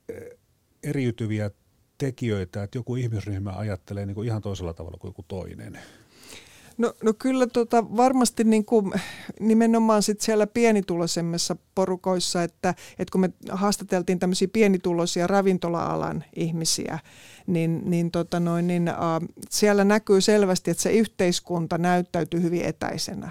eh, 0.09 0.39
eriytyviä 0.83 1.51
tekijöitä, 2.03 2.63
että 2.63 2.79
joku 2.79 2.97
ihmisryhmä 2.97 3.51
ajattelee 3.51 4.07
niin 4.07 4.15
kuin 4.15 4.27
ihan 4.27 4.43
toisella 4.43 4.75
tavalla 4.75 4.99
kuin 4.99 5.09
joku 5.09 5.25
toinen? 5.29 5.79
No, 6.79 6.95
no 7.03 7.13
kyllä 7.19 7.47
tota, 7.47 7.97
varmasti 7.97 8.45
niin 8.45 8.65
kuin, 8.65 8.93
nimenomaan 9.41 10.03
sit 10.03 10.21
siellä 10.21 10.47
pienituloisemmissa 10.47 11.57
porukoissa, 11.75 12.43
että, 12.43 12.75
että 12.99 13.13
kun 13.13 13.21
me 13.21 13.31
haastateltiin 13.51 14.19
tämmöisiä 14.19 14.49
pienituloisia 14.53 15.27
ravintola-alan 15.27 16.25
ihmisiä, 16.37 16.99
niin, 17.47 17.83
niin, 17.85 18.11
tota 18.11 18.41
noin, 18.41 18.67
niin 18.67 18.89
äh, 18.89 18.97
siellä 19.51 19.85
näkyy 19.85 20.21
selvästi, 20.21 20.71
että 20.71 20.83
se 20.83 20.93
yhteiskunta 20.93 21.79
näyttäytyy 21.79 22.43
hyvin 22.43 22.65
etäisenä. 22.65 23.31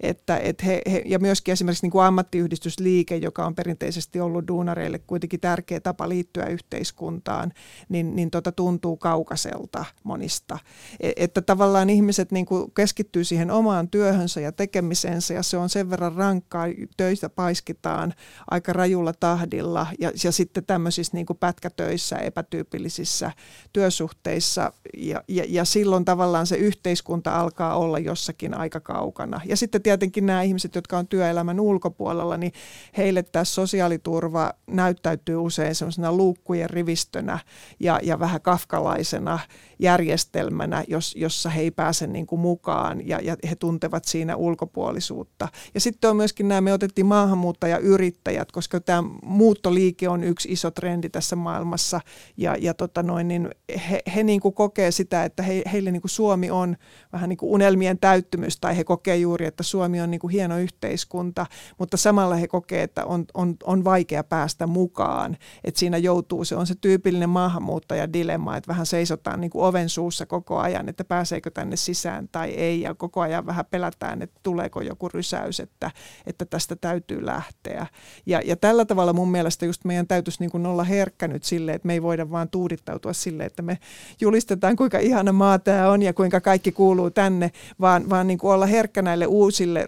Että, 0.00 0.36
et 0.36 0.64
he, 0.64 0.82
he, 0.92 1.02
ja 1.06 1.18
myöskin 1.18 1.52
esimerkiksi 1.52 1.84
niin 1.84 1.90
kuin 1.90 2.04
ammattiyhdistysliike, 2.04 3.16
joka 3.16 3.46
on 3.46 3.54
perinteisesti 3.54 4.20
ollut 4.20 4.48
duunareille 4.48 4.98
kuitenkin 4.98 5.40
tärkeä 5.40 5.80
tapa 5.80 6.08
liittyä 6.08 6.46
yhteiskuntaan, 6.46 7.52
niin, 7.88 8.16
niin 8.16 8.30
tota 8.30 8.52
tuntuu 8.52 8.96
kaukaiselta 8.96 9.84
monista. 10.04 10.58
Et, 11.00 11.12
että 11.16 11.42
tavallaan 11.42 11.90
ihmiset 11.90 12.32
niin 12.32 12.46
kuin 12.46 12.70
keskittyy 12.70 13.24
siihen 13.24 13.50
omaan 13.50 13.88
työhönsä 13.88 14.40
ja 14.40 14.52
tekemisensä 14.52 15.34
ja 15.34 15.42
se 15.42 15.56
on 15.56 15.68
sen 15.68 15.90
verran 15.90 16.14
rankkaa, 16.14 16.66
töistä 16.96 17.28
paiskitaan 17.28 18.14
aika 18.50 18.72
rajulla 18.72 19.12
tahdilla 19.12 19.86
ja, 19.98 20.12
ja 20.24 20.32
sitten 20.32 20.64
tämmöisissä 20.64 21.16
niin 21.16 21.26
kuin 21.26 21.36
pätkätöissä, 21.36 22.16
epätyypillisissä 22.16 23.32
työsuhteissa 23.72 24.72
ja, 24.96 25.22
ja, 25.28 25.44
ja 25.48 25.64
silloin 25.64 26.04
tavallaan 26.04 26.46
se 26.46 26.56
yhteiskunta 26.56 27.40
alkaa 27.40 27.76
olla 27.76 27.98
jossakin 27.98 28.54
aika 28.54 28.80
kaukana. 28.80 29.40
Ja 29.44 29.56
sitten 29.58 29.82
tietenkin 29.82 30.26
nämä 30.26 30.42
ihmiset, 30.42 30.74
jotka 30.74 30.98
on 30.98 31.08
työelämän 31.08 31.60
ulkopuolella, 31.60 32.36
niin 32.36 32.52
heille 32.96 33.22
tämä 33.22 33.44
sosiaaliturva 33.44 34.52
näyttäytyy 34.66 35.36
usein 35.36 35.74
sellaisena 35.74 36.12
luukkujen 36.12 36.70
rivistönä 36.70 37.38
ja, 37.80 38.00
ja 38.02 38.18
vähän 38.18 38.40
kafkalaisena 38.40 39.38
järjestelmänä, 39.78 40.84
jos, 40.88 41.14
jossa 41.16 41.50
he 41.50 41.60
ei 41.60 41.70
pääse 41.70 42.06
niin 42.06 42.26
kuin 42.26 42.40
mukaan 42.40 43.08
ja, 43.08 43.20
ja 43.20 43.36
he 43.50 43.54
tuntevat 43.54 44.04
siinä 44.04 44.36
ulkopuolisuutta. 44.36 45.48
Ja 45.74 45.80
sitten 45.80 46.10
on 46.10 46.16
myöskin 46.16 46.48
nämä, 46.48 46.60
me 46.60 46.72
otettiin 46.72 47.06
maahanmuuttajayrittäjät, 47.06 48.52
koska 48.52 48.80
tämä 48.80 49.02
muuttoliike 49.24 50.08
on 50.08 50.24
yksi 50.24 50.52
iso 50.52 50.70
trendi 50.70 51.08
tässä 51.08 51.36
maailmassa 51.36 52.00
ja, 52.36 52.56
ja 52.60 52.74
tota 52.74 53.02
noin, 53.02 53.28
niin 53.28 53.50
he, 53.90 54.02
he 54.14 54.22
niin 54.22 54.40
kuin 54.40 54.54
kokee 54.54 54.90
sitä, 54.90 55.24
että 55.24 55.42
he, 55.42 55.62
heille 55.72 55.90
niin 55.90 56.02
kuin 56.02 56.10
Suomi 56.10 56.50
on 56.50 56.76
vähän 57.12 57.28
niin 57.28 57.36
kuin 57.36 57.50
unelmien 57.50 57.98
täyttymys 57.98 58.60
tai 58.60 58.76
he 58.76 58.84
kokee 58.84 59.16
juuri, 59.16 59.46
että 59.48 59.62
Suomi 59.62 60.00
on 60.00 60.10
niin 60.10 60.20
kuin 60.20 60.30
hieno 60.30 60.58
yhteiskunta, 60.58 61.46
mutta 61.78 61.96
samalla 61.96 62.34
he 62.34 62.48
kokee, 62.48 62.82
että 62.82 63.04
on, 63.04 63.24
on, 63.34 63.56
on 63.64 63.84
vaikea 63.84 64.24
päästä 64.24 64.66
mukaan, 64.66 65.36
että 65.64 65.80
siinä 65.80 65.98
joutuu, 65.98 66.44
se 66.44 66.56
on 66.56 66.66
se 66.66 66.74
tyypillinen 66.80 67.30
maahanmuuttajadilemma, 67.30 68.56
että 68.56 68.68
vähän 68.68 68.86
seisotaan 68.86 69.40
niin 69.40 69.50
kuin 69.50 69.64
oven 69.64 69.88
suussa 69.88 70.26
koko 70.26 70.58
ajan, 70.58 70.88
että 70.88 71.04
pääseekö 71.04 71.50
tänne 71.50 71.76
sisään 71.76 72.28
tai 72.32 72.50
ei 72.50 72.80
ja 72.80 72.94
koko 72.94 73.20
ajan 73.20 73.46
vähän 73.46 73.64
pelätään, 73.70 74.22
että 74.22 74.40
tuleeko 74.42 74.80
joku 74.80 75.08
rysäys, 75.08 75.60
että, 75.60 75.90
että 76.26 76.44
tästä 76.44 76.76
täytyy 76.76 77.26
lähteä. 77.26 77.86
Ja, 78.26 78.40
ja 78.44 78.56
tällä 78.56 78.84
tavalla 78.84 79.12
mun 79.12 79.30
mielestä 79.30 79.66
just 79.66 79.84
meidän 79.84 80.06
täytyisi 80.06 80.40
niin 80.40 80.50
kuin 80.50 80.66
olla 80.66 80.84
herkkä 80.84 81.28
nyt 81.28 81.44
sille, 81.44 81.72
että 81.72 81.86
me 81.86 81.92
ei 81.92 82.02
voida 82.02 82.30
vaan 82.30 82.48
tuudittautua 82.48 83.12
sille, 83.12 83.44
että 83.44 83.62
me 83.62 83.78
julistetaan 84.20 84.76
kuinka 84.76 84.98
ihana 84.98 85.32
maa 85.32 85.58
tämä 85.58 85.90
on 85.90 86.02
ja 86.02 86.12
kuinka 86.12 86.40
kaikki 86.40 86.72
kuuluu 86.72 87.10
tänne, 87.10 87.50
vaan, 87.80 88.10
vaan 88.10 88.26
niin 88.26 88.38
kuin 88.38 88.54
olla 88.54 88.66
herkkä 88.66 89.02
näille 89.02 89.26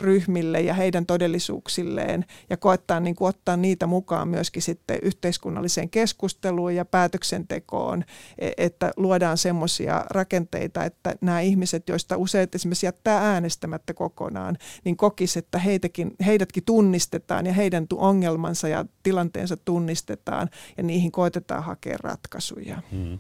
ryhmille 0.00 0.60
ja 0.60 0.74
heidän 0.74 1.06
todellisuuksilleen 1.06 2.24
ja 2.50 2.56
koettaa 2.56 3.00
niin 3.00 3.16
kuin 3.16 3.28
ottaa 3.28 3.56
niitä 3.56 3.86
mukaan 3.86 4.28
myöskin 4.28 4.62
sitten 4.62 4.98
yhteiskunnalliseen 5.02 5.90
keskusteluun 5.90 6.74
ja 6.74 6.84
päätöksentekoon, 6.84 8.04
e, 8.38 8.50
että 8.56 8.90
luodaan 8.96 9.38
semmoisia 9.38 10.04
rakenteita, 10.10 10.84
että 10.84 11.14
nämä 11.20 11.40
ihmiset, 11.40 11.88
joista 11.88 12.16
useat 12.16 12.54
esimerkiksi 12.54 12.86
jättää 12.86 13.32
äänestämättä 13.32 13.94
kokonaan, 13.94 14.56
niin 14.84 14.96
kokis, 14.96 15.36
että 15.36 15.58
heitäkin, 15.58 16.10
heidätkin 16.26 16.64
tunnistetaan 16.64 17.46
ja 17.46 17.52
heidän 17.52 17.86
ongelmansa 17.94 18.68
ja 18.68 18.84
tilanteensa 19.02 19.56
tunnistetaan 19.56 20.48
ja 20.76 20.82
niihin 20.82 21.12
koetetaan 21.12 21.64
hakea 21.64 21.96
ratkaisuja. 22.00 22.82
Hmm. 22.92 23.18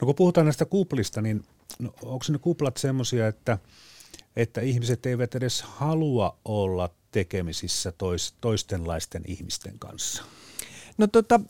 No 0.00 0.06
kun 0.06 0.14
puhutaan 0.14 0.46
näistä 0.46 0.64
kuplista, 0.64 1.22
niin 1.22 1.44
no, 1.78 1.94
onko 2.02 2.24
ne 2.28 2.38
kuplat 2.38 2.76
semmoisia, 2.76 3.28
että, 3.28 3.58
että 4.36 4.60
ihmiset 4.60 5.06
eivät 5.06 5.34
edes 5.34 5.62
halua 5.62 6.38
olla 6.44 6.90
tekemisissä 7.10 7.92
tois, 7.92 8.34
toistenlaisten 8.40 9.22
ihmisten 9.26 9.78
kanssa? 9.78 10.24
No 10.98 11.06
tota, 11.06 11.40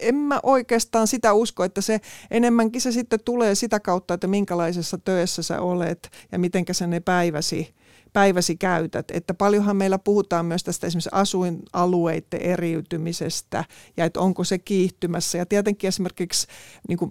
en 0.00 0.14
mä 0.14 0.40
oikeastaan 0.42 1.06
sitä 1.06 1.32
usko, 1.32 1.64
että 1.64 1.80
se 1.80 2.00
enemmänkin 2.30 2.80
se 2.80 2.92
sitten 2.92 3.20
tulee 3.24 3.54
sitä 3.54 3.80
kautta, 3.80 4.14
että 4.14 4.26
minkälaisessa 4.26 4.98
töissä 4.98 5.42
sä 5.42 5.60
olet 5.60 6.10
ja 6.32 6.38
mitenkä 6.38 6.72
sä 6.72 6.86
ne 6.86 7.00
päiväsi 7.00 7.74
päiväsi 8.14 8.56
käytät. 8.56 9.10
Että 9.10 9.34
paljonhan 9.34 9.76
meillä 9.76 9.98
puhutaan 9.98 10.46
myös 10.46 10.64
tästä 10.64 10.86
esimerkiksi 10.86 11.10
asuinalueiden 11.12 12.40
eriytymisestä 12.40 13.64
ja 13.96 14.04
että 14.04 14.20
onko 14.20 14.44
se 14.44 14.58
kiihtymässä. 14.58 15.38
Ja 15.38 15.46
tietenkin 15.46 15.88
esimerkiksi 15.88 16.46
niin 16.88 16.98
kuin, 16.98 17.10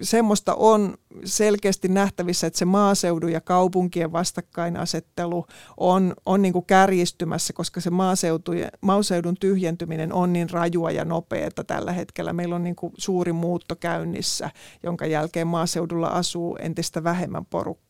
semmoista 0.00 0.54
on 0.54 0.94
selkeästi 1.24 1.88
nähtävissä, 1.88 2.46
että 2.46 2.58
se 2.58 2.64
maaseudun 2.64 3.32
ja 3.32 3.40
kaupunkien 3.40 4.12
vastakkainasettelu 4.12 5.46
on, 5.76 6.14
on 6.26 6.42
niin 6.42 6.52
kuin 6.52 6.66
kärjistymässä, 6.66 7.52
koska 7.52 7.80
se 7.80 7.90
maaseudun 8.80 9.36
tyhjentyminen 9.40 10.12
on 10.12 10.32
niin 10.32 10.50
rajua 10.50 10.90
ja 10.90 11.04
nopeaa 11.04 11.50
tällä 11.66 11.92
hetkellä. 11.92 12.32
Meillä 12.32 12.54
on 12.54 12.64
niin 12.64 12.76
kuin 12.76 12.92
suuri 12.98 13.32
muutto 13.32 13.76
käynnissä, 13.76 14.50
jonka 14.82 15.06
jälkeen 15.06 15.46
maaseudulla 15.46 16.08
asuu 16.08 16.56
entistä 16.60 17.04
vähemmän 17.04 17.46
porukkaa. 17.46 17.85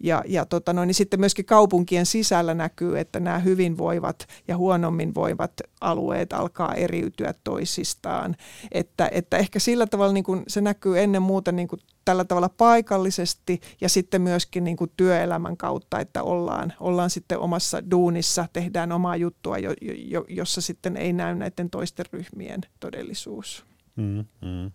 Ja, 0.00 0.22
ja 0.26 0.46
tota 0.46 0.72
noin, 0.72 0.86
niin 0.86 0.94
sitten 0.94 1.20
myöskin 1.20 1.44
kaupunkien 1.44 2.06
sisällä 2.06 2.54
näkyy, 2.54 2.98
että 2.98 3.20
nämä 3.20 3.38
hyvinvoivat 3.38 4.26
ja 4.48 4.56
huonommin 4.56 5.14
voivat 5.14 5.52
alueet 5.80 6.32
alkaa 6.32 6.74
eriytyä 6.74 7.34
toisistaan. 7.44 8.36
Että, 8.72 9.08
että 9.12 9.36
ehkä 9.36 9.58
sillä 9.58 9.86
tavalla 9.86 10.12
niin 10.12 10.24
kuin 10.24 10.42
se 10.48 10.60
näkyy 10.60 11.00
ennen 11.00 11.22
muuta 11.22 11.52
niin 11.52 11.68
kuin 11.68 11.80
tällä 12.04 12.24
tavalla 12.24 12.48
paikallisesti 12.48 13.60
ja 13.80 13.88
sitten 13.88 14.22
myöskin 14.22 14.64
niin 14.64 14.76
kuin 14.76 14.92
työelämän 14.96 15.56
kautta, 15.56 16.00
että 16.00 16.22
ollaan, 16.22 16.72
ollaan 16.80 17.10
sitten 17.10 17.38
omassa 17.38 17.90
duunissa, 17.90 18.46
tehdään 18.52 18.92
omaa 18.92 19.16
juttua, 19.16 19.58
jo, 19.58 19.70
jo, 19.96 20.24
jossa 20.28 20.60
sitten 20.60 20.96
ei 20.96 21.12
näy 21.12 21.34
näiden 21.34 21.70
toisten 21.70 22.06
ryhmien 22.12 22.60
todellisuus. 22.80 23.64
Mm, 23.96 24.24
mm. 24.40 24.70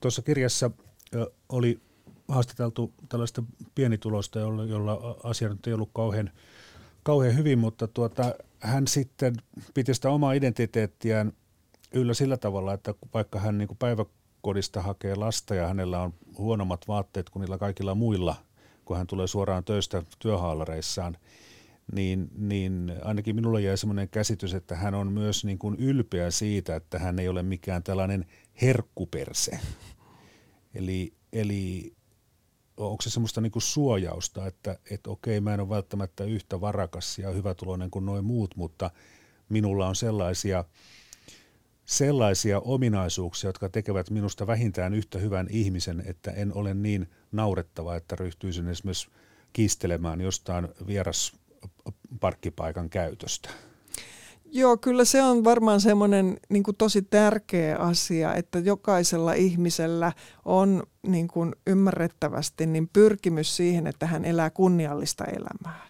Tuossa 0.00 0.22
kirjassa 0.22 0.70
oli 1.48 1.80
haastateltu 2.28 2.92
tällaista 3.08 3.42
pienitulosta, 3.74 4.38
jolla, 4.38 4.64
jolla 4.64 5.16
asia 5.22 5.48
nyt 5.48 5.66
ei 5.66 5.72
ollut 5.72 5.90
kauhean, 5.92 6.30
kauhean 7.02 7.36
hyvin, 7.36 7.58
mutta 7.58 7.88
tuota, 7.88 8.34
hän 8.60 8.86
sitten 8.86 9.34
piti 9.74 9.94
sitä 9.94 10.10
omaa 10.10 10.32
identiteettiään 10.32 11.32
yllä 11.92 12.14
sillä 12.14 12.36
tavalla, 12.36 12.72
että 12.72 12.94
vaikka 13.14 13.38
hän 13.38 13.58
niin 13.58 13.68
päiväkodista 13.78 14.82
hakee 14.82 15.14
lasta 15.14 15.54
ja 15.54 15.66
hänellä 15.66 16.00
on 16.00 16.14
huonommat 16.38 16.88
vaatteet 16.88 17.30
kuin 17.30 17.40
niillä 17.40 17.58
kaikilla 17.58 17.94
muilla, 17.94 18.36
kun 18.84 18.96
hän 18.96 19.06
tulee 19.06 19.26
suoraan 19.26 19.64
töistä 19.64 20.02
työhaalareissaan, 20.18 21.16
niin, 21.92 22.30
niin 22.38 22.92
ainakin 23.02 23.34
minulle 23.34 23.60
jäi 23.60 23.76
sellainen 23.76 24.08
käsitys, 24.08 24.54
että 24.54 24.76
hän 24.76 24.94
on 24.94 25.12
myös 25.12 25.44
niin 25.44 25.58
kuin 25.58 25.76
ylpeä 25.78 26.30
siitä, 26.30 26.76
että 26.76 26.98
hän 26.98 27.18
ei 27.18 27.28
ole 27.28 27.42
mikään 27.42 27.82
tällainen 27.82 28.26
herkkuperse. 28.62 29.58
Eli, 30.74 31.12
eli 31.32 31.92
onko 32.76 33.02
se 33.02 33.10
semmoista 33.10 33.40
niin 33.40 33.52
kuin 33.52 33.62
suojausta, 33.62 34.46
että, 34.46 34.78
että 34.90 35.10
okei, 35.10 35.40
mä 35.40 35.54
en 35.54 35.60
ole 35.60 35.68
välttämättä 35.68 36.24
yhtä 36.24 36.60
varakas 36.60 37.18
ja 37.18 37.30
hyvätuloinen 37.30 37.90
kuin 37.90 38.06
noin 38.06 38.24
muut, 38.24 38.56
mutta 38.56 38.90
minulla 39.48 39.88
on 39.88 39.96
sellaisia, 39.96 40.64
sellaisia 41.84 42.60
ominaisuuksia, 42.60 43.48
jotka 43.48 43.68
tekevät 43.68 44.10
minusta 44.10 44.46
vähintään 44.46 44.94
yhtä 44.94 45.18
hyvän 45.18 45.46
ihmisen, 45.50 46.02
että 46.06 46.30
en 46.30 46.54
ole 46.54 46.74
niin 46.74 47.08
naurettava, 47.32 47.96
että 47.96 48.16
ryhtyisin 48.16 48.68
esimerkiksi 48.68 49.08
kiistelemään 49.52 50.20
jostain 50.20 50.68
vieras 50.86 51.32
parkkipaikan 52.20 52.90
käytöstä. 52.90 53.50
Joo, 54.56 54.76
kyllä 54.76 55.04
se 55.04 55.22
on 55.22 55.44
varmaan 55.44 55.80
semmoinen 55.80 56.36
niin 56.48 56.64
tosi 56.78 57.02
tärkeä 57.02 57.76
asia, 57.76 58.34
että 58.34 58.58
jokaisella 58.58 59.32
ihmisellä 59.32 60.12
on 60.44 60.82
niin 61.06 61.28
kuin 61.28 61.54
ymmärrettävästi 61.66 62.66
niin 62.66 62.88
pyrkimys 62.92 63.56
siihen, 63.56 63.86
että 63.86 64.06
hän 64.06 64.24
elää 64.24 64.50
kunniallista 64.50 65.24
elämää. 65.24 65.86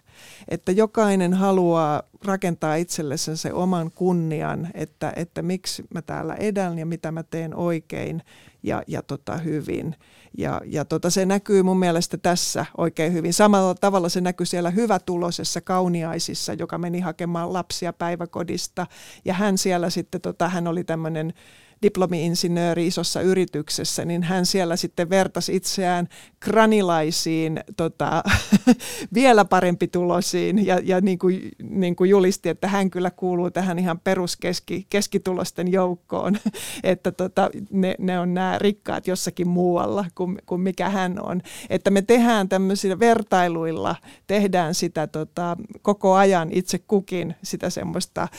Että 0.47 0.71
jokainen 0.71 1.33
haluaa 1.33 2.03
rakentaa 2.25 2.75
itsellensä 2.75 3.35
se 3.35 3.53
oman 3.53 3.91
kunnian, 3.95 4.67
että, 4.73 5.13
että 5.15 5.41
miksi 5.41 5.83
mä 5.93 6.01
täällä 6.01 6.33
edän 6.33 6.79
ja 6.79 6.85
mitä 6.85 7.11
mä 7.11 7.23
teen 7.23 7.55
oikein 7.55 8.21
ja, 8.65 8.83
ja 8.87 9.01
tota 9.01 9.37
hyvin. 9.37 9.95
Ja, 10.37 10.61
ja 10.65 10.85
tota, 10.85 11.09
se 11.09 11.25
näkyy 11.25 11.63
mun 11.63 11.79
mielestä 11.79 12.17
tässä 12.17 12.65
oikein 12.77 13.13
hyvin. 13.13 13.33
Samalla 13.33 13.75
tavalla 13.75 14.09
se 14.09 14.21
näkyy 14.21 14.45
siellä 14.45 14.69
hyvätulosessa 14.69 15.61
kauniaisissa, 15.61 16.53
joka 16.53 16.77
meni 16.77 16.99
hakemaan 16.99 17.53
lapsia 17.53 17.93
päiväkodista. 17.93 18.87
Ja 19.25 19.33
hän 19.33 19.57
siellä 19.57 19.89
sitten, 19.89 20.21
tota, 20.21 20.49
hän 20.49 20.67
oli 20.67 20.83
tämmöinen 20.83 21.33
diplomi-insinööri 21.81 22.87
isossa 22.87 23.21
yrityksessä, 23.21 24.05
niin 24.05 24.23
hän 24.23 24.45
siellä 24.45 24.75
sitten 24.75 25.09
vertasi 25.09 25.55
itseään 25.55 26.07
kranilaisiin 26.39 27.59
tota, 27.77 28.23
vielä 29.13 29.45
parempi 29.45 29.87
tulosiin 29.87 30.65
ja, 30.65 30.79
ja 30.83 31.01
niin, 31.01 31.19
kuin, 31.19 31.51
niin 31.69 31.95
kuin 31.95 32.09
julisti, 32.09 32.49
että 32.49 32.67
hän 32.67 32.89
kyllä 32.89 33.11
kuuluu 33.11 33.51
tähän 33.51 33.79
ihan 33.79 33.99
peruskeski, 33.99 34.85
keskitulosten 34.89 35.71
joukkoon, 35.71 36.37
että 36.83 37.11
tota, 37.11 37.49
ne, 37.71 37.95
ne 37.99 38.19
on 38.19 38.33
nämä 38.33 38.57
rikkaat 38.59 39.07
jossakin 39.07 39.47
muualla 39.47 40.05
kuin, 40.15 40.37
kuin 40.45 40.61
mikä 40.61 40.89
hän 40.89 41.19
on. 41.23 41.41
Että 41.69 41.91
me 41.91 42.01
tehdään 42.01 42.49
tämmöisillä 42.49 42.99
vertailuilla, 42.99 43.95
tehdään 44.27 44.75
sitä 44.75 45.07
tota, 45.07 45.57
koko 45.81 46.13
ajan 46.13 46.49
itse 46.51 46.79
kukin 46.79 47.35
sitä 47.43 47.69
semmoista 47.69 48.21
äh, 48.21 48.29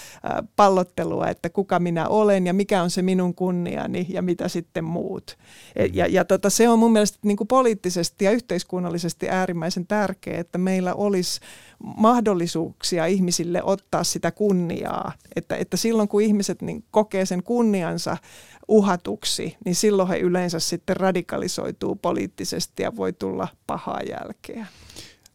pallottelua, 0.57 1.29
että 1.29 1.51
kuka 1.51 1.79
minä 1.79 2.09
olen 2.09 2.47
ja 2.47 2.55
mikä 2.55 2.83
on 2.83 2.91
se 2.91 3.03
minun 3.03 3.35
kunniani 3.37 4.07
ja 4.09 4.23
mitä 4.23 4.49
sitten 4.49 4.85
muut. 4.85 5.39
E, 5.77 5.85
ja, 5.93 6.07
ja 6.07 6.25
tota, 6.25 6.51
se 6.51 6.69
on 6.69 6.79
mun 6.79 6.93
mielestä 6.93 7.19
niin 7.23 7.37
kuin 7.37 7.49
poliittisesti 7.49 8.25
ja 8.25 8.31
yhteiskunnallisesti 8.31 9.29
äärimmäisen 9.29 9.87
tärkeää, 9.87 10.41
että 10.41 10.59
meillä 10.59 10.95
olisi 10.95 11.41
mahdollisuuksia 11.97 13.07
ihmisille 13.07 13.63
ottaa 13.63 14.05
sitä 14.05 14.31
kunniaa. 14.31 15.13
Että, 15.37 15.57
että 15.57 15.77
silloin 15.77 16.09
kun 16.09 16.23
ihmiset 16.23 16.63
niin 16.63 16.85
kokee 16.91 17.27
sen 17.27 17.43
kunniansa 17.43 18.17
uhatuksi, 18.69 19.57
niin 19.65 19.75
silloin 19.75 20.09
he 20.09 20.19
yleensä 20.19 20.61
sitten 20.61 20.97
radikalisoituu 20.97 21.97
poliittisesti 21.97 22.83
ja 22.83 22.97
voi 22.97 23.13
tulla 23.13 23.49
pahaa 23.67 24.01
jälkeä. 24.03 24.67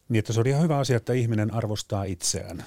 Niin, 0.08 0.18
että 0.18 0.32
se 0.32 0.40
on 0.40 0.46
ihan 0.46 0.62
hyvä 0.62 0.78
asia, 0.78 0.96
että 0.96 1.12
ihminen 1.12 1.54
arvostaa 1.54 2.04
itseään. 2.04 2.64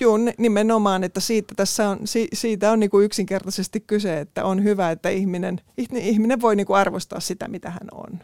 Joo, 0.00 0.18
nimenomaan, 0.38 1.04
että 1.04 1.20
siitä, 1.20 1.54
tässä 1.56 1.88
on, 1.88 1.98
siitä 2.32 2.72
on 2.72 2.80
niin 2.80 2.90
kuin 2.90 3.04
yksinkertaisesti 3.04 3.80
kyse, 3.80 4.20
että 4.20 4.44
on 4.44 4.64
hyvä, 4.64 4.90
että 4.90 5.08
ihminen, 5.08 5.60
ihminen 5.92 6.40
voi 6.40 6.56
niin 6.56 6.66
kuin 6.66 6.76
arvostaa 6.76 7.20
sitä, 7.20 7.48
mitä 7.48 7.70
hän 7.70 7.88
on. 7.92 8.20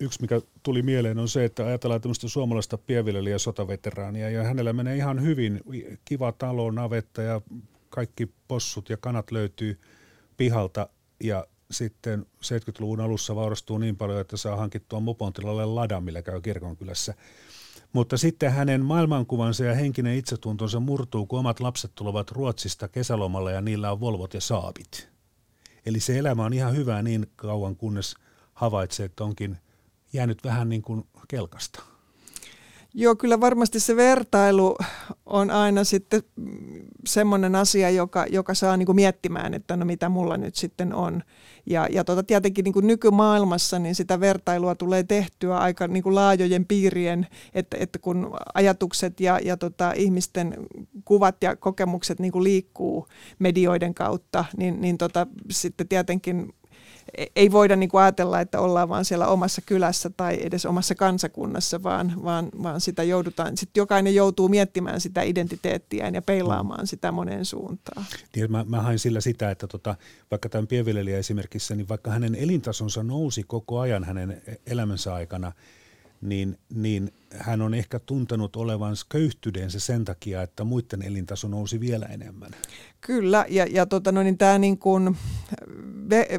Yksi, 0.00 0.20
mikä 0.20 0.40
tuli 0.62 0.82
mieleen, 0.82 1.18
on 1.18 1.28
se, 1.28 1.44
että 1.44 1.66
ajatellaan 1.66 2.00
tämmöistä 2.00 2.28
suomalaista 2.28 2.78
pienviljelijä 2.78 3.38
sotaveteraania, 3.38 4.30
ja 4.30 4.42
hänellä 4.42 4.72
menee 4.72 4.96
ihan 4.96 5.22
hyvin, 5.22 5.60
kiva 6.04 6.32
talo, 6.32 6.70
navetta 6.70 7.22
ja 7.22 7.40
kaikki 7.90 8.28
possut 8.48 8.88
ja 8.88 8.96
kanat 8.96 9.30
löytyy 9.30 9.80
pihalta, 10.36 10.88
ja 11.20 11.46
sitten 11.70 12.26
70-luvun 12.44 13.00
alussa 13.00 13.36
vaurastuu 13.36 13.78
niin 13.78 13.96
paljon, 13.96 14.20
että 14.20 14.36
saa 14.36 14.56
hankittua 14.56 15.00
mopon 15.00 15.32
tilalle 15.32 15.66
ladan, 15.66 16.04
millä 16.04 16.22
käy 16.22 16.40
kirkonkylässä. 16.40 17.14
Mutta 17.92 18.16
sitten 18.16 18.52
hänen 18.52 18.84
maailmankuvansa 18.84 19.64
ja 19.64 19.74
henkinen 19.74 20.16
itsetuntonsa 20.16 20.80
murtuu, 20.80 21.26
kun 21.26 21.38
omat 21.38 21.60
lapset 21.60 21.92
tulevat 21.94 22.30
Ruotsista 22.30 22.88
kesälomalle 22.88 23.52
ja 23.52 23.60
niillä 23.60 23.92
on 23.92 24.00
Volvot 24.00 24.34
ja 24.34 24.40
Saabit. 24.40 25.08
Eli 25.86 26.00
se 26.00 26.18
elämä 26.18 26.44
on 26.44 26.52
ihan 26.52 26.76
hyvää 26.76 27.02
niin 27.02 27.26
kauan, 27.36 27.76
kunnes 27.76 28.14
havaitsee, 28.54 29.06
että 29.06 29.24
onkin 29.24 29.58
jäänyt 30.12 30.44
vähän 30.44 30.68
niin 30.68 30.82
kuin 30.82 31.04
kelkasta. 31.28 31.82
Joo, 32.94 33.16
kyllä 33.16 33.40
varmasti 33.40 33.80
se 33.80 33.96
vertailu 33.96 34.76
on 35.26 35.50
aina 35.50 35.84
sitten 35.84 36.22
semmoinen 37.06 37.54
asia, 37.54 37.90
joka, 37.90 38.26
joka 38.30 38.54
saa 38.54 38.76
niin 38.76 38.86
kuin 38.86 38.96
miettimään, 38.96 39.54
että 39.54 39.76
no 39.76 39.84
mitä 39.84 40.08
mulla 40.08 40.36
nyt 40.36 40.54
sitten 40.54 40.94
on. 40.94 41.22
Ja, 41.66 41.88
ja 41.90 42.04
tota, 42.04 42.22
tietenkin 42.22 42.64
niin 42.64 42.72
kuin 42.72 42.86
nykymaailmassa 42.86 43.78
niin 43.78 43.94
sitä 43.94 44.20
vertailua 44.20 44.74
tulee 44.74 45.02
tehtyä 45.02 45.58
aika 45.58 45.88
niin 45.88 46.02
kuin 46.02 46.14
laajojen 46.14 46.66
piirien, 46.66 47.26
että, 47.54 47.76
että 47.80 47.98
kun 47.98 48.36
ajatukset 48.54 49.20
ja, 49.20 49.38
ja 49.44 49.56
tota, 49.56 49.92
ihmisten 49.96 50.54
kuvat 51.04 51.36
ja 51.42 51.56
kokemukset 51.56 52.20
niin 52.20 52.32
kuin 52.32 52.44
liikkuu 52.44 53.06
medioiden 53.38 53.94
kautta, 53.94 54.44
niin, 54.56 54.80
niin 54.80 54.98
tota, 54.98 55.26
sitten 55.50 55.88
tietenkin 55.88 56.52
ei 57.36 57.52
voida 57.52 57.76
niin 57.76 57.88
kuin 57.88 58.02
ajatella, 58.02 58.40
että 58.40 58.60
ollaan 58.60 58.88
vaan 58.88 59.04
siellä 59.04 59.26
omassa 59.26 59.62
kylässä 59.66 60.10
tai 60.10 60.38
edes 60.42 60.66
omassa 60.66 60.94
kansakunnassa, 60.94 61.82
vaan, 61.82 62.24
vaan, 62.24 62.48
vaan 62.62 62.80
sitä 62.80 63.02
joudutaan, 63.02 63.56
sitten 63.56 63.80
jokainen 63.80 64.14
joutuu 64.14 64.48
miettimään 64.48 65.00
sitä 65.00 65.22
identiteettiään 65.22 66.14
ja 66.14 66.22
peilaamaan 66.22 66.86
sitä 66.86 67.12
moneen 67.12 67.44
suuntaan. 67.44 68.06
Niin, 68.36 68.52
mä, 68.52 68.64
mä 68.68 68.82
hain 68.82 68.98
sillä 68.98 69.20
sitä, 69.20 69.50
että 69.50 69.66
tota, 69.66 69.94
vaikka 70.30 70.48
tämän 70.48 70.66
pienviljelijä 70.66 71.18
esimerkissä, 71.18 71.74
niin 71.74 71.88
vaikka 71.88 72.10
hänen 72.10 72.34
elintasonsa 72.34 73.02
nousi 73.02 73.42
koko 73.42 73.80
ajan 73.80 74.04
hänen 74.04 74.42
elämänsä 74.66 75.14
aikana– 75.14 75.52
niin, 76.20 76.58
niin 76.74 77.12
hän 77.36 77.62
on 77.62 77.74
ehkä 77.74 77.98
tuntenut 77.98 78.56
olevansa 78.56 79.06
köyhtydeensä 79.08 79.80
sen 79.80 80.04
takia, 80.04 80.42
että 80.42 80.64
muiden 80.64 81.02
elintaso 81.02 81.48
nousi 81.48 81.80
vielä 81.80 82.06
enemmän. 82.06 82.50
Kyllä, 83.00 83.46
ja, 83.48 83.66
ja 83.70 83.86
tota, 83.86 84.12
no, 84.12 84.22
niin 84.22 84.38
tämä 84.38 84.58
niin 84.58 84.78
kuin, 84.78 85.16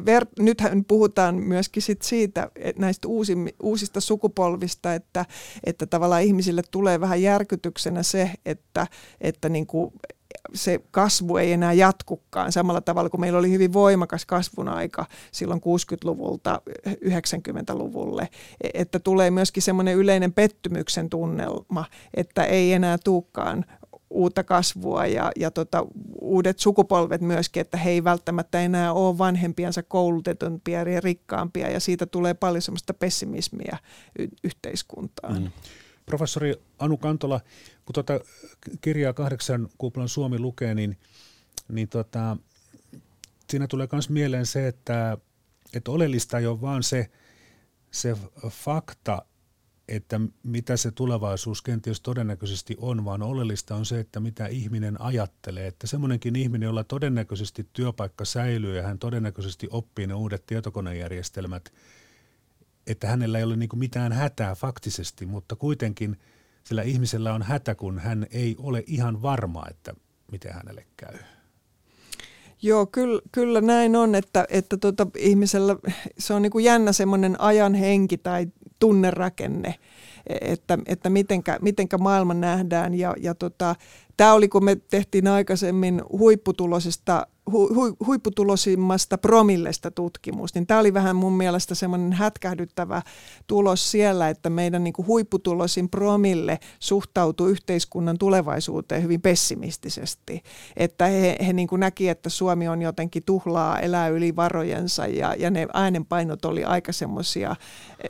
ver, 0.06 0.26
nythän 0.38 0.84
puhutaan 0.84 1.34
myöskin 1.34 1.82
sit 1.82 2.02
siitä 2.02 2.50
näistä 2.78 3.08
uusi, 3.08 3.36
uusista 3.62 4.00
sukupolvista, 4.00 4.94
että, 4.94 5.26
että 5.64 5.86
tavallaan 5.86 6.22
ihmisille 6.22 6.62
tulee 6.70 7.00
vähän 7.00 7.22
järkytyksenä 7.22 8.02
se, 8.02 8.30
että, 8.46 8.86
että 9.20 9.48
niin 9.48 9.66
kuin, 9.66 9.92
se 10.54 10.80
kasvu 10.90 11.36
ei 11.36 11.52
enää 11.52 11.72
jatkukaan 11.72 12.52
samalla 12.52 12.80
tavalla 12.80 13.10
kuin 13.10 13.20
meillä 13.20 13.38
oli 13.38 13.50
hyvin 13.50 13.72
voimakas 13.72 14.26
kasvun 14.26 14.68
aika 14.68 15.06
silloin 15.32 15.60
60-luvulta 15.60 16.62
90-luvulle, 16.88 18.28
että 18.74 18.98
tulee 18.98 19.30
myöskin 19.30 19.62
semmoinen 19.62 19.96
yleinen 19.96 20.32
pettymyksen 20.32 21.10
tunnelma, 21.10 21.84
että 22.14 22.44
ei 22.44 22.72
enää 22.72 22.98
tuukkaan 23.04 23.64
uutta 24.10 24.44
kasvua 24.44 25.06
ja, 25.06 25.32
ja 25.36 25.50
tota, 25.50 25.86
uudet 26.20 26.58
sukupolvet 26.58 27.20
myöskin, 27.20 27.60
että 27.60 27.76
he 27.76 27.90
ei 27.90 28.04
välttämättä 28.04 28.60
enää 28.60 28.92
ole 28.92 29.18
vanhempiansa 29.18 29.82
koulutetumpia 29.82 30.82
ja 30.82 31.00
rikkaampia 31.00 31.70
ja 31.70 31.80
siitä 31.80 32.06
tulee 32.06 32.34
paljon 32.34 32.62
semmoista 32.62 32.94
pessimismiä 32.94 33.78
y- 34.18 34.28
yhteiskuntaan. 34.44 35.42
Mm. 35.42 35.50
Professori 36.06 36.54
Anu 36.78 36.96
Kantola, 36.96 37.40
kun 37.90 38.04
tuota 38.04 38.20
kirjaa 38.80 39.12
kahdeksan 39.12 39.68
kuplan 39.78 40.08
Suomi 40.08 40.38
lukee, 40.38 40.74
niin, 40.74 40.98
niin 41.68 41.88
tota, 41.88 42.36
siinä 43.50 43.66
tulee 43.66 43.88
myös 43.92 44.10
mieleen 44.10 44.46
se, 44.46 44.68
että, 44.68 45.18
että 45.74 45.90
oleellista 45.90 46.38
ei 46.38 46.46
ole 46.46 46.60
vaan 46.60 46.82
se, 46.82 47.10
se 47.90 48.16
fakta, 48.48 49.22
että 49.88 50.20
mitä 50.42 50.76
se 50.76 50.90
tulevaisuus 50.90 51.62
kenties 51.62 52.00
todennäköisesti 52.00 52.76
on, 52.78 53.04
vaan 53.04 53.22
oleellista 53.22 53.74
on 53.74 53.86
se, 53.86 54.00
että 54.00 54.20
mitä 54.20 54.46
ihminen 54.46 55.00
ajattelee. 55.00 55.66
Että 55.66 55.86
semmoinenkin 55.86 56.36
ihminen, 56.36 56.66
jolla 56.66 56.84
todennäköisesti 56.84 57.68
työpaikka 57.72 58.24
säilyy 58.24 58.76
ja 58.76 58.82
hän 58.82 58.98
todennäköisesti 58.98 59.68
oppii 59.70 60.06
ne 60.06 60.14
uudet 60.14 60.46
tietokonejärjestelmät– 60.46 61.72
että 62.86 63.08
hänellä 63.08 63.38
ei 63.38 63.44
ole 63.44 63.56
niin 63.56 63.70
mitään 63.74 64.12
hätää 64.12 64.54
faktisesti, 64.54 65.26
mutta 65.26 65.56
kuitenkin 65.56 66.16
sillä 66.64 66.82
ihmisellä 66.82 67.34
on 67.34 67.42
hätä, 67.42 67.74
kun 67.74 67.98
hän 67.98 68.26
ei 68.30 68.56
ole 68.58 68.84
ihan 68.86 69.22
varma, 69.22 69.64
että 69.70 69.94
miten 70.32 70.52
hänelle 70.52 70.86
käy. 70.96 71.18
Joo, 72.62 72.86
kyllä, 72.86 73.20
kyllä 73.32 73.60
näin 73.60 73.96
on, 73.96 74.14
että, 74.14 74.46
että 74.48 74.76
tota, 74.76 75.06
ihmisellä 75.16 75.76
se 76.18 76.34
on 76.34 76.42
niin 76.42 76.52
kuin 76.52 76.64
jännä 76.64 76.92
semmoinen 76.92 77.40
ajan 77.40 77.74
henki 77.74 78.18
tai 78.18 78.46
tunnerakenne, 78.78 79.74
että, 80.40 80.78
että 80.86 81.10
mitenkä, 81.10 81.58
mitenkä 81.62 81.98
maailma 81.98 82.34
nähdään. 82.34 82.94
Ja, 82.94 83.14
ja 83.20 83.34
tota, 83.34 83.74
tämä 84.16 84.32
oli, 84.32 84.48
kun 84.48 84.64
me 84.64 84.76
tehtiin 84.90 85.28
aikaisemmin 85.28 86.02
huipputulosista 86.12 87.26
hu, 87.52 87.74
hu, 87.74 87.96
huipputulosimmasta 88.06 89.18
promillesta 89.18 89.90
tutkimus, 89.90 90.54
niin 90.54 90.66
tämä 90.66 90.80
oli 90.80 90.94
vähän 90.94 91.16
mun 91.16 91.32
mielestä 91.32 91.74
semmoinen 91.74 92.12
hätkähdyttävä 92.12 93.02
tulos 93.46 93.90
siellä, 93.90 94.28
että 94.28 94.50
meidän 94.50 94.84
niin 94.84 94.92
kuin 94.92 95.06
huipputulosin 95.06 95.88
promille 95.88 96.58
suhtautuu 96.78 97.46
yhteiskunnan 97.46 98.18
tulevaisuuteen 98.18 99.02
hyvin 99.02 99.20
pessimistisesti. 99.20 100.42
Että 100.76 101.06
he, 101.06 101.36
he 101.46 101.52
niin 101.52 101.68
kuin 101.68 101.80
näki, 101.80 102.08
että 102.08 102.28
Suomi 102.28 102.68
on 102.68 102.82
jotenkin 102.82 103.22
tuhlaa, 103.26 103.80
elää 103.80 104.08
yli 104.08 104.36
varojensa 104.36 105.06
ja, 105.06 105.34
ja 105.38 105.50
ne 105.50 105.66
äänenpainot 105.74 106.44
oli 106.44 106.64
aika 106.64 106.92
semmoisia 106.92 107.56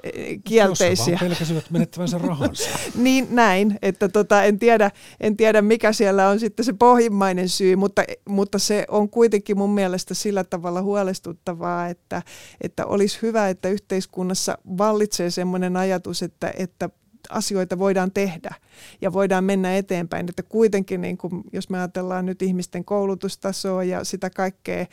e, 0.02 0.10
kielteisiä. 0.44 1.12
Jos 1.12 1.20
pelkäsivät 1.20 1.70
menettävänsä 1.70 2.18
rahansa. 2.18 2.70
niin 2.94 3.26
näin, 3.30 3.78
että 3.82 4.08
tota, 4.08 4.44
en, 4.44 4.58
tiedä, 4.58 4.90
en 5.20 5.36
tiedä 5.36 5.62
mikä 5.62 5.92
siellä 5.92 6.28
on 6.28 6.40
sitten 6.40 6.64
se 6.64 6.72
pohjimmainen 6.72 7.48
syy, 7.48 7.76
mutta, 7.76 8.02
mutta 8.28 8.58
se 8.58 8.84
on 8.88 9.08
kuitenkin 9.08 9.29
mun 9.54 9.70
mielestä 9.70 10.14
sillä 10.14 10.44
tavalla 10.44 10.82
huolestuttavaa, 10.82 11.88
että, 11.88 12.22
että 12.60 12.86
olisi 12.86 13.18
hyvä, 13.22 13.48
että 13.48 13.68
yhteiskunnassa 13.68 14.58
vallitsee 14.78 15.30
sellainen 15.30 15.76
ajatus, 15.76 16.22
että, 16.22 16.52
että 16.56 16.90
asioita 17.28 17.78
voidaan 17.78 18.12
tehdä 18.12 18.54
ja 19.00 19.12
voidaan 19.12 19.44
mennä 19.44 19.76
eteenpäin. 19.76 20.26
Että 20.28 20.42
kuitenkin, 20.42 21.00
niin 21.00 21.18
kuin, 21.18 21.42
jos 21.52 21.70
me 21.70 21.78
ajatellaan 21.78 22.26
nyt 22.26 22.42
ihmisten 22.42 22.84
koulutustasoa 22.84 23.84
ja 23.84 24.04
sitä 24.04 24.30
kaikkea, 24.30 24.86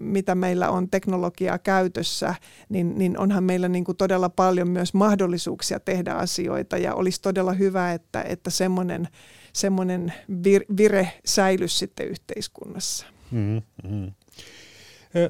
mitä 0.00 0.34
meillä 0.34 0.70
on 0.70 0.90
teknologiaa 0.90 1.58
käytössä, 1.58 2.34
niin, 2.68 2.98
niin 2.98 3.18
onhan 3.18 3.44
meillä 3.44 3.68
niin 3.68 3.84
kuin 3.84 3.96
todella 3.96 4.28
paljon 4.28 4.68
myös 4.68 4.94
mahdollisuuksia 4.94 5.80
tehdä 5.80 6.12
asioita 6.12 6.78
ja 6.78 6.94
olisi 6.94 7.22
todella 7.22 7.52
hyvä, 7.52 7.92
että, 7.92 8.22
että 8.22 8.50
semmoinen 8.50 9.08
semmoinen 9.52 10.12
vir, 10.44 10.64
vire 10.76 11.12
säilys 11.24 11.78
sitten 11.78 12.08
yhteiskunnassa. 12.08 13.06
Mm-hmm. 13.30 14.12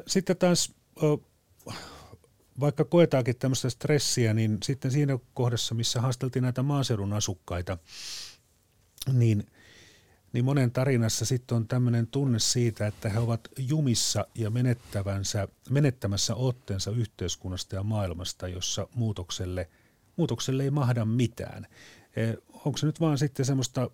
Sitten 0.07 0.37
taas, 0.37 0.75
vaikka 2.61 2.85
koetaankin 2.85 3.37
tämmöistä 3.37 3.71
stressiä, 3.71 4.35
niin 4.35 4.59
sitten 4.63 4.91
siinä 4.91 5.19
kohdassa, 5.35 5.75
missä 5.75 6.01
haasteltiin 6.01 6.43
näitä 6.43 6.63
maaseudun 6.63 7.13
asukkaita, 7.13 7.79
niin, 9.13 9.47
niin 10.33 10.45
monen 10.45 10.71
tarinassa 10.71 11.25
sitten 11.25 11.57
on 11.57 11.69
tämmöinen 11.69 12.07
tunne 12.07 12.39
siitä, 12.39 12.87
että 12.87 13.09
he 13.09 13.19
ovat 13.19 13.49
jumissa 13.59 14.27
ja 14.35 14.51
menettävänsä, 14.51 15.49
menettämässä 15.71 16.35
otteensa 16.35 16.91
yhteiskunnasta 16.91 17.77
ja 17.77 17.83
maailmasta, 17.83 18.49
jossa 18.49 18.89
muutokselle, 18.95 19.69
muutokselle 20.17 20.63
ei 20.63 20.71
mahda 20.71 21.05
mitään. 21.05 21.67
Onko 22.65 22.77
se 22.77 22.87
nyt 22.87 23.01
vaan 23.01 23.19
sitten 23.19 23.47
semmoista 23.47 23.91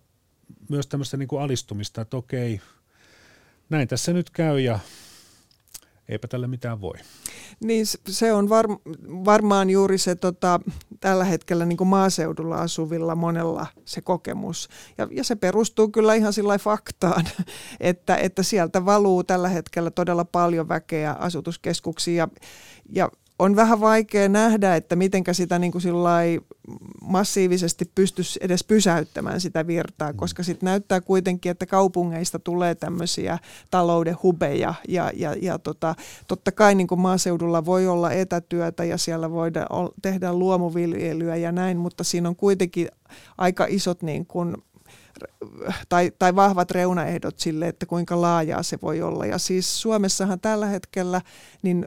myös 0.69 0.87
tämmöistä 0.87 1.17
niin 1.17 1.27
kuin 1.27 1.41
alistumista, 1.41 2.01
että 2.01 2.17
okei, 2.17 2.61
näin 3.69 3.87
tässä 3.87 4.13
nyt 4.13 4.29
käy 4.29 4.59
ja 4.59 4.79
eipä 6.09 6.27
tälle 6.27 6.47
mitään 6.47 6.81
voi. 6.81 6.97
Niin 7.63 7.85
se 8.09 8.33
on 8.33 8.49
var, 8.49 8.67
varmaan 9.07 9.69
juuri 9.69 9.97
se 9.97 10.15
tota, 10.15 10.59
tällä 10.99 11.23
hetkellä 11.23 11.65
niin 11.65 11.77
kuin 11.77 11.87
maaseudulla 11.87 12.57
asuvilla 12.57 13.15
monella 13.15 13.67
se 13.85 14.01
kokemus. 14.01 14.69
Ja, 14.97 15.07
ja 15.11 15.23
se 15.23 15.35
perustuu 15.35 15.89
kyllä 15.89 16.13
ihan 16.13 16.33
sillä 16.33 16.57
faktaan, 16.57 17.25
että, 17.79 18.15
että 18.15 18.43
sieltä 18.43 18.85
valuu 18.85 19.23
tällä 19.23 19.49
hetkellä 19.49 19.91
todella 19.91 20.25
paljon 20.25 20.67
väkeä 20.67 21.11
asutuskeskuksiin 21.19 22.17
ja, 22.17 22.27
ja 22.89 23.11
on 23.39 23.55
vähän 23.55 23.79
vaikea 23.79 24.29
nähdä, 24.29 24.75
että 24.75 24.95
mitenkä 24.95 25.33
sitä 25.33 25.59
niin 25.59 25.71
kuin 25.71 25.83
massiivisesti 27.01 27.91
pystyisi 27.95 28.39
edes 28.41 28.63
pysäyttämään 28.63 29.41
sitä 29.41 29.67
virtaa, 29.67 30.11
mm. 30.11 30.17
koska 30.17 30.43
sitten 30.43 30.67
näyttää 30.67 31.01
kuitenkin, 31.01 31.51
että 31.51 31.65
kaupungeista 31.65 32.39
tulee 32.39 32.75
tämmöisiä 32.75 33.39
talouden 33.71 34.17
hubeja 34.23 34.73
ja, 34.87 35.11
ja, 35.15 35.35
ja 35.41 35.59
tota, 35.59 35.95
totta 36.27 36.51
kai 36.51 36.75
niin 36.75 36.87
kuin 36.87 37.01
maaseudulla 37.01 37.65
voi 37.65 37.87
olla 37.87 38.11
etätyötä 38.11 38.83
ja 38.83 38.97
siellä 38.97 39.31
voidaan 39.31 39.89
tehdä 40.01 40.33
luomuviljelyä 40.33 41.35
ja 41.35 41.51
näin, 41.51 41.77
mutta 41.77 42.03
siinä 42.03 42.29
on 42.29 42.35
kuitenkin 42.35 42.87
aika 43.37 43.65
isot 43.69 44.01
niin 44.01 44.25
kuin 44.25 44.55
tai, 45.89 46.11
tai 46.19 46.35
vahvat 46.35 46.71
reunaehdot 46.71 47.39
sille, 47.39 47.67
että 47.67 47.85
kuinka 47.85 48.21
laajaa 48.21 48.63
se 48.63 48.77
voi 48.81 49.01
olla. 49.01 49.25
Ja 49.25 49.37
siis 49.37 49.81
Suomessahan 49.81 50.39
tällä 50.39 50.65
hetkellä 50.65 51.21
niin 51.61 51.85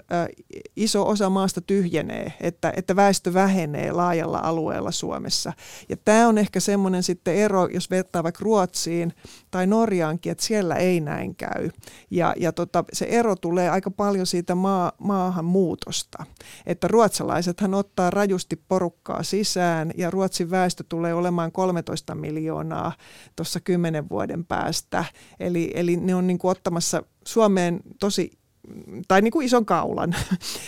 iso 0.77 1.09
osa 1.09 1.31
maasta 1.31 1.61
tyhjenee, 1.61 2.33
että, 2.41 2.73
että 2.77 2.97
väestö 2.97 3.35
vähenee 3.35 3.93
laajalla 3.93 4.39
alueella 4.39 4.91
Suomessa. 4.91 5.53
Ja 5.89 5.97
tämä 5.97 6.29
on 6.29 6.39
ehkä 6.39 6.61
semmoinen 6.61 7.03
sitten 7.03 7.35
ero, 7.35 7.67
jos 7.67 7.91
vertaa 7.91 8.23
vaikka 8.23 8.45
Ruotsiin 8.45 9.13
tai 9.51 9.67
Norjaankin, 9.67 10.33
että 10.33 10.45
siellä 10.45 10.75
ei 10.75 11.01
näin 11.01 11.35
käy. 11.35 11.71
Ja, 12.11 12.35
ja 12.37 12.53
tota, 12.53 12.85
se 12.93 13.05
ero 13.05 13.37
tulee 13.37 13.71
aika 13.71 13.91
paljon 13.91 14.27
siitä 14.27 14.55
maa, 14.55 14.93
maahanmuutosta. 14.99 16.25
Että 16.67 16.89
ruotsalaisethan 16.89 17.75
ottaa 17.75 18.11
rajusti 18.11 18.57
porukkaa 18.69 19.23
sisään 19.23 19.91
ja 19.97 20.11
Ruotsin 20.11 20.51
väestö 20.51 20.85
tulee 20.89 21.15
olemaan 21.15 21.53
13 21.53 22.15
miljoonaa 22.15 22.93
tuossa 23.37 23.61
kymmenen 23.61 24.09
vuoden 24.09 24.45
päästä. 24.45 25.05
Eli, 25.41 25.71
eli 25.75 25.97
ne 25.97 26.15
on 26.15 26.27
niin 26.27 26.39
kuin 26.39 26.51
ottamassa 26.51 27.03
Suomeen 27.27 27.81
tosi 28.01 28.40
tai 29.09 29.23
niin 29.23 29.33
kuin 29.33 29.47
ison 29.47 29.67
kaulan. 29.67 30.15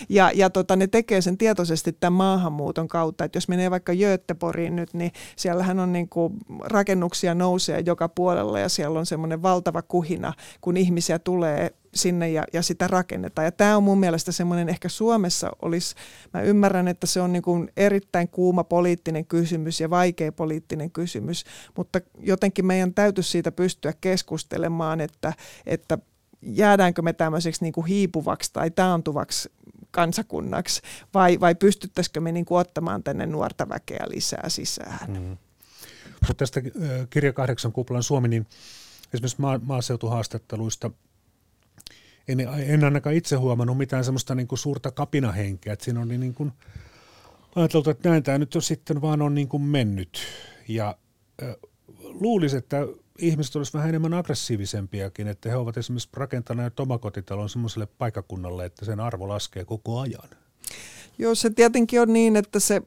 Ja, 0.09 0.31
ja 0.35 0.51
tota, 0.51 0.77
ne 0.77 0.87
tekee 0.87 1.21
sen 1.21 1.39
tietoisesti 1.39 1.93
tämän 1.93 2.13
maahanmuuton 2.13 2.89
kautta. 2.89 3.25
Että 3.25 3.37
jos 3.37 3.49
menee 3.49 3.71
vaikka 3.71 3.93
Göteboriin 3.95 4.77
nyt, 4.77 4.95
niin 4.95 5.13
siellähän 5.37 5.81
on 5.81 5.93
niin 5.93 6.09
kuin 6.09 6.35
rakennuksia 6.65 7.35
nousee 7.35 7.83
joka 7.87 8.09
puolella 8.09 8.59
ja 8.59 8.69
siellä 8.69 8.99
on 8.99 9.07
semmoinen 9.07 9.43
valtava 9.43 9.83
kuhina, 9.83 10.33
kun 10.61 10.77
ihmisiä 10.77 11.19
tulee 11.19 11.71
sinne 11.95 12.31
ja, 12.31 12.45
ja 12.53 12.63
sitä 12.63 12.89
rakennetaan. 12.89 13.45
Ja 13.45 13.53
tämä 13.53 13.77
on 13.77 13.83
mun 13.83 13.99
mielestä 13.99 14.33
semmoinen, 14.33 14.69
ehkä 14.69 14.89
Suomessa 14.89 15.51
olisi, 15.63 15.95
mä 16.35 16.43
ymmärrän, 16.43 16.89
että 16.89 17.07
se 17.07 17.21
on 17.21 17.33
niin 17.33 17.43
kuin 17.43 17.71
erittäin 17.77 18.29
kuuma 18.29 18.65
poliittinen 18.65 19.27
kysymys 19.27 19.81
ja 19.81 19.91
vaikea 19.91 20.33
poliittinen 20.33 20.91
kysymys, 20.91 21.45
mutta 21.77 22.01
jotenkin 22.19 22.67
meidän 22.67 22.95
täytyisi 22.95 23.31
siitä 23.31 23.53
pystyä 23.53 23.93
keskustelemaan, 24.01 25.01
että, 25.01 25.33
että 25.67 25.99
jäädäänkö 26.43 27.03
me 27.03 27.13
tämmöiseksi 27.13 27.65
niin 27.65 27.73
kuin 27.73 27.87
hiipuvaksi 27.87 28.51
tai 28.53 28.71
taantuvaksi 28.71 29.53
kansakunnaksi 29.91 30.83
vai, 31.15 31.41
vai 31.41 31.55
pystyttäisikö 31.55 32.21
me 32.21 32.33
niin 32.33 32.45
kuin 32.45 32.59
ottamaan 32.59 33.03
tänne 33.03 33.27
nuorta 33.27 33.69
väkeä 33.69 34.05
lisää 34.09 34.49
sisään. 34.49 35.13
Mm. 35.13 35.37
Mutta 36.11 36.35
tästä 36.35 36.61
kirja 37.11 37.33
kahdeksan 37.33 37.73
kuplan 37.73 38.03
Suomi, 38.03 38.29
niin 38.29 38.47
esimerkiksi 39.15 39.41
maa, 39.41 39.61
maaseutuhaastatteluista 39.63 40.91
en, 42.29 42.41
en 42.41 42.85
ainakaan 42.85 43.17
itse 43.17 43.37
huomannut 43.37 43.79
mitään 43.79 44.05
semmoista 44.05 44.35
niin 44.35 44.49
kuin 44.49 44.59
suurta 44.59 44.91
kapinahenkeä, 44.91 45.73
että 45.73 45.85
siinä 45.85 46.01
on 46.01 46.09
niin 46.09 46.35
kuin 46.35 46.53
ajateltu, 47.55 47.91
että 47.91 48.09
näin 48.09 48.23
tämä 48.23 48.39
nyt 48.39 48.57
on 48.57 48.63
sitten 48.63 49.01
vaan 49.01 49.23
on 49.23 49.35
niin 49.35 49.49
kuin 49.49 49.63
mennyt 49.63 50.23
ja 50.69 50.97
äh, 51.43 51.55
luulisi, 51.99 52.57
että 52.57 52.87
ihmiset 53.19 53.57
olisivat 53.57 53.75
vähän 53.75 53.89
enemmän 53.89 54.15
aggressiivisempiakin, 54.15 55.29
että 55.29 55.49
he 55.49 55.57
ovat 55.57 55.77
esimerkiksi 55.77 56.09
rakentaneet 56.13 56.81
omakotitalon 56.81 57.49
semmoiselle 57.49 57.87
paikakunnalle, 57.87 58.65
että 58.65 58.85
sen 58.85 59.01
arvo 59.01 59.29
laskee 59.29 59.65
koko 59.65 60.01
ajan. 60.01 60.29
Joo, 61.19 61.35
se 61.35 61.51
tietenkin 61.51 62.01
on 62.01 62.13
niin, 62.13 62.37
että 62.37 62.61
se, 62.61 62.83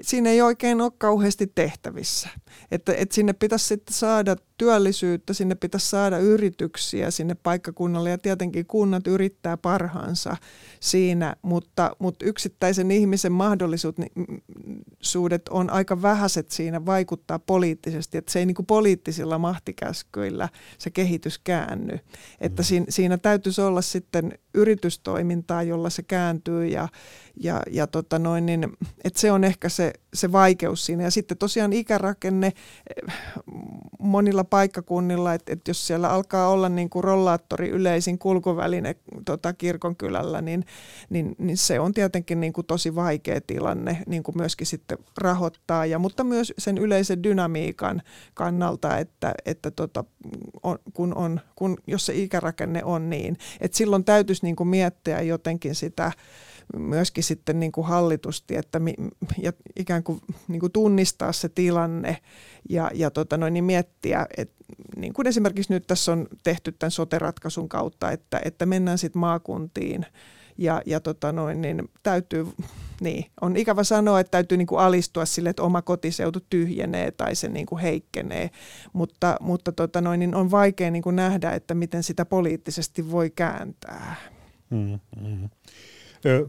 siinä 0.00 0.30
ei 0.30 0.42
oikein 0.42 0.80
ole 0.80 0.92
kauheasti 0.98 1.52
tehtävissä. 1.54 2.28
Että, 2.70 2.94
että 2.94 3.14
sinne 3.14 3.32
pitäisi 3.32 3.66
sitten 3.66 3.94
saada 3.94 4.36
työllisyyttä, 4.58 5.32
sinne 5.32 5.54
pitäisi 5.54 5.90
saada 5.90 6.18
yrityksiä 6.18 7.10
sinne 7.10 7.34
paikkakunnalle 7.34 8.10
ja 8.10 8.18
tietenkin 8.18 8.66
kunnat 8.66 9.06
yrittää 9.06 9.56
parhaansa 9.56 10.36
siinä, 10.80 11.36
mutta, 11.42 11.96
mutta 11.98 12.24
yksittäisen 12.24 12.90
ihmisen 12.90 13.32
mahdollisuudet 13.32 15.48
on 15.50 15.70
aika 15.70 16.02
vähäiset 16.02 16.50
siinä 16.50 16.86
vaikuttaa 16.86 17.38
poliittisesti, 17.38 18.18
että 18.18 18.32
se 18.32 18.38
ei 18.38 18.46
niin 18.46 18.54
kuin 18.54 18.66
poliittisilla 18.66 19.38
mahtikäskyillä 19.38 20.48
se 20.78 20.90
kehitys 20.90 21.38
käänny. 21.38 21.98
Että 22.40 22.62
mm. 22.62 22.66
siinä, 22.66 22.86
siinä 22.88 23.18
täytyisi 23.18 23.60
olla 23.60 23.82
sitten 23.82 24.38
yritystoimintaa, 24.56 25.62
jolla 25.62 25.90
se 25.90 26.02
kääntyy 26.02 26.66
ja, 26.66 26.88
ja, 27.40 27.62
ja 27.70 27.86
tota 27.86 28.18
noin, 28.18 28.46
niin, 28.46 28.76
että 29.04 29.20
se 29.20 29.32
on 29.32 29.44
ehkä 29.44 29.68
se, 29.68 29.92
se 30.14 30.32
vaikeus 30.32 30.86
siinä. 30.86 31.02
Ja 31.02 31.10
sitten 31.10 31.38
tosiaan 31.38 31.72
ikärakenne 31.72 32.46
eh, 32.46 33.14
monilla 33.98 34.44
paikkakunnilla, 34.44 35.34
että, 35.34 35.52
että 35.52 35.70
jos 35.70 35.86
siellä 35.86 36.10
alkaa 36.10 36.48
olla 36.48 36.68
niin 36.68 36.90
kuin 36.90 37.04
rollaattori 37.04 37.68
yleisin 37.68 38.18
kulkuväline 38.18 38.96
tota, 39.24 39.52
kirkonkylällä, 39.52 40.42
niin, 40.42 40.64
niin, 41.10 41.34
niin 41.38 41.56
se 41.56 41.80
on 41.80 41.92
tietenkin 41.92 42.40
niin 42.40 42.52
kuin 42.52 42.66
tosi 42.66 42.94
vaikea 42.94 43.40
tilanne 43.46 44.02
niin 44.06 44.22
kuin 44.22 44.36
myöskin 44.38 44.66
sitten 44.66 44.98
rahoittaa, 45.18 45.86
ja, 45.86 45.98
mutta 45.98 46.24
myös 46.24 46.52
sen 46.58 46.78
yleisen 46.78 47.22
dynamiikan 47.22 48.02
kannalta, 48.34 48.98
että, 48.98 49.34
että 49.46 49.70
tota, 49.70 50.04
on, 50.62 50.78
kun 50.94 51.14
on, 51.14 51.40
kun, 51.54 51.76
jos 51.86 52.06
se 52.06 52.14
ikärakenne 52.14 52.84
on 52.84 53.10
niin, 53.10 53.36
että 53.60 53.78
silloin 53.78 54.04
täytyisi 54.04 54.44
niin 54.44 54.56
kuin 54.56 54.68
miettiä 54.68 55.22
jotenkin 55.22 55.74
sitä 55.74 56.12
myöskin 56.76 57.24
sitten 57.24 57.60
niin 57.60 57.72
kuin 57.72 57.86
hallitusti, 57.86 58.56
että 58.56 58.78
mi, 58.78 58.94
ja 59.42 59.52
ikään 59.76 60.02
kuin, 60.02 60.20
niin 60.48 60.60
kuin 60.60 60.72
tunnistaa 60.72 61.32
se 61.32 61.48
tilanne 61.48 62.18
ja, 62.68 62.90
ja 62.94 63.10
tota 63.10 63.36
noin, 63.36 63.54
niin 63.54 63.64
miettiä, 63.64 64.26
että 64.36 64.64
niin 64.96 65.12
kuin 65.12 65.26
esimerkiksi 65.26 65.72
nyt 65.72 65.86
tässä 65.86 66.12
on 66.12 66.26
tehty 66.42 66.72
tämän 66.72 66.90
sote-ratkaisun 66.90 67.68
kautta, 67.68 68.10
että, 68.10 68.40
että 68.44 68.66
mennään 68.66 68.98
sitten 68.98 69.20
maakuntiin 69.20 70.06
ja, 70.58 70.82
ja 70.86 71.00
tota 71.00 71.32
noin, 71.32 71.62
niin 71.62 71.88
täytyy, 72.02 72.46
niin, 73.00 73.26
on 73.40 73.56
ikävä 73.56 73.84
sanoa, 73.84 74.20
että 74.20 74.30
täytyy 74.30 74.58
niin 74.58 74.66
kuin 74.66 74.80
alistua 74.80 75.24
sille, 75.24 75.50
että 75.50 75.62
oma 75.62 75.82
kotiseutu 75.82 76.40
tyhjenee 76.50 77.10
tai 77.10 77.34
se 77.34 77.48
niin 77.48 77.66
kuin 77.66 77.82
heikkenee, 77.82 78.50
mutta, 78.92 79.36
mutta 79.40 79.72
tota 79.72 80.00
noin, 80.00 80.20
niin 80.20 80.34
on 80.34 80.50
vaikea 80.50 80.90
niin 80.90 81.02
kuin 81.02 81.16
nähdä, 81.16 81.52
että 81.52 81.74
miten 81.74 82.02
sitä 82.02 82.24
poliittisesti 82.24 83.10
voi 83.10 83.30
kääntää. 83.30 84.16
Mm, 84.70 84.98
mm. 85.20 85.48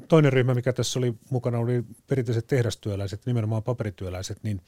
Toinen 0.07 0.33
ryhmä, 0.33 0.53
mikä 0.53 0.73
tässä 0.73 0.99
oli 0.99 1.13
mukana, 1.29 1.57
oli 1.57 1.83
perinteiset 2.07 2.47
tehdastyöläiset, 2.47 3.25
nimenomaan 3.25 3.63
paperityöläiset, 3.63 4.43
niin 4.43 4.61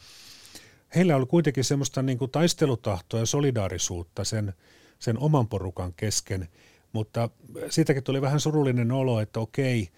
heillä 0.96 1.16
oli 1.16 1.26
kuitenkin 1.26 1.64
semmoista 1.64 2.02
niin 2.02 2.18
kuin 2.18 2.32
taistelutahtoa 2.32 3.20
ja 3.20 3.26
solidaarisuutta 3.26 4.24
sen, 4.24 4.54
sen 5.00 5.20
oman 5.20 5.48
porukan 5.48 5.94
kesken, 5.94 6.48
mutta 6.94 7.30
siitäkin 7.70 8.04
tuli 8.04 8.22
vähän 8.22 8.40
surullinen 8.40 8.92
olo, 8.92 9.20
että 9.22 9.40
okei, 9.40 9.90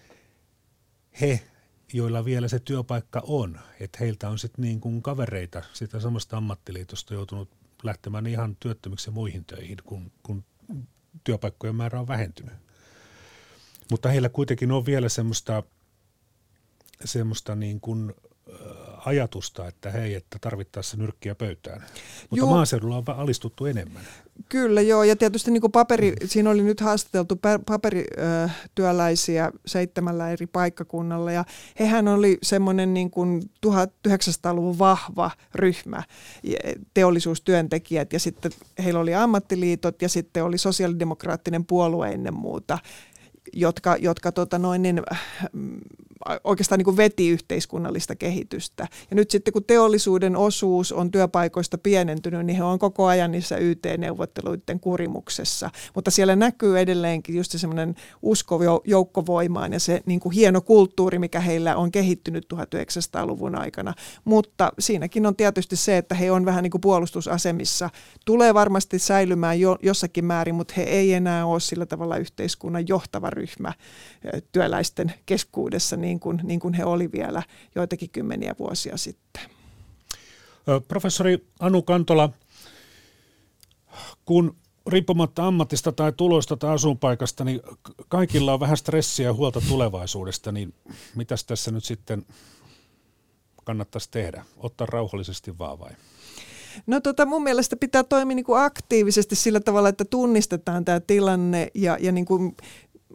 he, 1.20 1.40
joilla 1.92 2.24
vielä 2.24 2.48
se 2.48 2.58
työpaikka 2.58 3.22
on, 3.26 3.60
että 3.80 3.98
heiltä 4.00 4.28
on 4.28 4.38
sitten 4.38 4.62
niin 4.62 4.80
kuin 4.80 5.02
kavereita 5.02 5.62
sitä 5.72 6.00
samasta 6.00 6.36
ammattiliitosta 6.36 7.14
joutunut 7.14 7.48
lähtemään 7.82 8.26
ihan 8.26 8.56
työttömiksi 8.60 9.10
muihin 9.10 9.44
töihin, 9.44 9.78
kun, 9.84 10.12
kun 10.22 10.44
työpaikkojen 11.24 11.76
määrä 11.76 12.00
on 12.00 12.08
vähentynyt. 12.08 12.54
Mutta 13.90 14.08
heillä 14.08 14.28
kuitenkin 14.28 14.72
on 14.72 14.86
vielä 14.86 15.08
semmoista, 15.08 15.62
semmoista 17.04 17.54
niin 17.54 17.80
kuin, 17.80 18.14
ajatusta, 19.06 19.68
että 19.68 19.90
hei, 19.90 20.14
että 20.14 20.38
tarvittaessa 20.40 20.96
nyrkkiä 20.96 21.34
pöytään. 21.34 21.80
Mutta 22.30 22.36
joo. 22.36 22.50
maaseudulla 22.50 22.96
on 22.96 23.04
alistuttu 23.06 23.66
enemmän. 23.66 24.02
Kyllä 24.48 24.80
joo, 24.80 25.04
ja 25.04 25.16
tietysti 25.16 25.50
niin 25.50 25.60
kuin 25.60 25.72
paperi, 25.72 26.12
siinä 26.24 26.50
oli 26.50 26.62
nyt 26.62 26.80
haastateltu 26.80 27.40
paperityöläisiä 27.66 29.52
seitsemällä 29.66 30.30
eri 30.30 30.46
paikkakunnalla, 30.46 31.32
ja 31.32 31.44
hehän 31.80 32.08
oli 32.08 32.38
semmoinen 32.42 32.94
niin 32.94 33.10
kuin 33.10 33.42
1900-luvun 33.66 34.78
vahva 34.78 35.30
ryhmä, 35.54 36.02
teollisuustyöntekijät, 36.94 38.12
ja 38.12 38.20
sitten 38.20 38.52
heillä 38.84 39.00
oli 39.00 39.14
ammattiliitot, 39.14 40.02
ja 40.02 40.08
sitten 40.08 40.44
oli 40.44 40.58
sosiaalidemokraattinen 40.58 41.64
puolue 41.64 42.08
ennen 42.08 42.34
muuta, 42.34 42.78
jotka, 43.52 43.96
jotka 43.96 44.32
tota 44.32 44.58
noin, 44.58 44.82
niin, 44.82 45.02
oikeastaan 46.44 46.78
niin 46.78 46.84
kuin 46.84 46.96
veti 46.96 47.28
yhteiskunnallista 47.28 48.16
kehitystä. 48.16 48.88
Ja 49.10 49.16
nyt 49.16 49.30
sitten 49.30 49.52
kun 49.52 49.64
teollisuuden 49.64 50.36
osuus 50.36 50.92
on 50.92 51.10
työpaikoista 51.10 51.78
pienentynyt, 51.78 52.46
niin 52.46 52.56
he 52.56 52.64
on 52.64 52.78
koko 52.78 53.06
ajan 53.06 53.32
niissä 53.32 53.56
YT-neuvotteluiden 53.56 54.80
kurimuksessa. 54.80 55.70
Mutta 55.94 56.10
siellä 56.10 56.36
näkyy 56.36 56.80
edelleenkin 56.80 57.36
just 57.36 57.52
semmoinen 57.58 57.94
usko 58.22 58.60
joukkovoimaan 58.84 59.72
ja 59.72 59.80
se 59.80 60.02
niin 60.06 60.20
kuin 60.20 60.32
hieno 60.32 60.60
kulttuuri, 60.60 61.18
mikä 61.18 61.40
heillä 61.40 61.76
on 61.76 61.92
kehittynyt 61.92 62.46
1900-luvun 62.54 63.58
aikana. 63.58 63.94
Mutta 64.24 64.72
siinäkin 64.78 65.26
on 65.26 65.36
tietysti 65.36 65.76
se, 65.76 65.96
että 65.96 66.14
he 66.14 66.30
on 66.30 66.44
vähän 66.44 66.62
niin 66.62 66.70
kuin 66.70 66.80
puolustusasemissa. 66.80 67.90
Tulee 68.24 68.54
varmasti 68.54 68.98
säilymään 68.98 69.60
jo, 69.60 69.78
jossakin 69.82 70.24
määrin, 70.24 70.54
mutta 70.54 70.74
he 70.76 70.82
ei 70.82 71.12
enää 71.12 71.46
ole 71.46 71.60
sillä 71.60 71.86
tavalla 71.86 72.16
yhteiskunnan 72.16 72.88
johtava 72.88 73.30
ryhmä 73.30 73.72
työläisten 74.52 75.12
keskuudessa 75.26 75.96
niin 75.96 76.11
kuin, 76.20 76.40
niin 76.42 76.60
kuin 76.60 76.74
he 76.74 76.84
oli 76.84 77.12
vielä 77.12 77.42
joitakin 77.74 78.10
kymmeniä 78.10 78.54
vuosia 78.58 78.96
sitten. 78.96 79.42
Professori 80.88 81.46
Anu 81.60 81.82
Kantola, 81.82 82.30
kun 84.24 84.56
riippumatta 84.86 85.46
ammatista 85.46 85.92
tai 85.92 86.12
tuloista 86.12 86.56
tai 86.56 86.74
asuinpaikasta, 86.74 87.44
niin 87.44 87.60
kaikilla 88.08 88.52
on 88.52 88.60
vähän 88.60 88.76
stressiä 88.76 89.26
ja 89.26 89.34
huolta 89.34 89.60
tulevaisuudesta, 89.68 90.52
niin 90.52 90.74
mitäs 91.14 91.44
tässä 91.44 91.70
nyt 91.70 91.84
sitten 91.84 92.26
kannattaisi 93.64 94.10
tehdä? 94.10 94.44
Ottaa 94.56 94.86
rauhallisesti 94.86 95.58
vaan 95.58 95.78
vai? 95.78 95.90
No 96.86 97.00
tota, 97.00 97.26
mun 97.26 97.42
mielestä 97.42 97.76
pitää 97.76 98.04
toimia 98.04 98.34
niin 98.34 98.44
kuin 98.44 98.62
aktiivisesti 98.62 99.36
sillä 99.36 99.60
tavalla, 99.60 99.88
että 99.88 100.04
tunnistetaan 100.04 100.84
tämä 100.84 101.00
tilanne 101.00 101.68
ja, 101.74 101.96
ja 102.00 102.12
niin 102.12 102.24
kuin 102.24 102.56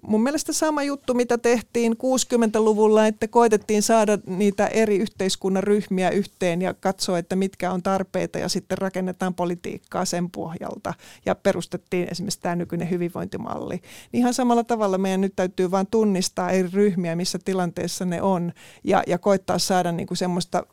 mun 0.07 0.23
mielestä 0.23 0.53
sama 0.53 0.83
juttu, 0.83 1.13
mitä 1.13 1.37
tehtiin 1.37 1.93
60-luvulla, 1.93 3.07
että 3.07 3.27
koitettiin 3.27 3.83
saada 3.83 4.17
niitä 4.25 4.67
eri 4.67 4.97
yhteiskunnan 4.97 5.63
ryhmiä 5.63 6.09
yhteen 6.09 6.61
ja 6.61 6.73
katsoa, 6.73 7.17
että 7.17 7.35
mitkä 7.35 7.71
on 7.71 7.83
tarpeita 7.83 8.39
ja 8.39 8.49
sitten 8.49 8.77
rakennetaan 8.77 9.33
politiikkaa 9.33 10.05
sen 10.05 10.29
pohjalta 10.29 10.93
ja 11.25 11.35
perustettiin 11.35 12.07
esimerkiksi 12.11 12.41
tämä 12.41 12.55
nykyinen 12.55 12.89
hyvinvointimalli. 12.89 13.75
Niin 14.11 14.19
ihan 14.19 14.33
samalla 14.33 14.63
tavalla 14.63 14.97
meidän 14.97 15.21
nyt 15.21 15.35
täytyy 15.35 15.71
vain 15.71 15.87
tunnistaa 15.87 16.49
eri 16.49 16.69
ryhmiä, 16.73 17.15
missä 17.15 17.39
tilanteessa 17.45 18.05
ne 18.05 18.21
on 18.21 18.53
ja, 18.83 19.03
ja 19.07 19.17
koittaa 19.17 19.59
saada 19.59 19.91
niin 19.91 20.07
kuin 20.07 20.17
semmoista 20.17 20.63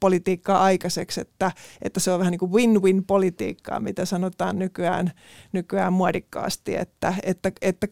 politiikkaa 0.00 0.62
aikaiseksi, 0.62 1.20
että, 1.20 1.52
että 1.82 2.00
se 2.00 2.10
on 2.10 2.18
vähän 2.18 2.30
niin 2.30 2.38
kuin 2.38 2.52
win-win 2.52 3.04
politiikkaa, 3.06 3.80
mitä 3.80 4.04
sanotaan 4.04 4.58
nykyään, 4.58 5.12
nykyään 5.52 5.92
muodikkaasti, 5.92 6.76
että, 6.76 7.14
että, 7.22 7.52
että 7.62 7.86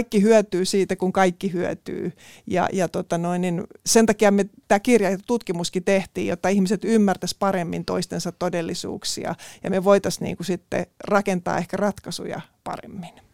kaikki 0.00 0.22
hyötyy 0.22 0.64
siitä, 0.64 0.96
kun 0.96 1.12
kaikki 1.12 1.52
hyötyy. 1.52 2.12
Ja, 2.46 2.68
ja 2.72 2.88
tota 2.88 3.18
noin, 3.18 3.40
niin 3.40 3.64
sen 3.86 4.06
takia 4.06 4.30
me 4.30 4.46
tämä 4.68 4.80
kirja 4.80 5.10
ja 5.10 5.18
tutkimuskin 5.26 5.84
tehtiin, 5.84 6.26
jotta 6.26 6.48
ihmiset 6.48 6.84
ymmärtäisivät 6.84 7.38
paremmin 7.38 7.84
toistensa 7.84 8.32
todellisuuksia 8.32 9.34
ja 9.64 9.70
me 9.70 9.84
voitaisiin 9.84 10.24
niin 10.24 10.36
sitten 10.42 10.86
rakentaa 11.04 11.58
ehkä 11.58 11.76
ratkaisuja 11.76 12.40
paremmin. 12.64 13.29